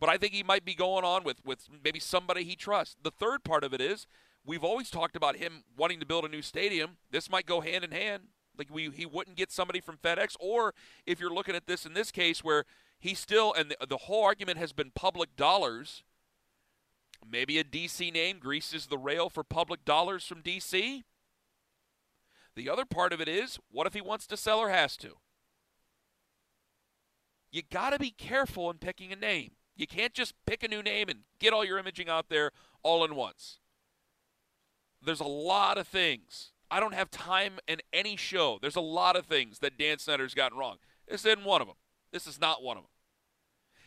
But 0.00 0.08
I 0.08 0.16
think 0.16 0.32
he 0.32 0.42
might 0.42 0.64
be 0.64 0.74
going 0.74 1.04
on 1.04 1.24
with, 1.24 1.44
with 1.44 1.68
maybe 1.84 1.98
somebody 1.98 2.44
he 2.44 2.54
trusts. 2.54 2.96
The 3.02 3.10
third 3.10 3.42
part 3.42 3.64
of 3.64 3.74
it 3.74 3.80
is 3.80 4.06
we've 4.44 4.64
always 4.64 4.90
talked 4.90 5.16
about 5.16 5.36
him 5.36 5.64
wanting 5.76 6.00
to 6.00 6.06
build 6.06 6.24
a 6.24 6.28
new 6.28 6.42
stadium. 6.42 6.98
This 7.10 7.30
might 7.30 7.46
go 7.46 7.60
hand 7.60 7.84
in 7.84 7.90
hand. 7.90 8.24
Like 8.56 8.68
we, 8.70 8.90
he 8.90 9.06
wouldn't 9.06 9.36
get 9.36 9.52
somebody 9.52 9.80
from 9.80 9.98
FedEx, 9.98 10.36
or 10.40 10.74
if 11.06 11.20
you're 11.20 11.32
looking 11.32 11.54
at 11.54 11.66
this 11.66 11.86
in 11.86 11.94
this 11.94 12.10
case 12.10 12.42
where 12.42 12.64
he 12.98 13.14
still 13.14 13.52
and 13.52 13.70
the, 13.70 13.86
the 13.86 13.96
whole 13.96 14.24
argument 14.24 14.58
has 14.58 14.72
been 14.72 14.90
public 14.94 15.36
dollars. 15.36 16.02
Maybe 17.28 17.58
a 17.58 17.64
DC 17.64 18.12
name 18.12 18.38
greases 18.38 18.86
the 18.86 18.98
rail 18.98 19.28
for 19.28 19.44
public 19.44 19.84
dollars 19.84 20.24
from 20.24 20.42
DC. 20.42 21.02
The 22.54 22.68
other 22.68 22.84
part 22.84 23.12
of 23.12 23.20
it 23.20 23.28
is, 23.28 23.58
what 23.70 23.86
if 23.86 23.94
he 23.94 24.00
wants 24.00 24.26
to 24.28 24.36
sell 24.36 24.58
or 24.58 24.70
has 24.70 24.96
to? 24.98 25.16
You 27.50 27.62
got 27.70 27.90
to 27.90 27.98
be 27.98 28.10
careful 28.10 28.70
in 28.70 28.78
picking 28.78 29.12
a 29.12 29.16
name. 29.16 29.52
You 29.78 29.86
can't 29.86 30.12
just 30.12 30.34
pick 30.44 30.62
a 30.62 30.68
new 30.68 30.82
name 30.82 31.08
and 31.08 31.20
get 31.38 31.54
all 31.54 31.64
your 31.64 31.78
imaging 31.78 32.08
out 32.08 32.28
there 32.28 32.50
all 32.82 33.04
in 33.04 33.14
once. 33.14 33.60
There's 35.00 35.20
a 35.20 35.24
lot 35.24 35.78
of 35.78 35.86
things. 35.86 36.50
I 36.70 36.80
don't 36.80 36.94
have 36.94 37.10
time 37.10 37.60
in 37.68 37.78
any 37.92 38.16
show. 38.16 38.58
There's 38.60 38.76
a 38.76 38.80
lot 38.80 39.16
of 39.16 39.24
things 39.24 39.60
that 39.60 39.78
Dan 39.78 39.98
Snyder's 39.98 40.34
gotten 40.34 40.58
wrong. 40.58 40.76
This 41.06 41.24
isn't 41.24 41.44
one 41.44 41.62
of 41.62 41.68
them. 41.68 41.76
This 42.12 42.26
is 42.26 42.40
not 42.40 42.62
one 42.62 42.76
of 42.76 42.82
them. 42.82 42.90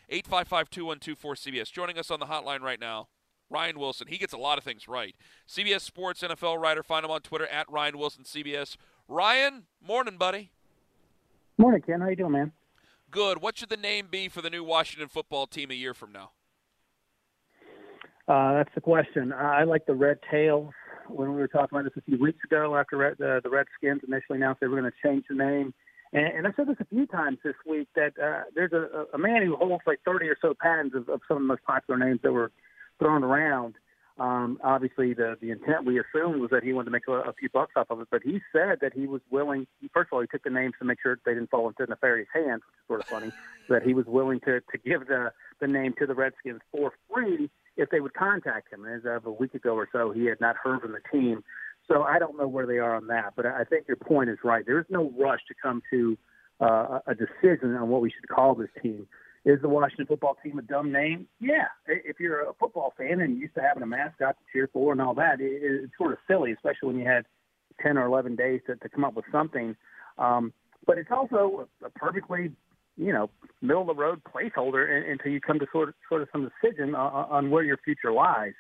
855 0.10 0.69
2124 0.69 1.36
CBS. 1.36 1.71
Joining 1.71 1.99
us 1.99 2.10
on 2.10 2.19
the 2.19 2.25
hotline 2.25 2.62
right 2.62 2.80
now, 2.80 3.10
Ryan 3.49 3.77
Wilson. 3.77 4.08
He 4.08 4.17
gets 4.17 4.34
a 4.34 4.38
lot 4.38 4.58
of 4.58 4.63
things 4.63 4.88
right. 4.88 5.15
CBS 5.47 5.82
Sports 5.82 6.21
NFL 6.21 6.60
writer. 6.60 6.84
Find 6.84 7.04
him 7.06 7.12
on 7.12 7.21
Twitter 7.21 7.47
at 7.47 7.69
Ryan 7.69 7.97
Wilson 7.97 8.23
CBS. 8.23 8.77
Ryan, 9.08 9.63
morning, 9.86 10.17
buddy. 10.17 10.51
Morning, 11.58 11.82
Ken. 11.82 11.99
How 11.99 12.08
are 12.08 12.10
you 12.10 12.15
doing, 12.15 12.32
man? 12.32 12.51
Good. 13.12 13.41
What 13.41 13.58
should 13.58 13.69
the 13.69 13.78
name 13.78 14.08
be 14.10 14.30
for 14.30 14.41
the 14.41 14.50
new 14.50 14.63
Washington 14.63 15.10
football 15.10 15.45
team 15.45 15.69
a 15.69 15.74
year 15.74 15.93
from 15.93 16.13
now? 16.13 16.32
Uh, 18.28 18.54
that's 18.54 18.74
the 18.74 18.82
question. 18.82 19.34
I 19.34 19.65
like 19.65 19.86
the 19.86 19.93
Red 19.93 20.19
Tails. 20.32 20.71
When 21.10 21.34
we 21.34 21.41
were 21.41 21.50
talking 21.50 21.78
about 21.78 21.84
this 21.84 21.97
a 21.97 22.02
few 22.10 22.17
weeks 22.17 22.39
ago, 22.45 22.78
after 22.78 23.06
uh, 23.06 23.41
the 23.43 23.50
Redskins 23.50 24.02
initially 24.08 24.38
announced 24.38 24.62
they 24.62 24.67
were 24.67 24.80
going 24.80 24.89
to 24.89 25.08
change 25.08 25.26
the 25.28 25.36
name, 25.36 25.74
and, 26.13 26.26
and 26.26 26.47
I've 26.47 26.54
said 26.56 26.67
this 26.67 26.78
a 26.80 26.86
few 26.86 27.06
times 27.06 27.39
this 27.43 27.56
week 27.67 27.89
that 27.95 28.13
uh, 28.21 28.43
there's 28.56 28.71
a, 28.71 29.06
a 29.13 29.17
man 29.17 29.43
who 29.45 29.58
holds 29.58 29.84
like 29.86 30.00
30 30.06 30.28
or 30.28 30.38
so 30.41 30.54
patents 30.62 30.95
of, 30.95 31.10
of 31.10 31.19
some 31.28 31.38
of 31.38 31.43
the 31.43 31.47
most 31.47 31.63
popular 31.63 32.00
names 32.00 32.21
that 32.24 32.32
were 32.32 32.52
thrown 33.00 33.24
around. 33.24 33.76
Um, 34.21 34.60
obviously, 34.63 35.15
the 35.15 35.36
the 35.41 35.49
intent 35.49 35.84
we 35.84 35.99
assumed 35.99 36.41
was 36.41 36.51
that 36.51 36.63
he 36.63 36.73
wanted 36.73 36.86
to 36.86 36.91
make 36.91 37.07
a, 37.07 37.29
a 37.29 37.34
few 37.34 37.49
bucks 37.49 37.73
off 37.75 37.89
of 37.89 38.01
it, 38.01 38.07
but 38.12 38.21
he 38.21 38.39
said 38.51 38.77
that 38.81 38.93
he 38.93 39.07
was 39.07 39.21
willing. 39.31 39.65
First 39.93 40.10
of 40.10 40.13
all, 40.13 40.21
he 40.21 40.27
took 40.27 40.43
the 40.43 40.51
names 40.51 40.75
to 40.77 40.86
make 40.86 40.99
sure 41.01 41.17
they 41.25 41.34
didn't 41.34 41.49
fall 41.49 41.67
into 41.67 41.88
nefarious 41.88 42.27
hands, 42.31 42.62
which 42.67 42.77
is 42.77 42.88
sort 42.88 42.99
of 42.99 43.07
funny. 43.07 43.31
that 43.69 43.81
he 43.81 43.95
was 43.95 44.05
willing 44.05 44.39
to 44.41 44.60
to 44.60 44.77
give 44.86 45.07
the 45.07 45.31
the 45.60 45.65
name 45.65 45.95
to 45.97 46.05
the 46.05 46.13
Redskins 46.13 46.62
for 46.71 46.93
free 47.12 47.49
if 47.77 47.89
they 47.89 47.99
would 47.99 48.13
contact 48.13 48.71
him. 48.71 48.86
As 48.86 49.01
of 49.05 49.25
a 49.25 49.31
week 49.31 49.55
ago 49.55 49.73
or 49.73 49.89
so, 49.91 50.12
he 50.12 50.25
had 50.25 50.39
not 50.39 50.55
heard 50.55 50.81
from 50.81 50.91
the 50.91 51.01
team. 51.12 51.43
So 51.88 52.03
I 52.03 52.19
don't 52.19 52.38
know 52.38 52.47
where 52.47 52.67
they 52.67 52.77
are 52.77 52.95
on 52.95 53.07
that, 53.07 53.34
but 53.36 53.47
I 53.47 53.63
think 53.63 53.88
your 53.88 53.97
point 53.97 54.29
is 54.29 54.38
right. 54.43 54.63
There 54.63 54.79
is 54.79 54.86
no 54.89 55.12
rush 55.17 55.39
to 55.47 55.55
come 55.60 55.81
to 55.89 56.15
uh, 56.60 56.99
a 57.07 57.15
decision 57.15 57.75
on 57.75 57.89
what 57.89 58.01
we 58.01 58.12
should 58.12 58.29
call 58.29 58.53
this 58.53 58.69
team. 58.84 59.07
Is 59.43 59.60
the 59.62 59.69
Washington 59.69 60.06
football 60.06 60.38
team 60.43 60.60
a 60.60 60.62
dumb 60.62 60.91
name? 60.91 61.27
Yeah. 61.39 61.65
If 61.88 62.19
you're 62.19 62.41
a 62.41 62.54
football 62.60 62.93
fan 62.95 63.21
and 63.21 63.39
used 63.39 63.56
to 63.56 63.62
having 63.62 63.82
a 63.82 63.88
mascot 63.88 64.38
to 64.38 64.43
cheer 64.54 64.69
for 64.71 64.91
and 64.91 65.01
all 65.01 65.15
that, 65.15 65.41
it, 65.41 65.62
it's 65.63 65.93
sort 65.97 66.12
of 66.12 66.19
silly, 66.27 66.51
especially 66.51 66.88
when 66.88 66.99
you 66.99 67.08
had 67.08 67.25
10 67.82 67.97
or 67.97 68.06
11 68.06 68.36
days 68.36 68.62
to, 68.67 68.75
to 68.75 68.89
come 68.89 69.04
up 69.04 69.15
with 69.15 69.25
something. 69.32 69.75
Um, 70.19 70.54
but 70.86 70.99
it's 70.99 71.10
also 71.12 71.67
a, 71.84 71.89
perfectly, 71.89 72.51
you 72.97 73.12
know, 73.12 73.32
middle 73.63 73.82
of 73.82 73.88
the 73.88 73.95
road 73.95 74.21
placeholder 74.23 75.10
until 75.12 75.32
you 75.32 75.41
come 75.41 75.58
to 75.58 75.65
sort 75.71 75.89
of, 75.89 75.95
sort 76.08 76.21
of 76.21 76.27
some 76.32 76.49
decision 76.62 76.93
on, 76.93 77.25
on 77.32 77.49
where 77.49 77.63
your 77.63 77.77
future 77.77 78.12
lies. 78.12 78.54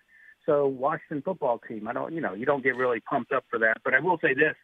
So 0.47 0.65
Washington 0.65 1.21
football 1.21 1.59
team, 1.67 1.87
I 1.87 1.93
don't, 1.93 2.13
you 2.13 2.21
know, 2.21 2.33
you 2.33 2.47
don't 2.47 2.63
get 2.63 2.75
really 2.75 3.01
pumped 3.01 3.31
up 3.31 3.43
for 3.51 3.59
that. 3.59 3.77
But 3.83 3.93
I 3.93 3.99
will 3.99 4.17
say 4.19 4.33
this: 4.33 4.55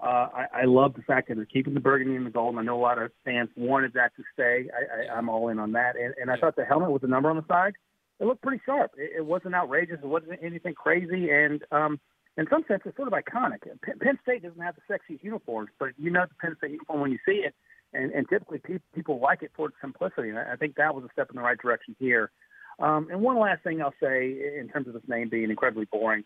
uh, 0.00 0.28
I, 0.32 0.46
I 0.54 0.64
love 0.64 0.94
the 0.94 1.02
fact 1.02 1.28
that 1.28 1.34
they're 1.34 1.44
keeping 1.44 1.74
the 1.74 1.80
burgundy 1.80 2.14
and 2.14 2.24
the 2.24 2.30
gold. 2.30 2.50
And 2.50 2.60
I 2.60 2.62
know 2.62 2.78
a 2.78 2.80
lot 2.80 3.02
of 3.02 3.10
fans 3.24 3.48
wanted 3.56 3.94
that 3.94 4.14
to 4.16 4.22
stay. 4.32 4.68
I, 4.72 5.12
I, 5.12 5.16
I'm 5.16 5.28
all 5.28 5.48
in 5.48 5.58
on 5.58 5.72
that. 5.72 5.96
And, 5.96 6.14
and 6.20 6.30
I 6.30 6.36
thought 6.36 6.56
the 6.56 6.64
helmet 6.64 6.92
with 6.92 7.02
the 7.02 7.08
number 7.08 7.28
on 7.30 7.36
the 7.36 7.44
side, 7.48 7.74
it 8.20 8.24
looked 8.24 8.42
pretty 8.42 8.62
sharp. 8.64 8.92
It, 8.96 9.10
it 9.18 9.26
wasn't 9.26 9.54
outrageous. 9.54 9.98
It 10.02 10.06
wasn't 10.06 10.38
anything 10.42 10.74
crazy. 10.74 11.30
And 11.30 11.64
um, 11.72 11.98
in 12.36 12.46
some 12.48 12.64
sense, 12.68 12.82
it's 12.84 12.96
sort 12.96 13.08
of 13.08 13.14
iconic. 13.14 13.62
Penn, 13.82 13.98
Penn 14.00 14.18
State 14.22 14.44
doesn't 14.44 14.60
have 14.60 14.76
the 14.76 14.94
sexiest 14.94 15.24
uniforms, 15.24 15.70
but 15.80 15.88
you 15.98 16.10
know 16.10 16.26
the 16.28 16.34
Penn 16.40 16.54
State 16.58 16.70
uniform 16.70 17.00
when 17.00 17.10
you 17.10 17.18
see 17.26 17.42
it. 17.44 17.54
And, 17.92 18.12
and 18.12 18.28
typically, 18.28 18.58
pe- 18.58 18.78
people 18.94 19.18
like 19.18 19.42
it 19.42 19.50
for 19.56 19.68
its 19.68 19.76
simplicity. 19.80 20.28
And 20.28 20.38
I 20.38 20.54
think 20.54 20.76
that 20.76 20.94
was 20.94 21.02
a 21.04 21.12
step 21.12 21.30
in 21.30 21.36
the 21.36 21.42
right 21.42 21.58
direction 21.58 21.96
here. 21.98 22.30
Um, 22.78 23.08
and 23.10 23.20
one 23.20 23.40
last 23.40 23.64
thing 23.64 23.82
I'll 23.82 23.94
say 24.00 24.30
in 24.56 24.68
terms 24.72 24.86
of 24.86 24.92
this 24.92 25.02
name 25.08 25.28
being 25.28 25.50
incredibly 25.50 25.86
boring, 25.86 26.22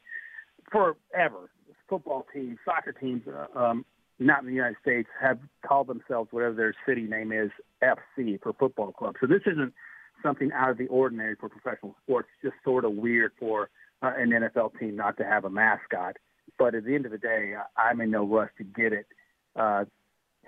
forever 0.71 1.49
football 1.93 2.25
teams, 2.33 2.57
soccer 2.65 2.93
teams, 2.93 3.23
uh, 3.29 3.59
um, 3.59 3.85
not 4.19 4.41
in 4.41 4.47
the 4.47 4.55
United 4.55 4.77
States, 4.81 5.11
have 5.21 5.39
called 5.67 5.89
themselves 5.89 6.29
whatever 6.33 6.55
their 6.55 6.75
city 6.89 7.03
name 7.03 7.33
is, 7.33 7.51
FC 7.83 8.41
for 8.43 8.55
football 8.55 8.93
club. 8.93 9.17
So 9.21 9.27
this 9.27 9.43
isn't 9.45 9.75
something 10.23 10.51
out 10.55 10.71
of 10.71 10.79
the 10.79 10.87
ordinary 10.87 11.35
for 11.39 11.51
professional 11.51 11.95
sports. 12.03 12.29
It's 12.35 12.55
just 12.55 12.65
sort 12.65 12.87
of 12.87 12.93
weird 12.93 13.33
for 13.39 13.69
uh, 14.01 14.13
an 14.17 14.31
NFL 14.31 14.79
team 14.79 14.97
not 14.97 15.19
to 15.19 15.25
have 15.25 15.45
a 15.45 15.51
mascot. 15.51 16.17
But 16.59 16.75
at 16.75 16.85
the 16.85 16.95
end 16.95 17.05
of 17.05 17.13
the 17.13 17.19
day, 17.19 17.55
I'm 17.77 18.01
in 18.01 18.11
no 18.11 18.25
rush 18.25 18.51
to 18.57 18.65
get 18.65 18.95
it. 18.95 19.07
Uh, 19.55 19.85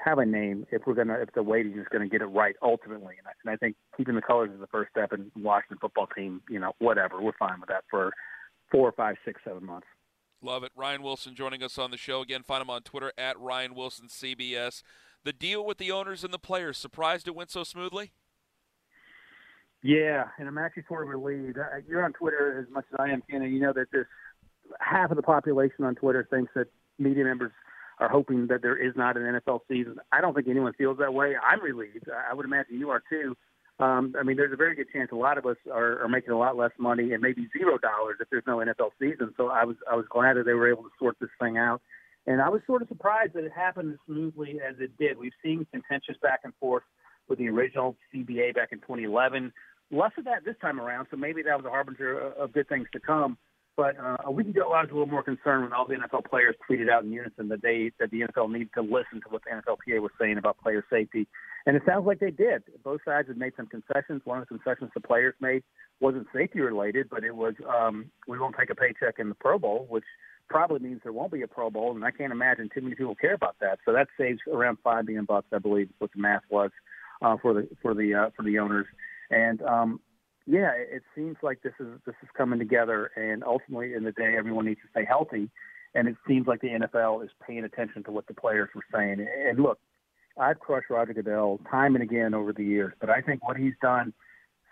have 0.02 0.18
a 0.18 0.24
name 0.24 0.66
if 0.72 0.82
we're 0.86 0.94
gonna 0.94 1.18
if 1.20 1.32
the 1.34 1.42
waiting 1.42 1.78
is 1.78 1.86
gonna 1.92 2.08
get 2.08 2.22
it 2.22 2.26
right 2.26 2.56
ultimately. 2.62 3.14
And 3.18 3.26
I, 3.26 3.32
and 3.44 3.52
I 3.52 3.56
think 3.56 3.76
keeping 3.96 4.14
the 4.14 4.22
colors 4.22 4.50
is 4.52 4.60
the 4.60 4.66
first 4.66 4.90
step. 4.90 5.12
And 5.12 5.30
Washington 5.36 5.78
football 5.80 6.06
team, 6.06 6.40
you 6.48 6.58
know, 6.58 6.72
whatever, 6.78 7.20
we're 7.20 7.32
fine 7.38 7.60
with 7.60 7.68
that 7.68 7.84
for 7.90 8.12
four, 8.70 8.92
five, 8.92 9.16
six, 9.24 9.40
seven 9.44 9.64
months. 9.64 9.86
Love 10.44 10.62
it. 10.62 10.72
Ryan 10.76 11.02
Wilson 11.02 11.34
joining 11.34 11.62
us 11.62 11.78
on 11.78 11.90
the 11.90 11.96
show. 11.96 12.20
Again, 12.20 12.42
find 12.42 12.60
him 12.60 12.68
on 12.68 12.82
Twitter 12.82 13.12
at 13.16 13.40
Ryan 13.40 13.74
Wilson 13.74 14.08
CBS. 14.08 14.82
The 15.24 15.32
deal 15.32 15.64
with 15.64 15.78
the 15.78 15.90
owners 15.90 16.22
and 16.22 16.34
the 16.34 16.38
players, 16.38 16.76
surprised 16.76 17.26
it 17.26 17.34
went 17.34 17.50
so 17.50 17.64
smoothly? 17.64 18.12
Yeah, 19.82 20.24
and 20.38 20.46
I'm 20.46 20.58
actually 20.58 20.84
sort 20.86 21.02
of 21.04 21.08
relieved. 21.08 21.56
You're 21.88 22.04
on 22.04 22.12
Twitter 22.12 22.60
as 22.60 22.72
much 22.72 22.84
as 22.92 23.00
I 23.00 23.08
am, 23.08 23.22
Ken, 23.30 23.40
and 23.40 23.54
you 23.54 23.60
know 23.60 23.72
that 23.72 23.90
this 23.90 24.04
half 24.80 25.10
of 25.10 25.16
the 25.16 25.22
population 25.22 25.86
on 25.86 25.94
Twitter 25.94 26.26
thinks 26.30 26.52
that 26.54 26.66
media 26.98 27.24
members 27.24 27.52
are 27.98 28.08
hoping 28.10 28.46
that 28.48 28.60
there 28.60 28.76
is 28.76 28.94
not 28.96 29.16
an 29.16 29.22
NFL 29.22 29.60
season. 29.66 29.96
I 30.12 30.20
don't 30.20 30.34
think 30.34 30.48
anyone 30.48 30.74
feels 30.74 30.98
that 30.98 31.14
way. 31.14 31.36
I'm 31.36 31.62
relieved. 31.62 32.08
I 32.10 32.34
would 32.34 32.44
imagine 32.44 32.78
you 32.78 32.90
are 32.90 33.02
too. 33.08 33.34
Um, 33.80 34.14
I 34.18 34.22
mean, 34.22 34.36
there's 34.36 34.52
a 34.52 34.56
very 34.56 34.76
good 34.76 34.86
chance 34.92 35.10
a 35.10 35.16
lot 35.16 35.36
of 35.36 35.46
us 35.46 35.56
are, 35.72 36.02
are 36.04 36.08
making 36.08 36.30
a 36.30 36.38
lot 36.38 36.56
less 36.56 36.70
money 36.78 37.12
and 37.12 37.20
maybe 37.20 37.48
zero 37.56 37.76
dollars 37.78 38.18
if 38.20 38.28
there's 38.30 38.44
no 38.46 38.58
NFL 38.58 38.90
season. 39.00 39.34
So 39.36 39.48
I 39.48 39.64
was 39.64 39.76
I 39.90 39.96
was 39.96 40.06
glad 40.08 40.36
that 40.36 40.44
they 40.46 40.52
were 40.52 40.70
able 40.70 40.84
to 40.84 40.90
sort 40.98 41.16
this 41.20 41.30
thing 41.40 41.58
out, 41.58 41.82
and 42.26 42.40
I 42.40 42.48
was 42.48 42.60
sort 42.66 42.82
of 42.82 42.88
surprised 42.88 43.34
that 43.34 43.44
it 43.44 43.52
happened 43.52 43.94
as 43.94 43.98
smoothly 44.06 44.60
as 44.66 44.76
it 44.78 44.96
did. 44.96 45.18
We've 45.18 45.32
seen 45.42 45.66
contentious 45.72 46.16
back 46.22 46.40
and 46.44 46.52
forth 46.60 46.84
with 47.28 47.38
the 47.38 47.48
original 47.48 47.96
CBA 48.14 48.54
back 48.54 48.68
in 48.70 48.78
2011. 48.78 49.52
Less 49.90 50.12
of 50.18 50.24
that 50.24 50.44
this 50.44 50.56
time 50.60 50.80
around, 50.80 51.08
so 51.10 51.16
maybe 51.16 51.42
that 51.42 51.56
was 51.56 51.66
a 51.66 51.70
harbinger 51.70 52.32
of 52.32 52.52
good 52.52 52.68
things 52.68 52.86
to 52.92 53.00
come. 53.00 53.38
But 53.76 53.98
uh, 53.98 54.16
a 54.24 54.30
week 54.30 54.48
ago, 54.48 54.72
I 54.72 54.82
was 54.82 54.90
a 54.90 54.94
little 54.94 55.08
more 55.08 55.24
concerned 55.24 55.64
when 55.64 55.72
all 55.72 55.86
the 55.86 55.94
NFL 55.94 56.26
players 56.30 56.54
tweeted 56.68 56.88
out 56.88 57.02
in 57.02 57.12
unison 57.12 57.48
that 57.48 57.60
they 57.60 57.90
that 57.98 58.10
the 58.10 58.20
NFL 58.20 58.52
needed 58.52 58.70
to 58.74 58.82
listen 58.82 59.20
to 59.22 59.28
what 59.30 59.42
the 59.42 59.50
NFLPA 59.50 60.00
was 60.00 60.12
saying 60.20 60.38
about 60.38 60.58
player 60.58 60.84
safety, 60.88 61.26
and 61.66 61.76
it 61.76 61.82
sounds 61.84 62.06
like 62.06 62.20
they 62.20 62.30
did. 62.30 62.62
Both 62.84 63.00
sides 63.04 63.26
had 63.26 63.36
made 63.36 63.52
some 63.56 63.66
concessions. 63.66 64.22
One 64.24 64.38
of 64.38 64.46
the 64.48 64.58
concessions 64.58 64.92
the 64.94 65.00
players 65.00 65.34
made 65.40 65.64
wasn't 65.98 66.28
safety 66.32 66.60
related, 66.60 67.10
but 67.10 67.24
it 67.24 67.34
was 67.34 67.54
um, 67.68 68.10
we 68.28 68.38
won't 68.38 68.54
take 68.56 68.70
a 68.70 68.76
paycheck 68.76 69.18
in 69.18 69.28
the 69.28 69.34
Pro 69.34 69.58
Bowl, 69.58 69.86
which 69.88 70.04
probably 70.48 70.78
means 70.78 71.00
there 71.02 71.12
won't 71.12 71.32
be 71.32 71.42
a 71.42 71.48
Pro 71.48 71.68
Bowl, 71.68 71.96
and 71.96 72.04
I 72.04 72.12
can't 72.12 72.32
imagine 72.32 72.70
too 72.72 72.80
many 72.80 72.94
people 72.94 73.16
care 73.16 73.34
about 73.34 73.56
that. 73.60 73.78
So 73.84 73.92
that 73.92 74.06
saves 74.16 74.40
around 74.52 74.78
five 74.84 75.06
million 75.06 75.24
bucks, 75.24 75.48
I 75.52 75.58
believe, 75.58 75.86
is 75.86 75.94
what 75.98 76.12
the 76.14 76.20
math 76.20 76.42
was 76.48 76.70
uh, 77.22 77.36
for 77.42 77.54
the 77.54 77.68
for 77.82 77.92
the 77.92 78.14
uh, 78.14 78.30
for 78.36 78.44
the 78.44 78.60
owners. 78.60 78.86
And 79.30 79.62
um, 79.62 80.00
yeah, 80.46 80.72
it 80.74 81.02
seems 81.14 81.36
like 81.42 81.62
this 81.62 81.72
is 81.80 81.88
this 82.04 82.14
is 82.22 82.28
coming 82.36 82.58
together, 82.58 83.10
and 83.16 83.42
ultimately, 83.42 83.94
in 83.94 84.04
the 84.04 84.12
day, 84.12 84.34
everyone 84.36 84.66
needs 84.66 84.80
to 84.80 84.88
stay 84.90 85.04
healthy. 85.04 85.50
And 85.94 86.08
it 86.08 86.16
seems 86.26 86.46
like 86.46 86.60
the 86.60 86.68
NFL 86.68 87.24
is 87.24 87.30
paying 87.46 87.64
attention 87.64 88.02
to 88.04 88.10
what 88.10 88.26
the 88.26 88.34
players 88.34 88.68
were 88.74 88.82
saying. 88.92 89.26
And 89.48 89.60
look, 89.60 89.78
I've 90.38 90.58
crushed 90.58 90.90
Roger 90.90 91.14
Goodell 91.14 91.60
time 91.70 91.94
and 91.94 92.02
again 92.02 92.34
over 92.34 92.52
the 92.52 92.64
years, 92.64 92.92
but 93.00 93.10
I 93.10 93.20
think 93.20 93.46
what 93.46 93.56
he's 93.56 93.74
done 93.80 94.12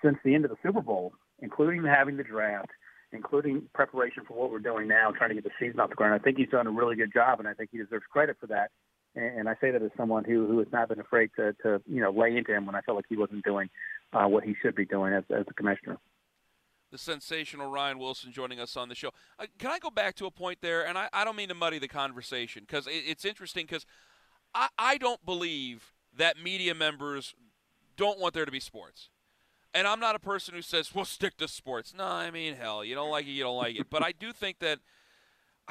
since 0.05 0.19
the 0.25 0.35
end 0.35 0.45
of 0.45 0.51
the 0.51 0.57
Super 0.63 0.83
Bowl, 0.83 1.13
including 1.39 1.85
having 1.85 2.17
the 2.17 2.25
draft, 2.25 2.71
including 3.13 3.63
preparation 3.73 4.25
for 4.27 4.35
what 4.35 4.51
we're 4.51 4.59
doing 4.59 4.89
now, 4.89 5.13
trying 5.17 5.31
to 5.31 5.35
get 5.35 5.45
the 5.45 5.51
season 5.61 5.79
off 5.79 5.91
the 5.91 5.95
ground, 5.95 6.15
I 6.15 6.19
think 6.19 6.39
he's 6.39 6.49
done 6.49 6.67
a 6.67 6.71
really 6.71 6.97
good 6.97 7.13
job, 7.13 7.39
and 7.39 7.49
I 7.49 7.55
think 7.55 7.71
he 7.71 7.79
deserves 7.79 8.05
credit 8.11 8.37
for 8.41 8.49
that. 8.49 8.71
And 9.15 9.49
I 9.49 9.55
say 9.61 9.71
that 9.71 9.83
as 9.83 9.91
someone 9.95 10.25
who 10.25 10.47
who 10.47 10.59
has 10.59 10.69
not 10.73 10.89
been 10.89 10.99
afraid 10.99 11.31
to 11.37 11.53
to 11.63 11.83
you 11.87 12.01
know 12.01 12.11
lay 12.11 12.35
into 12.35 12.55
him 12.55 12.65
when 12.65 12.75
I 12.75 12.81
felt 12.81 12.97
like 12.97 13.05
he 13.09 13.17
wasn't 13.17 13.45
doing 13.45 13.69
uh, 14.13 14.27
what 14.27 14.45
he 14.45 14.55
should 14.61 14.75
be 14.75 14.85
doing 14.85 15.13
as 15.13 15.25
as 15.31 15.45
a 15.49 15.55
commissioner. 15.55 15.99
the 16.91 16.99
sensational 16.99 17.71
Ryan 17.71 17.99
Wilson 17.99 18.33
joining 18.33 18.61
us 18.61 18.77
on 18.77 18.89
the 18.89 18.95
show. 18.95 19.11
Uh, 19.39 19.47
can 19.59 19.71
I 19.71 19.79
go 19.79 19.91
back 19.91 20.15
to 20.17 20.27
a 20.27 20.31
point 20.31 20.59
there? 20.61 20.87
And 20.87 20.99
I, 20.99 21.09
I 21.13 21.25
don't 21.25 21.37
mean 21.37 21.49
to 21.49 21.55
muddy 21.55 21.79
the 21.79 21.89
conversation 21.89 22.65
because 22.67 22.87
it, 22.87 23.03
it's 23.07 23.25
interesting 23.25 23.65
because 23.65 23.87
I, 24.55 24.69
I 24.79 24.99
don't 24.99 25.25
believe 25.25 25.93
that 26.17 26.43
media 26.43 26.75
members 26.75 27.35
don't 27.97 28.21
want 28.21 28.35
there 28.35 28.45
to 28.45 28.53
be 28.53 28.61
sports. 28.61 29.09
And 29.73 29.89
I'm 29.89 30.01
not 30.01 30.15
a 30.15 30.19
person 30.19 30.55
who 30.55 30.61
says, 30.61 30.95
well, 30.95 31.07
stick 31.07 31.39
to 31.39 31.49
sports. 31.49 31.95
No, 31.97 32.05
I 32.05 32.31
mean, 32.31 32.57
hell, 32.57 32.85
you 32.85 32.95
don't 32.95 33.11
like 33.11 33.27
it, 33.27 33.31
you 33.31 33.43
don't 33.43 33.57
like 33.57 33.77
it. 33.77 33.87
But 33.89 34.03
I 34.03 34.13
do 34.13 34.33
think 34.33 34.59
that. 34.59 34.79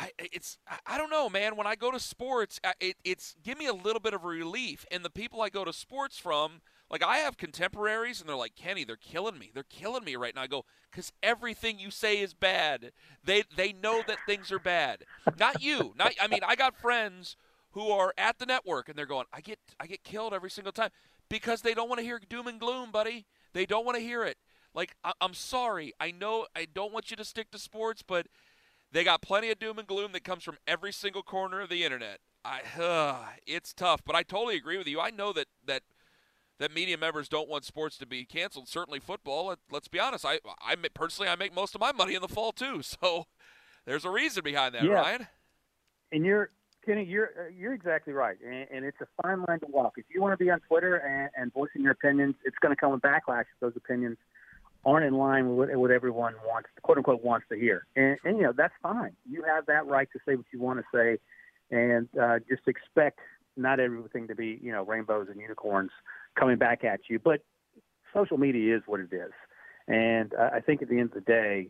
I, 0.01 0.11
it's 0.17 0.57
I 0.87 0.97
don't 0.97 1.11
know, 1.11 1.29
man. 1.29 1.55
When 1.55 1.67
I 1.67 1.75
go 1.75 1.91
to 1.91 1.99
sports, 1.99 2.59
it, 2.79 2.95
it's 3.03 3.35
give 3.43 3.59
me 3.59 3.67
a 3.67 3.73
little 3.73 3.99
bit 3.99 4.15
of 4.15 4.23
relief. 4.23 4.83
And 4.89 5.05
the 5.05 5.11
people 5.11 5.41
I 5.41 5.49
go 5.49 5.63
to 5.63 5.71
sports 5.71 6.17
from, 6.17 6.61
like 6.89 7.03
I 7.03 7.17
have 7.17 7.37
contemporaries, 7.37 8.19
and 8.19 8.27
they're 8.27 8.35
like, 8.35 8.55
Kenny, 8.55 8.83
they're 8.83 8.95
killing 8.95 9.37
me. 9.37 9.51
They're 9.53 9.63
killing 9.63 10.03
me 10.03 10.15
right 10.15 10.33
now. 10.33 10.41
I 10.41 10.47
go, 10.47 10.65
because 10.89 11.13
everything 11.21 11.77
you 11.77 11.91
say 11.91 12.19
is 12.19 12.33
bad. 12.33 12.93
They 13.23 13.43
they 13.55 13.73
know 13.73 14.01
that 14.07 14.17
things 14.25 14.51
are 14.51 14.59
bad. 14.59 15.03
Not 15.39 15.61
you. 15.61 15.93
Not 15.95 16.13
I 16.19 16.27
mean, 16.27 16.41
I 16.45 16.55
got 16.55 16.75
friends 16.75 17.37
who 17.73 17.89
are 17.89 18.13
at 18.17 18.39
the 18.39 18.47
network, 18.47 18.89
and 18.89 18.97
they're 18.97 19.05
going, 19.05 19.27
I 19.31 19.41
get 19.41 19.59
I 19.79 19.85
get 19.85 20.03
killed 20.03 20.33
every 20.33 20.49
single 20.49 20.73
time 20.73 20.89
because 21.29 21.61
they 21.61 21.75
don't 21.75 21.89
want 21.89 21.99
to 21.99 22.05
hear 22.05 22.19
doom 22.27 22.47
and 22.47 22.59
gloom, 22.59 22.91
buddy. 22.91 23.25
They 23.53 23.67
don't 23.67 23.85
want 23.85 23.97
to 23.97 24.03
hear 24.03 24.23
it. 24.23 24.37
Like 24.73 24.95
I, 25.03 25.13
I'm 25.21 25.33
sorry. 25.35 25.93
I 25.99 26.11
know 26.11 26.47
I 26.55 26.65
don't 26.73 26.93
want 26.93 27.11
you 27.11 27.17
to 27.17 27.25
stick 27.25 27.51
to 27.51 27.59
sports, 27.59 28.01
but 28.01 28.27
they 28.91 29.03
got 29.03 29.21
plenty 29.21 29.49
of 29.51 29.59
doom 29.59 29.79
and 29.79 29.87
gloom 29.87 30.11
that 30.13 30.23
comes 30.23 30.43
from 30.43 30.57
every 30.67 30.91
single 30.91 31.23
corner 31.23 31.61
of 31.61 31.69
the 31.69 31.83
internet. 31.83 32.19
I, 32.43 32.61
uh, 32.79 33.17
it's 33.45 33.73
tough, 33.73 34.01
but 34.05 34.15
I 34.15 34.23
totally 34.23 34.55
agree 34.55 34.77
with 34.77 34.87
you. 34.87 34.99
I 34.99 35.11
know 35.11 35.31
that 35.33 35.47
that 35.65 35.83
that 36.59 36.73
media 36.73 36.97
members 36.97 37.27
don't 37.27 37.49
want 37.49 37.65
sports 37.65 37.97
to 37.97 38.05
be 38.05 38.25
canceled. 38.25 38.67
Certainly 38.67 38.99
football. 38.99 39.55
Let's 39.71 39.87
be 39.87 39.99
honest. 39.99 40.25
I, 40.25 40.39
I 40.61 40.75
personally, 40.93 41.29
I 41.29 41.35
make 41.35 41.55
most 41.55 41.73
of 41.75 41.81
my 41.81 41.91
money 41.91 42.15
in 42.15 42.21
the 42.21 42.27
fall 42.27 42.51
too. 42.51 42.81
So 43.01 43.25
there's 43.85 44.05
a 44.05 44.11
reason 44.11 44.43
behind 44.43 44.75
that, 44.75 44.83
yeah. 44.83 44.91
Ryan. 44.91 45.27
And 46.11 46.25
you're 46.25 46.51
Kenny, 46.85 47.03
you're 47.03 47.49
you're 47.55 47.73
exactly 47.73 48.13
right, 48.13 48.37
and, 48.43 48.67
and 48.71 48.85
it's 48.85 48.97
a 49.01 49.07
fine 49.21 49.43
line 49.47 49.59
to 49.59 49.67
walk. 49.67 49.93
If 49.97 50.05
you 50.13 50.21
want 50.21 50.37
to 50.37 50.43
be 50.43 50.49
on 50.49 50.59
Twitter 50.61 50.97
and, 50.97 51.29
and 51.35 51.53
voicing 51.53 51.83
your 51.83 51.91
opinions, 51.91 52.35
it's 52.43 52.57
going 52.59 52.73
to 52.73 52.79
come 52.79 52.91
with 52.91 53.01
backlash 53.01 53.41
if 53.41 53.59
those 53.59 53.73
opinions 53.75 54.17
aren't 54.85 55.05
in 55.05 55.13
line 55.13 55.55
with 55.55 55.69
what, 55.69 55.77
what 55.77 55.91
everyone 55.91 56.33
wants, 56.45 56.69
quote 56.81 56.97
unquote, 56.97 57.23
wants 57.23 57.45
to 57.49 57.57
hear. 57.57 57.85
And, 57.95 58.17
and 58.23 58.37
you 58.37 58.43
know 58.43 58.53
that's 58.55 58.73
fine. 58.81 59.15
You 59.29 59.43
have 59.43 59.65
that 59.67 59.85
right 59.85 60.07
to 60.13 60.19
say 60.27 60.35
what 60.35 60.45
you 60.51 60.59
want 60.59 60.79
to 60.79 60.85
say, 60.93 61.19
and 61.75 62.07
uh, 62.19 62.39
just 62.49 62.67
expect 62.67 63.19
not 63.57 63.79
everything 63.79 64.27
to 64.27 64.35
be 64.35 64.59
you 64.61 64.71
know 64.71 64.83
rainbows 64.83 65.27
and 65.29 65.39
unicorns 65.39 65.91
coming 66.37 66.57
back 66.57 66.83
at 66.83 67.01
you. 67.09 67.19
But 67.19 67.41
social 68.13 68.37
media 68.37 68.75
is 68.75 68.83
what 68.85 68.99
it 68.99 69.13
is, 69.13 69.31
and 69.87 70.33
uh, 70.33 70.49
I 70.53 70.59
think 70.59 70.81
at 70.81 70.89
the 70.89 70.99
end 70.99 71.09
of 71.09 71.13
the 71.13 71.21
day, 71.21 71.69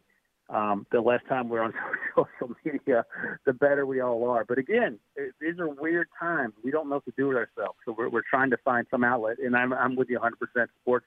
um, 0.49 0.86
the 0.91 1.01
less 1.01 1.22
time 1.28 1.49
we're 1.49 1.62
on 1.62 1.74
social 2.16 2.55
media, 2.66 3.05
the 3.45 3.53
better 3.53 3.86
we 3.86 4.01
all 4.01 4.30
are. 4.30 4.45
But 4.45 4.57
again, 4.57 4.99
it, 5.16 5.34
these 5.39 5.59
are 5.59 5.68
weird 5.68 6.07
times. 6.20 6.53
We 6.64 6.72
don't 6.72 6.89
know 6.89 6.95
what 6.95 7.05
to 7.05 7.14
do 7.18 7.28
with 7.28 7.38
ourselves, 7.38 7.78
so 7.86 7.95
we're, 7.97 8.09
we're 8.09 8.24
trying 8.30 8.49
to 8.51 8.57
find 8.57 8.86
some 8.91 9.03
outlet. 9.03 9.38
And 9.39 9.55
I'm, 9.55 9.74
I'm 9.74 9.95
with 9.95 10.09
you 10.09 10.20
100%. 10.20 10.68
Sports 10.82 11.05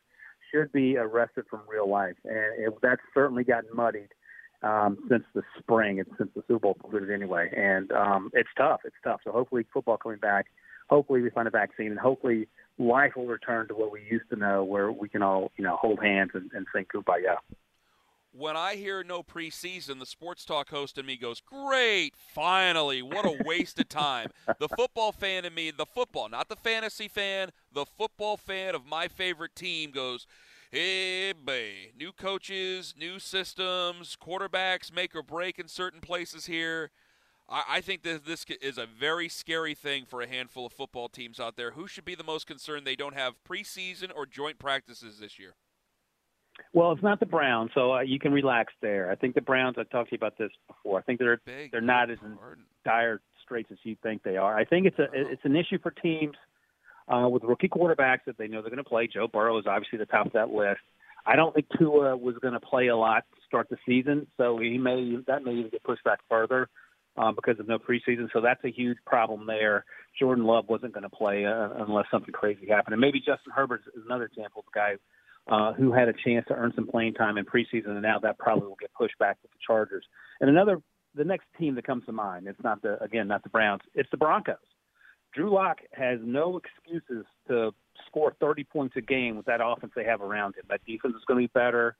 should 0.55 0.73
be 0.73 0.97
arrested 0.97 1.45
from 1.51 1.61
real 1.69 1.89
life, 1.89 2.17
and 2.25 2.67
it, 2.67 2.75
that's 2.81 3.01
certainly 3.13 3.43
gotten 3.43 3.71
muddied 3.75 4.09
um, 4.63 4.99
since 5.09 5.25
the 5.35 5.43
spring 5.59 5.99
and 5.99 6.09
since 6.17 6.31
the 6.35 6.43
Super 6.47 6.61
Bowl 6.61 6.75
concluded 6.75 7.11
anyway. 7.11 7.51
And 7.55 7.91
um, 7.93 8.31
it's 8.33 8.49
tough. 8.57 8.81
It's 8.85 8.97
tough. 9.03 9.21
So 9.25 9.33
hopefully, 9.33 9.67
football 9.73 9.97
coming 9.97 10.19
back. 10.19 10.47
Hopefully, 10.89 11.23
we 11.23 11.31
find 11.31 11.49
a 11.49 11.51
vaccine, 11.51 11.89
and 11.89 11.99
hopefully, 11.99 12.47
life 12.79 13.13
will 13.17 13.27
return 13.27 13.67
to 13.69 13.75
what 13.75 13.91
we 13.91 14.03
used 14.09 14.29
to 14.31 14.37
know, 14.37 14.63
where 14.65 14.93
we 14.93 15.09
can 15.09 15.23
all, 15.23 15.51
you 15.57 15.65
know, 15.65 15.77
hold 15.77 16.03
hands 16.03 16.31
and, 16.35 16.51
and 16.53 16.67
sing 16.75 16.87
"Kumbaya." 16.95 17.37
When 18.37 18.57
I 18.57 18.75
hear 18.75 19.05
no 19.05 19.23
preseason, 19.23 20.01
the 20.01 20.07
sports 20.07 20.45
talk 20.45 20.71
host 20.71 20.99
in 20.99 21.07
me 21.07 21.17
goes, 21.17 21.41
Great, 21.41 22.15
finally. 22.17 23.01
What 23.01 23.25
a 23.25 23.43
waste 23.45 23.79
of 23.79 23.89
time. 23.89 24.31
The 24.59 24.69
football 24.69 25.13
fan 25.13 25.45
in 25.45 25.55
me, 25.55 25.71
the 25.71 25.87
football, 25.87 26.29
not 26.29 26.49
the 26.49 26.57
fantasy 26.57 27.07
fan, 27.07 27.51
the 27.73 27.87
football 27.87 28.37
fan 28.37 28.75
of 28.75 28.87
my 28.87 29.07
favorite 29.09 29.55
team 29.55 29.93
goes, 29.93 30.27
Hey, 30.73 31.33
babe, 31.33 31.91
new 31.97 32.11
coaches, 32.11 32.95
new 32.99 33.21
systems, 33.21 34.17
quarterbacks 34.21 34.93
make 34.93 35.15
or 35.15 35.23
break 35.23 35.61
in 35.61 35.69
certain 35.69 36.01
places 36.01 36.47
here. 36.47 36.91
I, 37.49 37.63
I 37.69 37.81
think 37.81 38.03
that 38.03 38.27
this 38.27 38.45
is 38.61 38.79
a 38.79 38.87
very 38.87 39.29
scary 39.29 39.75
thing 39.75 40.07
for 40.07 40.21
a 40.21 40.27
handful 40.29 40.67
of 40.67 40.73
football 40.73 41.09
teams 41.09 41.39
out 41.39 41.57
there. 41.57 41.73
Who 41.73 41.87
should 41.87 42.05
be 42.05 42.17
the 42.17 42.25
most 42.25 42.49
concerned 42.49 42.85
they 42.85 42.97
don't 42.97 43.15
have 43.15 43.35
preseason 43.49 44.11
or 44.15 44.27
joint 44.27 44.59
practices 44.59 45.21
this 45.21 45.39
year? 45.39 45.55
Well, 46.73 46.93
it's 46.93 47.03
not 47.03 47.21
the 47.21 47.27
Browns, 47.27 47.71
so 47.75 47.95
uh, 47.95 48.01
you 48.01 48.19
can 48.19 48.33
relax 48.33 48.73
there. 48.81 49.11
I 49.11 49.15
think 49.15 49.35
the 49.35 49.41
Browns. 49.41 49.77
I 49.79 49.85
talked 49.85 50.11
to 50.11 50.15
you 50.15 50.17
about 50.17 50.39
this 50.39 50.51
before. 50.67 50.99
I 50.99 51.03
think 51.03 51.19
they're 51.19 51.41
Big 51.45 51.71
they're 51.71 51.81
not 51.81 52.11
as 52.11 52.19
dire 52.85 53.21
straits 53.43 53.69
as 53.73 53.79
you 53.83 53.97
think 54.03 54.23
they 54.23 54.37
are. 54.37 54.57
I 54.57 54.65
think 54.65 54.87
it's 54.87 54.99
a 54.99 55.07
it's 55.13 55.45
an 55.45 55.57
issue 55.57 55.79
for 55.83 55.91
teams 55.91 56.37
uh, 57.09 57.29
with 57.29 57.45
rookie 57.45 57.69
quarterbacks 57.69 58.25
that 58.27 58.39
they 58.39 58.49
know 58.49 58.61
they're 58.61 58.71
going 58.71 58.83
to 58.83 58.89
play. 58.89 59.09
Joe 59.13 59.29
Burrow 59.29 59.59
is 59.59 59.67
obviously 59.67 59.99
the 59.99 60.07
top 60.07 60.27
of 60.27 60.33
that 60.33 60.51
list. 60.51 60.81
I 61.27 61.37
don't 61.37 61.55
think 61.55 61.67
Tua 61.79 62.17
was 62.17 62.37
going 62.43 62.55
to 62.55 62.61
play 62.61 62.89
a 62.89 62.97
lot 62.97 63.25
to 63.35 63.41
start 63.47 63.69
the 63.71 63.79
season, 63.87 64.27
so 64.37 64.59
he 64.59 64.79
may 64.79 65.17
that 65.27 65.45
may 65.45 65.53
even 65.53 65.71
get 65.71 65.83
pushed 65.83 66.05
back 66.05 66.21
further 66.29 66.69
um, 67.17 67.35
because 67.35 67.59
of 67.61 67.69
no 67.69 67.79
preseason. 67.79 68.29
So 68.33 68.41
that's 68.41 68.63
a 68.65 68.71
huge 68.71 68.99
problem 69.07 69.47
there. 69.47 69.85
Jordan 70.19 70.45
Love 70.45 70.69
wasn't 70.69 70.93
going 70.93 71.03
to 71.03 71.09
play 71.09 71.45
uh, 71.47 71.71
unless 71.87 72.07
something 72.11 72.33
crazy 72.33 72.67
happened, 72.69 72.95
and 72.95 73.01
maybe 73.01 73.19
Justin 73.19 73.53
Herbert 73.55 73.83
is 73.97 74.03
another 74.05 74.25
example 74.25 74.65
of 74.67 74.73
a 74.73 74.77
guy 74.77 74.95
uh, 75.49 75.73
who 75.75 75.93
had 75.93 76.09
a 76.09 76.15
chance 76.25 76.47
to 76.49 76.55
earn 76.55 76.73
some 76.75 76.87
playing 76.87 77.15
time 77.15 77.37
in 77.37 77.45
preseason, 77.45 77.91
and 77.91 78.03
now 78.03 78.19
that 78.19 78.39
probably 78.39 78.67
will 78.67 78.77
get 78.81 78.93
pushed 78.95 79.19
back 79.19 79.37
with 79.43 79.51
the 79.53 79.59
Chargers. 79.67 80.05
And 80.41 80.49
another, 80.49 80.81
the 81.15 81.25
next 81.25 81.47
team 81.59 81.75
that 81.75 81.87
comes 81.87 82.05
to 82.07 82.13
mind, 82.13 82.47
it's 82.47 82.63
not 82.63 82.83
the 82.83 83.03
again 83.03 83.29
not 83.29 83.43
the 83.43 83.51
Browns, 83.51 83.83
it's 83.95 84.11
the 84.11 84.17
Broncos. 84.17 84.57
Drew 85.35 85.53
Lock 85.53 85.79
has 85.93 86.21
no 86.23 86.59
excuses 86.59 87.27
to 87.49 87.73
score 88.07 88.35
30 88.41 88.65
points 88.65 88.95
a 88.97 89.01
game 89.01 89.37
with 89.37 89.47
that 89.47 89.61
offense 89.63 89.93
they 89.97 90.05
have 90.05 90.21
around 90.21 90.55
him. 90.55 90.63
That 90.69 90.81
defense 90.87 91.15
is 91.17 91.25
going 91.27 91.43
to 91.43 91.49
be 91.49 91.53
better. 91.53 91.97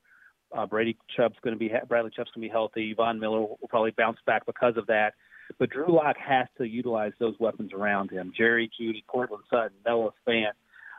Uh, 0.57 0.67
Brady 0.67 0.97
Chubb's 1.17 1.37
going 1.43 1.55
to 1.55 1.59
be 1.59 1.71
Bradley 1.89 2.13
Chubb's 2.17 2.31
going 2.35 2.43
to 2.43 2.49
be 2.49 2.53
healthy. 2.53 2.95
Von 2.95 3.19
Miller 3.19 3.41
will 3.41 3.59
probably 3.69 3.91
bounce 3.91 4.19
back 4.25 4.47
because 4.47 4.77
of 4.77 4.87
that. 4.87 5.15
But 5.59 5.71
Drew 5.71 5.95
Lock 5.95 6.17
has 6.17 6.47
to 6.59 6.65
utilize 6.65 7.13
those 7.19 7.35
weapons 7.39 7.73
around 7.73 8.11
him. 8.11 8.33
Jerry 8.37 8.71
Jeudy, 8.81 9.05
Courtland 9.07 9.45
Sutton, 9.51 9.77
Noah 9.85 10.13
Fant, 10.27 10.53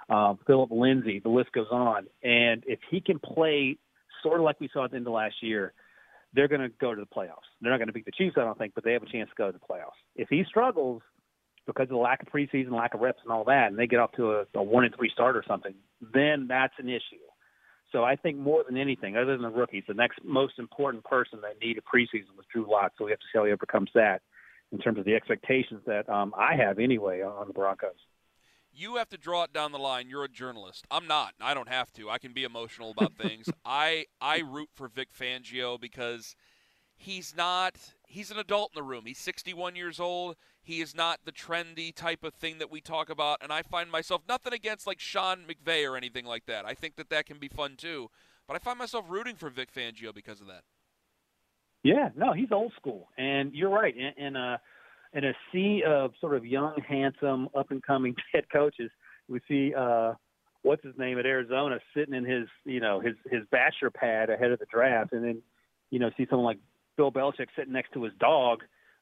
um, 0.10 0.40
Phillip 0.46 0.72
Lindsay, 0.72 1.20
the 1.20 1.30
list 1.30 1.52
goes 1.52 1.68
on. 1.72 2.08
And 2.24 2.64
if 2.68 2.80
he 2.90 3.02
can 3.02 3.20
play 3.20 3.78
sort 4.24 4.40
of 4.40 4.44
like 4.44 4.60
we 4.60 4.70
saw 4.72 4.86
at 4.86 4.92
the 4.92 4.98
end 4.98 5.08
of 5.08 5.14
last 5.14 5.36
year, 5.42 5.74
they're 6.34 6.48
going 6.48 6.62
to 6.62 6.70
go 6.70 6.94
to 6.94 7.00
the 7.00 7.08
playoffs. 7.08 7.48
They're 7.62 7.72
not 7.72 7.78
going 7.78 7.88
to 7.88 7.94
beat 7.94 8.06
the 8.06 8.12
Chiefs, 8.12 8.36
I 8.38 8.42
don't 8.42 8.58
think, 8.58 8.74
but 8.76 8.84
they 8.84 8.94
have 8.94 9.04
a 9.04 9.12
chance 9.12 9.30
to 9.30 9.36
go 9.38 9.52
to 9.52 9.58
the 9.58 9.66
playoffs. 9.66 9.98
If 10.16 10.28
he 10.30 10.44
struggles 10.48 11.02
because 11.66 11.84
of 11.84 11.90
the 11.90 11.98
lack 11.98 12.22
of 12.22 12.28
preseason, 12.28 12.72
lack 12.72 12.94
of 12.94 13.00
reps, 13.00 13.20
and 13.24 13.32
all 13.32 13.46
that, 13.46 13.68
and 13.68 13.80
they 13.80 13.88
get 13.88 14.00
off 14.00 14.12
to 14.14 14.34
a, 14.34 14.46
a 14.54 14.62
one 14.62 14.84
and 14.84 14.94
three 14.96 15.10
start 15.10 15.36
or 15.36 15.44
something, 15.48 15.74
then 16.14 16.48
that's 16.48 16.74
an 16.78 16.90
issue. 16.90 17.24
So 17.92 18.04
I 18.04 18.18
think 18.18 18.38
more 18.38 18.64
than 18.68 18.78
anything, 18.78 19.16
other 19.16 19.38
than 19.38 19.44
the 19.44 19.50
rookies, 19.50 19.84
the 19.88 19.94
next 19.94 20.20
most 20.24 20.60
important 20.60 21.04
person 21.06 21.40
that 21.42 21.60
needed 21.62 21.84
preseason 21.86 22.36
was 22.36 22.46
Drew 22.52 22.70
Lock. 22.70 22.92
So 22.98 23.06
we 23.06 23.12
have 23.12 23.20
to 23.20 23.26
see 23.32 23.40
how 23.40 23.46
he 23.46 23.52
overcomes 23.52 23.90
that 23.96 24.22
in 24.72 24.80
terms 24.80 25.00
of 25.00 25.06
the 25.06 25.16
expectations 25.16 25.82
that 25.86 26.10
um, 26.10 26.34
I 26.38 26.56
have 26.58 26.78
anyway 26.78 27.22
on 27.22 27.48
the 27.48 27.54
Broncos 27.54 27.96
you 28.76 28.98
have 28.98 29.10
to 29.10 29.18
draw 29.18 29.44
it 29.44 29.54
down 29.54 29.72
the 29.72 29.80
line. 29.80 30.10
You're 30.10 30.26
a 30.26 30.30
journalist. 30.30 30.86
I'm 30.92 31.08
not. 31.08 31.34
I 31.40 31.54
don't 31.54 31.70
have 31.70 31.92
to. 31.94 32.10
I 32.10 32.18
can 32.18 32.34
be 32.34 32.44
emotional 32.44 32.92
about 32.92 33.14
things. 33.22 33.50
I 33.64 34.06
I 34.20 34.40
root 34.40 34.70
for 34.74 34.88
Vic 34.88 35.10
Fangio 35.18 35.80
because 35.80 36.36
he's 36.96 37.36
not 37.36 37.78
he's 38.08 38.32
an 38.32 38.38
adult 38.38 38.72
in 38.74 38.80
the 38.80 38.84
room. 38.84 39.04
He's 39.06 39.18
61 39.20 39.76
years 39.76 40.00
old. 40.00 40.36
He 40.62 40.82
is 40.82 40.96
not 40.96 41.20
the 41.26 41.32
trendy 41.32 41.94
type 41.94 42.24
of 42.24 42.34
thing 42.34 42.58
that 42.58 42.72
we 42.72 42.82
talk 42.82 43.10
about 43.10 43.40
and 43.42 43.52
I 43.52 43.62
find 43.62 43.90
myself 43.90 44.22
nothing 44.28 44.54
against 44.54 44.88
like 44.88 45.00
Sean 45.00 45.46
McVay 45.48 45.90
or 45.90 45.96
anything 45.96 46.26
like 46.26 46.46
that. 46.48 46.66
I 46.66 46.74
think 46.74 46.96
that 46.98 47.10
that 47.10 47.26
can 47.26 47.38
be 47.38 47.48
fun 47.48 47.76
too. 47.78 48.10
But 48.48 48.56
I 48.56 48.60
find 48.60 48.78
myself 48.78 49.06
rooting 49.10 49.36
for 49.36 49.50
Vic 49.50 49.74
Fangio 49.74 50.14
because 50.14 50.42
of 50.42 50.48
that. 50.48 50.64
Yeah, 51.84 52.10
no, 52.16 52.34
he's 52.34 52.52
old 52.52 52.74
school. 52.76 53.10
And 53.18 53.54
you're 53.54 53.70
right. 53.70 53.94
And, 53.96 54.26
and 54.26 54.38
uh 54.38 54.58
in 55.16 55.24
a 55.24 55.34
sea 55.52 55.82
of 55.88 56.12
sort 56.20 56.36
of 56.36 56.46
young, 56.46 56.76
handsome, 56.88 57.48
up 57.58 57.72
and 57.72 57.82
coming 57.82 58.16
head 58.34 58.46
coaches, 58.52 58.92
we 59.28 59.40
see 59.48 59.74
uh, 59.74 60.14
what's 60.62 60.84
his 60.84 60.94
name 60.98 61.18
at 61.18 61.26
Arizona 61.26 61.80
sitting 61.96 62.14
in 62.14 62.26
his 62.26 62.48
you 62.66 62.80
know 62.80 63.00
his 63.00 63.16
his 63.32 63.42
bachelor 63.50 63.90
pad 63.90 64.30
ahead 64.30 64.52
of 64.52 64.60
the 64.60 64.66
draft, 64.72 65.14
and 65.14 65.24
then 65.24 65.42
you 65.90 66.00
know 66.00 66.12
see 66.18 66.28
someone 66.30 66.46
like 66.46 66.60
Bill 66.98 67.12
Belichick 67.12 67.48
sitting 67.56 67.74
next 67.74 67.94
to 67.94 68.04
his 68.04 68.14
dog 68.20 68.60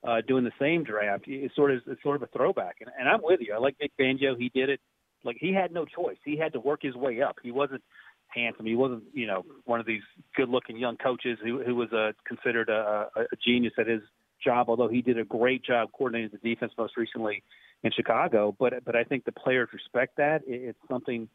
uh, 0.08 0.22
doing 0.28 0.44
the 0.44 0.52
same 0.60 0.84
draft. 0.84 1.24
It's 1.28 1.56
sort 1.56 1.72
of 1.72 1.82
it's 1.88 2.04
sort 2.04 2.16
of 2.16 2.24
a 2.24 2.28
throwback, 2.28 2.78
and, 2.80 2.90
and 2.98 3.10
I'm 3.10 3.22
with 3.24 3.42
you. 3.42 3.54
I 3.54 3.58
like 3.58 3.78
Vic 3.80 3.92
Fangio. 4.00 4.38
He 4.38 4.50
did 4.54 4.70
it 4.70 4.80
like 5.24 5.38
he 5.40 5.52
had 5.52 5.72
no 5.72 5.86
choice. 5.86 6.18
He 6.24 6.38
had 6.38 6.54
to 6.54 6.60
work 6.60 6.82
his 6.84 6.96
way 6.96 7.22
up. 7.22 7.38
He 7.42 7.52
wasn't 7.52 7.82
handsome. 8.28 8.66
He 8.66 8.76
wasn't, 8.76 9.04
you 9.14 9.28
know, 9.28 9.44
one 9.66 9.80
of 9.80 9.86
these 9.86 10.02
good-looking 10.36 10.76
young 10.76 10.98
coaches 10.98 11.38
who, 11.44 11.64
who 11.64 11.76
was 11.76 11.94
uh, 11.94 12.12
considered 12.28 12.68
a, 12.68 13.08
a 13.16 13.36
genius 13.46 13.74
at 13.78 13.88
his 13.88 14.02
job, 14.44 14.70
although 14.70 14.88
he 14.88 15.02
did 15.02 15.18
a 15.18 15.24
great 15.24 15.64
job 15.64 15.90
coordinating 15.94 16.32
the 16.32 16.50
defense 16.50 16.74
most 16.78 16.98
recently 16.98 17.44
in 17.84 17.92
Chicago. 17.92 18.56
But 18.58 18.86
but 18.86 18.96
I 18.96 19.04
think 19.04 19.26
the 19.26 19.32
players 19.32 19.70
respect 19.74 20.18
that. 20.18 20.42
It's 20.48 20.78
something 20.90 21.28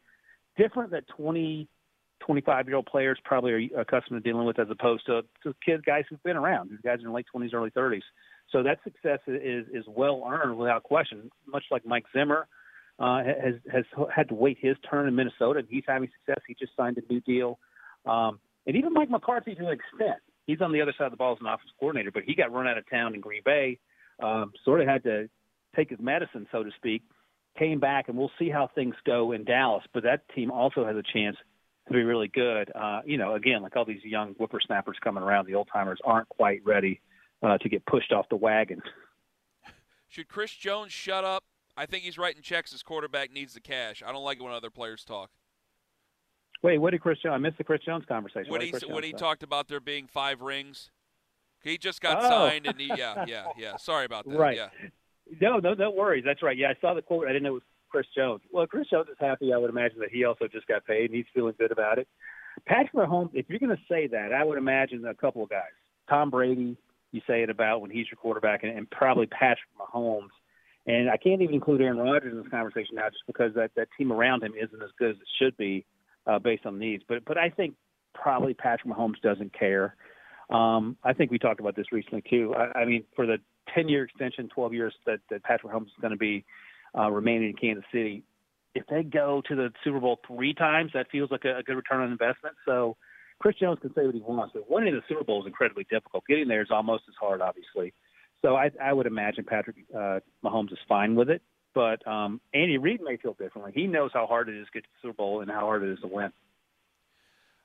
different 0.57 0.91
that 0.93 1.07
20 1.17 1.69
25 2.21 2.67
year 2.67 2.77
old 2.77 2.87
players 2.87 3.19
probably 3.25 3.53
are 3.53 3.81
accustomed 3.81 4.23
to 4.23 4.29
dealing 4.29 4.47
with 4.47 4.59
as 4.59 4.69
opposed 4.71 5.07
to, 5.07 5.23
to 5.43 5.55
kids, 5.65 5.83
guys 5.87 6.05
who've 6.11 6.23
been 6.23 6.37
around, 6.37 6.71
these 6.71 6.81
guys 6.85 6.99
in 6.99 7.05
their 7.05 7.13
late 7.13 7.27
20s, 7.35 7.55
early 7.55 7.71
30s. 7.71 8.03
So 8.51 8.63
that 8.63 8.79
success 8.83 9.21
is 9.27 9.67
is 9.73 9.85
well 9.87 10.23
earned 10.27 10.57
without 10.57 10.83
question. 10.83 11.31
Much 11.47 11.65
like 11.71 11.85
Mike 11.85 12.05
Zimmer 12.17 12.49
uh, 12.99 13.23
has 13.23 13.55
has 13.71 13.85
had 14.15 14.29
to 14.29 14.35
wait 14.35 14.59
his 14.61 14.77
turn 14.91 15.07
in 15.07 15.15
Minnesota, 15.15 15.59
and 15.61 15.69
he's 15.69 15.85
having 15.87 16.09
success. 16.19 16.43
He 16.47 16.55
just 16.55 16.73
signed 16.77 16.99
a 16.99 17.13
new 17.13 17.21
deal, 17.21 17.59
um, 18.07 18.41
and 18.67 18.75
even 18.75 18.95
Mike 18.95 19.11
McCarthy 19.11 19.55
to 19.55 19.67
an 19.67 19.73
extent. 19.73 20.21
He's 20.49 20.63
on 20.63 20.73
the 20.73 20.81
other 20.81 20.95
side 20.97 21.05
of 21.05 21.11
the 21.11 21.19
ball 21.19 21.35
as 21.35 21.41
an 21.41 21.47
offensive 21.47 21.77
coordinator, 21.79 22.11
but 22.11 22.23
he 22.25 22.35
got 22.35 22.51
run 22.51 22.67
out 22.67 22.79
of 22.79 22.89
town 22.89 23.15
in 23.15 23.21
Green 23.21 23.43
Bay. 23.45 23.79
Um, 24.21 24.53
sort 24.65 24.81
of 24.81 24.89
had 24.89 25.03
to 25.05 25.29
take 25.77 25.91
his 25.91 26.01
medicine, 26.01 26.47
so 26.51 26.65
to 26.65 26.71
speak. 26.77 27.03
Came 27.59 27.79
back, 27.79 28.09
and 28.09 28.17
we'll 28.17 28.33
see 28.39 28.49
how 28.49 28.71
things 28.75 28.95
go 29.05 29.33
in 29.33 29.45
Dallas. 29.45 29.85
But 29.93 30.05
that 30.05 30.27
team 30.35 30.51
also 30.51 30.87
has 30.87 30.97
a 30.97 31.03
chance 31.13 31.37
to 31.87 31.93
be 31.93 32.03
really 32.03 32.29
good. 32.29 32.73
Uh, 32.75 33.03
you 33.05 33.19
know, 33.19 33.35
again, 33.35 33.63
like 33.63 33.77
all 33.77 33.85
these 33.85 34.03
young 34.03 34.33
whippersnappers 34.35 34.97
coming 35.05 35.23
around, 35.23 35.47
the 35.47 35.55
old 35.55 35.69
timers 35.71 35.99
aren't 36.03 36.31
quite 36.31 36.63
ready 36.65 37.03
uh, 37.43 37.59
to 37.59 37.69
get 37.69 37.85
pushed 37.85 38.11
off 38.11 38.27
the 38.31 38.37
wagon. 38.37 38.81
Should 40.09 40.29
Chris 40.29 40.53
Jones 40.53 40.93
shut 40.93 41.25
up? 41.25 41.45
I 41.77 41.85
think 41.85 42.05
he's 42.05 42.17
writing 42.17 42.41
checks. 42.41 42.73
His 42.73 42.83
quarterback 42.83 43.31
needs 43.33 43.53
the 43.53 43.61
cash. 43.61 44.03
I 44.05 44.13
don't 44.13 44.25
like 44.25 44.41
it 44.41 44.43
when 44.43 44.55
other 44.55 44.71
players 44.71 45.05
talk. 45.05 45.31
Wait, 46.63 46.79
what 46.79 46.91
did 46.91 47.01
Chris 47.01 47.19
Jones? 47.23 47.35
I 47.35 47.39
missed 47.39 47.59
the 47.59 47.65
Chris 47.65 47.81
Jones 47.85 48.05
conversation. 48.07 48.51
When 48.51 48.61
he 48.61 48.73
when 48.89 49.05
he 49.05 49.13
talked 49.13 49.43
about 49.43 49.69
there 49.69 49.81
being 49.81 50.07
five 50.07 50.41
rings, 50.41 50.91
he 51.63 51.79
just 51.79 52.01
got 52.01 52.19
oh. 52.23 52.29
signed, 52.29 52.67
and 52.67 52.81
he 52.81 52.91
yeah 52.97 53.25
yeah 53.27 53.47
yeah. 53.57 53.77
Sorry 53.77 54.05
about 54.05 54.29
that. 54.29 54.37
Right. 54.37 54.57
Yeah. 54.57 54.69
No, 55.41 55.59
no, 55.59 55.75
no 55.75 55.91
worries. 55.91 56.25
That's 56.27 56.43
right. 56.43 56.57
Yeah, 56.57 56.69
I 56.69 56.81
saw 56.81 56.95
the 56.95 57.03
quote. 57.03 57.27
I 57.27 57.29
didn't 57.29 57.45
know 57.45 57.51
it 57.51 57.53
was 57.55 57.63
Chris 57.91 58.07
Jones. 58.17 58.41
Well, 58.51 58.67
Chris 58.67 58.89
Jones 58.91 59.09
is 59.09 59.17
happy. 59.21 59.53
I 59.53 59.59
would 59.59 59.71
imagine 59.71 60.01
that 60.01 60.11
he 60.11 60.25
also 60.25 60.49
just 60.49 60.67
got 60.67 60.85
paid, 60.85 61.11
and 61.11 61.15
he's 61.15 61.27
feeling 61.35 61.55
good 61.59 61.71
about 61.71 61.99
it. 61.99 62.09
Patrick 62.67 62.93
Mahomes. 62.95 63.31
If 63.35 63.47
you're 63.49 63.59
going 63.59 63.77
to 63.77 63.83
say 63.89 64.07
that, 64.09 64.33
I 64.33 64.43
would 64.43 64.59
imagine 64.59 65.05
a 65.07 65.15
couple 65.15 65.43
of 65.43 65.51
guys. 65.51 65.63
Tom 66.09 66.31
Brady. 66.31 66.77
You 67.11 67.23
say 67.27 67.43
it 67.43 67.49
about 67.49 67.81
when 67.81 67.91
he's 67.91 68.07
your 68.11 68.19
quarterback, 68.21 68.65
and, 68.65 68.77
and 68.77 68.91
probably 68.91 69.27
Patrick 69.27 69.71
Mahomes. 69.81 70.29
And 70.87 71.09
I 71.09 71.17
can't 71.17 71.41
even 71.41 71.55
include 71.55 71.81
Aaron 71.81 71.97
Rodgers 71.99 72.33
in 72.33 72.39
this 72.43 72.51
conversation 72.51 72.97
now, 72.97 73.09
just 73.09 73.27
because 73.27 73.55
that 73.55 73.71
that 73.77 73.89
team 73.97 74.13
around 74.13 74.43
him 74.43 74.53
isn't 74.55 74.83
as 74.83 74.91
good 74.99 75.13
as 75.13 75.17
it 75.17 75.29
should 75.39 75.57
be 75.57 75.87
uh, 76.29 76.39
based 76.39 76.67
on 76.67 76.79
needs. 76.79 77.03
But 77.09 77.25
but 77.25 77.39
I 77.39 77.51
think 77.51 77.75
probably 78.15 78.55
Patrick 78.55 78.93
Mahomes 78.93 79.21
doesn't 79.23 79.59
care. 79.59 79.97
Um, 80.51 80.97
I 81.05 81.13
think 81.13 81.31
we 81.31 81.39
talked 81.39 81.61
about 81.61 81.77
this 81.77 81.93
recently 81.93 82.23
too. 82.29 82.55
I, 82.55 82.81
I 82.81 82.85
mean, 82.85 83.05
for 83.15 83.27
the 83.27 83.39
10 83.75 83.89
year 83.89 84.05
extension, 84.05 84.49
12 84.55 84.73
years 84.73 84.95
that, 85.07 85.21
that 85.31 85.43
Patrick 85.43 85.73
Mahomes 85.73 85.87
is 85.87 86.01
going 86.01 86.13
to 86.13 86.19
be 86.19 86.45
uh, 86.97 87.11
remaining 87.11 87.51
in 87.51 87.57
Kansas 87.57 87.85
City, 87.93 88.23
if 88.75 88.87
they 88.87 89.03
go 89.03 89.43
to 89.49 89.57
the 89.57 89.71
Super 89.85 90.01
Bowl 90.01 90.21
three 90.27 90.55
times, 90.55 90.93
that 90.95 91.11
feels 91.11 91.31
like 91.31 91.45
a, 91.45 91.59
a 91.59 91.63
good 91.63 91.77
return 91.77 92.01
on 92.01 92.13
investment. 92.13 92.55
So 92.67 92.97
Chris 93.41 93.57
Jones 93.61 93.79
can 93.81 93.93
say 93.95 94.05
what 94.05 94.15
he 94.15 94.21
wants, 94.21 94.53
but 94.55 94.71
winning 94.71 94.95
the 94.95 95.03
Super 95.09 95.25
Bowl 95.25 95.41
is 95.43 95.47
incredibly 95.47 95.85
difficult. 95.91 96.25
Getting 96.29 96.49
there 96.49 96.63
is 96.63 96.69
almost 96.71 97.05
as 97.09 97.15
hard, 97.21 97.41
obviously. 97.41 97.93
So 98.43 98.57
I, 98.57 98.71
I 98.83 98.93
would 98.93 99.07
imagine 99.07 99.45
Patrick 99.45 99.77
uh, 99.95 100.21
Mahomes 100.45 100.73
is 100.73 100.79
fine 100.89 101.15
with 101.15 101.29
it. 101.29 101.43
But 101.75 102.07
um, 102.07 102.41
Andy 102.55 102.79
Reid 102.79 103.01
may 103.01 103.17
feel 103.17 103.35
differently. 103.35 103.73
He 103.75 103.87
knows 103.87 104.11
how 104.13 104.27
hard 104.27 104.49
it 104.49 104.57
is 104.57 104.67
to 104.67 104.73
get 104.73 104.85
to 104.85 104.89
the 104.95 105.09
Super 105.09 105.17
Bowl 105.17 105.41
and 105.41 105.51
how 105.51 105.61
hard 105.61 105.83
it 105.83 105.91
is 105.91 106.01
to 106.01 106.09
win. 106.09 106.33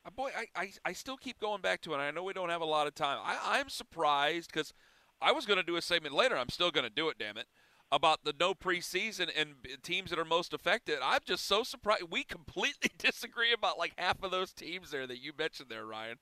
Uh, 0.06 0.10
boy, 0.10 0.30
I, 0.38 0.62
I, 0.62 0.72
I 0.86 0.94
still 0.94 1.18
keep 1.18 1.40
going 1.40 1.62
back 1.62 1.82
to 1.82 1.94
it. 1.94 1.98
I 1.98 2.12
know 2.12 2.24
we 2.24 2.34
don't 2.34 2.50
have 2.50 2.62
a 2.62 2.66
lot 2.66 2.88
of 2.88 2.96
time. 2.96 3.20
I, 3.24 3.60
I'm 3.60 3.70
surprised 3.70 4.52
because 4.52 4.74
I 5.22 5.32
was 5.32 5.46
going 5.46 5.58
to 5.58 5.64
do 5.64 5.78
a 5.78 5.82
segment 5.82 6.14
later. 6.14 6.38
I'm 6.38 6.50
still 6.50 6.72
going 6.72 6.84
to 6.84 6.90
do 6.90 7.08
it, 7.10 7.18
damn 7.18 7.38
it, 7.38 7.48
about 7.92 8.26
the 8.26 8.34
no 8.38 8.54
preseason 8.54 9.30
and 9.36 9.56
teams 9.82 10.10
that 10.10 10.20
are 10.20 10.26
most 10.26 10.54
affected. 10.54 11.00
I'm 11.02 11.22
just 11.26 11.46
so 11.46 11.64
surprised. 11.64 12.04
We 12.12 12.24
completely 12.24 12.92
disagree 12.98 13.54
about 13.54 13.78
like 13.78 13.94
half 13.98 14.22
of 14.24 14.32
those 14.32 14.52
teams 14.52 14.92
there 14.92 15.08
that 15.08 15.22
you 15.22 15.32
mentioned 15.38 15.70
there, 15.70 15.86
Ryan. 15.86 16.18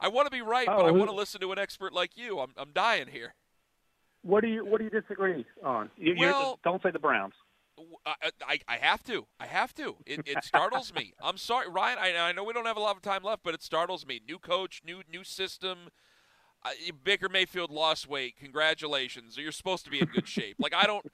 I 0.00 0.08
want 0.08 0.26
to 0.26 0.32
be 0.32 0.42
right, 0.42 0.66
oh, 0.68 0.78
but 0.78 0.86
I 0.86 0.90
want 0.90 1.10
to 1.10 1.16
listen 1.16 1.40
to 1.42 1.52
an 1.52 1.60
expert 1.60 1.92
like 1.92 2.16
you. 2.16 2.40
I'm, 2.40 2.50
I'm 2.56 2.72
dying 2.72 3.06
here. 3.06 3.34
What 4.22 4.42
do 4.42 4.48
you 4.48 4.64
What 4.64 4.78
do 4.78 4.84
you 4.84 4.90
disagree 4.90 5.44
on? 5.64 5.90
You, 5.96 6.14
well, 6.18 6.58
don't 6.64 6.82
say 6.82 6.90
the 6.90 6.98
Browns. 6.98 7.34
I, 8.06 8.30
I, 8.46 8.58
I, 8.68 8.76
have 8.76 9.02
to. 9.04 9.26
I 9.40 9.46
have 9.46 9.74
to. 9.74 9.96
It, 10.06 10.20
it 10.26 10.44
startles 10.44 10.92
me. 10.94 11.14
I'm 11.22 11.38
sorry, 11.38 11.68
Ryan. 11.68 11.98
I, 11.98 12.28
I 12.28 12.32
know 12.32 12.44
we 12.44 12.52
don't 12.52 12.66
have 12.66 12.76
a 12.76 12.80
lot 12.80 12.96
of 12.96 13.02
time 13.02 13.22
left, 13.24 13.42
but 13.42 13.54
it 13.54 13.62
startles 13.62 14.06
me. 14.06 14.20
New 14.26 14.38
coach, 14.38 14.82
new 14.86 15.02
new 15.10 15.24
system. 15.24 15.88
Uh, 16.64 16.70
Baker 17.02 17.28
Mayfield 17.28 17.70
lost 17.70 18.08
weight. 18.08 18.36
Congratulations. 18.38 19.36
You're 19.36 19.50
supposed 19.52 19.84
to 19.84 19.90
be 19.90 20.00
in 20.00 20.06
good 20.06 20.28
shape. 20.28 20.56
Like 20.60 20.74
I 20.74 20.86
don't, 20.86 21.04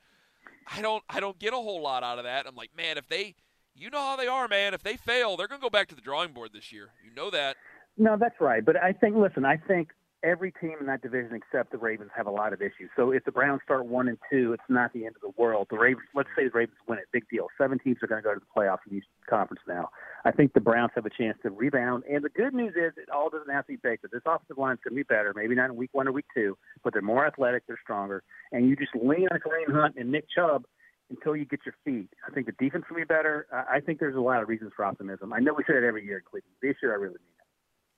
I 0.67 0.83
don't, 0.83 1.03
I 1.09 1.21
don't 1.21 1.39
get 1.39 1.53
a 1.53 1.57
whole 1.57 1.81
lot 1.81 2.03
out 2.03 2.19
of 2.19 2.25
that. 2.25 2.47
I'm 2.47 2.57
like, 2.57 2.77
man, 2.77 2.99
if 2.99 3.09
they, 3.09 3.35
you 3.75 3.89
know 3.89 4.01
how 4.01 4.17
they 4.17 4.27
are, 4.27 4.49
man. 4.49 4.75
If 4.75 4.83
they 4.83 4.97
fail, 4.97 5.37
they're 5.37 5.49
gonna 5.49 5.63
go 5.63 5.71
back 5.71 5.89
to 5.89 5.95
the 5.95 6.03
drawing 6.03 6.33
board 6.33 6.51
this 6.53 6.73
year. 6.73 6.91
You 7.03 7.15
know 7.15 7.31
that. 7.31 7.57
No, 7.97 8.17
that's 8.19 8.41
right. 8.41 8.65
But 8.65 8.77
I 8.77 8.93
think, 8.93 9.17
listen, 9.17 9.45
I 9.45 9.57
think 9.57 9.89
every 10.23 10.53
team 10.53 10.75
in 10.81 10.87
that 10.87 11.03
division 11.03 11.35
except 11.35 11.71
the 11.71 11.79
Ravens 11.79 12.11
have 12.17 12.27
a 12.27 12.31
lot 12.31 12.53
of 12.53 12.61
issues. 12.61 12.91
So 12.97 13.13
if 13.13 13.25
the 13.25 13.33
Browns 13.33 13.61
start 13.65 13.87
one 13.87 14.09
and 14.09 14.19
two, 14.31 14.53
it's 14.53 14.63
not 14.69 14.93
the 14.93 15.07
end 15.07 15.15
of 15.17 15.23
the 15.23 15.41
world. 15.41 15.69
The 15.71 15.79
Ravens, 15.79 16.07
let's 16.15 16.29
say 16.37 16.45
the 16.45 16.51
Ravens 16.51 16.79
win 16.89 16.99
it, 16.99 17.05
big 17.13 17.29
deal. 17.29 17.47
Seven 17.57 17.79
teams 17.79 17.99
are 18.03 18.07
going 18.07 18.23
to 18.23 18.27
go 18.27 18.35
to 18.35 18.41
the 18.41 18.61
playoffs 18.61 18.79
in 18.91 18.97
each 18.97 19.05
conference 19.29 19.63
now. 19.69 19.91
I 20.25 20.33
think 20.33 20.53
the 20.53 20.61
Browns 20.61 20.93
have 20.95 21.07
a 21.07 21.11
chance 21.11 21.39
to 21.43 21.51
rebound. 21.51 22.05
And 22.11 22.25
the 22.25 22.31
good 22.31 22.55
news 22.55 22.75
is 22.75 22.93
it 22.97 23.09
all 23.15 23.31
doesn't 23.31 23.53
have 23.53 23.67
to 23.67 23.73
be 23.73 23.77
Baker. 23.77 24.09
This 24.13 24.23
offensive 24.27 24.59
line 24.59 24.75
is 24.75 24.81
going 24.83 24.95
to 24.95 24.97
be 24.97 25.03
better. 25.05 25.33
Maybe 25.35 25.55
not 25.55 25.71
in 25.71 25.77
week 25.77 25.91
one 25.93 26.09
or 26.09 26.13
week 26.13 26.27
two, 26.35 26.59
but 26.83 26.93
they're 26.93 27.03
more 27.03 27.27
athletic, 27.27 27.67
they're 27.67 27.81
stronger, 27.83 28.23
and 28.51 28.69
you 28.69 28.77
just 28.77 28.95
lean 28.95 29.29
on 29.31 29.39
Kareem 29.39 29.73
Hunt 29.73 29.95
and 29.97 30.11
Nick 30.11 30.27
Chubb 30.35 30.65
until 31.11 31.37
you 31.37 31.45
get 31.45 31.61
your 31.65 31.75
feet. 31.85 32.11
I 32.27 32.33
think 32.33 32.47
the 32.47 32.53
defense 32.53 32.85
will 32.91 32.97
be 32.97 33.05
better. 33.05 33.47
I 33.53 33.81
think 33.81 33.99
there's 33.99 34.17
a 34.17 34.21
lot 34.21 34.43
of 34.43 34.49
reasons 34.49 34.73
for 34.77 34.85
optimism. 34.85 35.33
I 35.33 35.39
know 35.39 35.55
we 35.55 35.65
say 35.67 35.75
it 35.77 35.85
every 35.85 36.05
year 36.05 36.19
in 36.19 36.25
Cleveland. 36.29 36.55
This 36.61 36.75
year, 36.83 36.93
I 36.93 36.97
really 36.97 37.15
mean. 37.15 37.38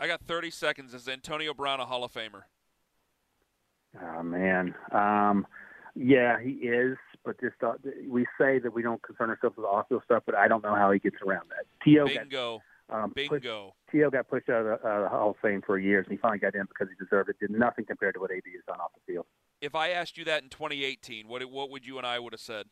I 0.00 0.06
got 0.06 0.22
30 0.22 0.50
seconds. 0.50 0.94
Is 0.94 1.06
Antonio 1.06 1.52
Brown 1.52 1.78
a 1.78 1.84
Hall 1.84 2.02
of 2.02 2.12
Famer? 2.12 2.44
Oh 4.02 4.22
man, 4.22 4.74
um, 4.92 5.46
yeah, 5.94 6.40
he 6.40 6.50
is. 6.50 6.96
But 7.22 7.38
just 7.38 7.56
uh, 7.62 7.74
we 8.08 8.24
say 8.38 8.58
that 8.60 8.72
we 8.72 8.82
don't 8.82 9.02
concern 9.02 9.28
ourselves 9.28 9.58
with 9.58 9.66
off-field 9.66 10.02
stuff, 10.06 10.22
but 10.24 10.34
I 10.34 10.48
don't 10.48 10.62
know 10.62 10.74
how 10.74 10.90
he 10.90 10.98
gets 10.98 11.16
around 11.26 11.50
that. 11.50 11.66
T.O. 11.84 12.06
Bingo. 12.06 12.62
Got, 12.88 13.02
um, 13.02 13.12
Bingo. 13.14 13.74
T.O. 13.92 14.08
got 14.08 14.28
pushed 14.28 14.48
out 14.48 14.64
of 14.64 14.80
the 14.80 14.88
uh, 14.88 15.08
Hall 15.10 15.30
of 15.30 15.36
Fame 15.42 15.60
for 15.66 15.78
years, 15.78 16.06
and 16.06 16.12
he 16.12 16.18
finally 16.18 16.38
got 16.38 16.54
in 16.54 16.62
because 16.62 16.88
he 16.88 17.04
deserved 17.04 17.28
it. 17.28 17.38
Did 17.40 17.50
nothing 17.50 17.84
compared 17.84 18.14
to 18.14 18.20
what 18.20 18.30
AB 18.30 18.44
has 18.54 18.62
done 18.66 18.80
off 18.80 18.92
the 18.94 19.12
field. 19.12 19.26
If 19.60 19.74
I 19.74 19.90
asked 19.90 20.16
you 20.16 20.24
that 20.24 20.42
in 20.42 20.48
2018, 20.48 21.28
what 21.28 21.44
what 21.50 21.68
would 21.68 21.84
you 21.84 21.98
and 21.98 22.06
I 22.06 22.18
would 22.18 22.32
have 22.32 22.40
said? 22.40 22.66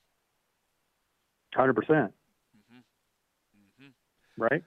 Hundred 1.54 1.74
percent. 1.74 2.14
Mhm. 2.56 2.82
Mhm. 3.84 3.92
Right. 4.38 4.62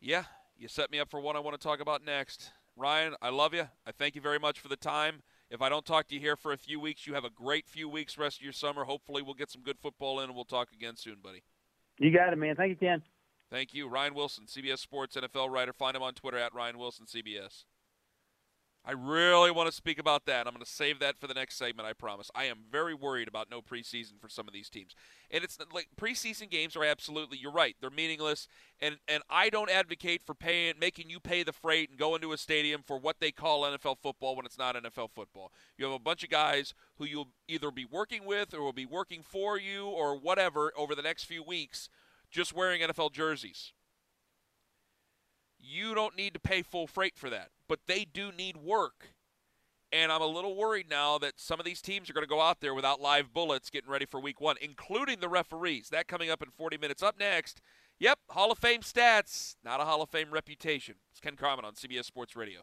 Yeah, 0.00 0.24
you 0.58 0.68
set 0.68 0.90
me 0.90 0.98
up 0.98 1.10
for 1.10 1.20
what 1.20 1.36
I 1.36 1.40
want 1.40 1.58
to 1.60 1.64
talk 1.64 1.80
about 1.80 2.04
next. 2.04 2.52
Ryan, 2.76 3.14
I 3.22 3.30
love 3.30 3.54
you. 3.54 3.68
I 3.86 3.92
thank 3.92 4.14
you 4.14 4.20
very 4.20 4.38
much 4.38 4.60
for 4.60 4.68
the 4.68 4.76
time. 4.76 5.22
If 5.50 5.62
I 5.62 5.68
don't 5.68 5.84
talk 5.86 6.08
to 6.08 6.14
you 6.14 6.20
here 6.20 6.36
for 6.36 6.52
a 6.52 6.58
few 6.58 6.80
weeks, 6.80 7.06
you 7.06 7.14
have 7.14 7.24
a 7.24 7.30
great 7.30 7.68
few 7.68 7.88
weeks 7.88 8.18
rest 8.18 8.38
of 8.38 8.42
your 8.42 8.52
summer. 8.52 8.84
Hopefully, 8.84 9.22
we'll 9.22 9.34
get 9.34 9.50
some 9.50 9.62
good 9.62 9.78
football 9.78 10.20
in, 10.20 10.26
and 10.26 10.34
we'll 10.34 10.44
talk 10.44 10.68
again 10.72 10.96
soon, 10.96 11.16
buddy. 11.22 11.42
You 11.98 12.12
got 12.12 12.32
it, 12.32 12.36
man. 12.36 12.56
Thank 12.56 12.70
you, 12.70 12.76
Ken. 12.76 13.02
Thank 13.50 13.72
you. 13.72 13.88
Ryan 13.88 14.14
Wilson, 14.14 14.46
CBS 14.46 14.78
Sports 14.78 15.16
NFL 15.16 15.50
writer. 15.50 15.72
Find 15.72 15.96
him 15.96 16.02
on 16.02 16.14
Twitter 16.14 16.38
at 16.38 16.52
Ryan 16.52 16.78
Wilson 16.78 17.06
CBS. 17.06 17.64
I 18.88 18.92
really 18.92 19.50
want 19.50 19.68
to 19.68 19.74
speak 19.74 19.98
about 19.98 20.26
that. 20.26 20.46
I'm 20.46 20.52
going 20.52 20.64
to 20.64 20.70
save 20.70 21.00
that 21.00 21.18
for 21.18 21.26
the 21.26 21.34
next 21.34 21.56
segment, 21.56 21.88
I 21.88 21.92
promise. 21.92 22.30
I 22.36 22.44
am 22.44 22.58
very 22.70 22.94
worried 22.94 23.26
about 23.26 23.50
no 23.50 23.60
preseason 23.60 24.20
for 24.20 24.28
some 24.28 24.46
of 24.46 24.54
these 24.54 24.70
teams. 24.70 24.94
And 25.28 25.42
it's 25.42 25.58
like 25.74 25.88
preseason 26.00 26.48
games 26.48 26.76
are 26.76 26.84
absolutely 26.84 27.36
you're 27.36 27.50
right. 27.50 27.74
They're 27.80 27.90
meaningless 27.90 28.46
and 28.80 28.98
and 29.08 29.24
I 29.28 29.50
don't 29.50 29.70
advocate 29.70 30.22
for 30.22 30.34
paying 30.34 30.74
making 30.80 31.10
you 31.10 31.18
pay 31.18 31.42
the 31.42 31.52
freight 31.52 31.90
and 31.90 31.98
go 31.98 32.14
into 32.14 32.32
a 32.32 32.38
stadium 32.38 32.82
for 32.86 32.96
what 32.96 33.16
they 33.18 33.32
call 33.32 33.62
NFL 33.62 33.98
football 34.02 34.36
when 34.36 34.46
it's 34.46 34.58
not 34.58 34.76
NFL 34.76 35.10
football. 35.10 35.50
You 35.76 35.84
have 35.86 35.94
a 35.94 35.98
bunch 35.98 36.22
of 36.22 36.30
guys 36.30 36.72
who 36.98 37.06
you'll 37.06 37.32
either 37.48 37.72
be 37.72 37.84
working 37.84 38.24
with 38.24 38.54
or 38.54 38.62
will 38.62 38.72
be 38.72 38.86
working 38.86 39.22
for 39.22 39.58
you 39.58 39.86
or 39.86 40.16
whatever 40.16 40.72
over 40.76 40.94
the 40.94 41.02
next 41.02 41.24
few 41.24 41.42
weeks 41.42 41.88
just 42.30 42.54
wearing 42.54 42.82
NFL 42.82 43.12
jerseys. 43.12 43.72
You 45.58 45.94
don't 45.94 46.16
need 46.16 46.34
to 46.34 46.40
pay 46.40 46.62
full 46.62 46.86
freight 46.86 47.16
for 47.16 47.30
that, 47.30 47.50
but 47.68 47.80
they 47.86 48.04
do 48.04 48.32
need 48.32 48.56
work. 48.56 49.08
And 49.92 50.10
I'm 50.10 50.20
a 50.20 50.26
little 50.26 50.56
worried 50.56 50.90
now 50.90 51.16
that 51.18 51.34
some 51.36 51.60
of 51.60 51.66
these 51.66 51.80
teams 51.80 52.10
are 52.10 52.12
going 52.12 52.24
to 52.24 52.28
go 52.28 52.40
out 52.40 52.60
there 52.60 52.74
without 52.74 53.00
live 53.00 53.32
bullets 53.32 53.70
getting 53.70 53.90
ready 53.90 54.04
for 54.04 54.20
week 54.20 54.40
one, 54.40 54.56
including 54.60 55.20
the 55.20 55.28
referees. 55.28 55.88
That 55.90 56.08
coming 56.08 56.28
up 56.28 56.42
in 56.42 56.50
40 56.50 56.76
minutes. 56.78 57.02
Up 57.02 57.18
next, 57.18 57.60
yep, 57.98 58.18
Hall 58.30 58.50
of 58.50 58.58
Fame 58.58 58.80
stats, 58.80 59.56
not 59.64 59.80
a 59.80 59.84
Hall 59.84 60.02
of 60.02 60.10
Fame 60.10 60.30
reputation. 60.32 60.96
It's 61.12 61.20
Ken 61.20 61.36
Carman 61.36 61.64
on 61.64 61.74
CBS 61.74 62.04
Sports 62.04 62.34
Radio. 62.34 62.62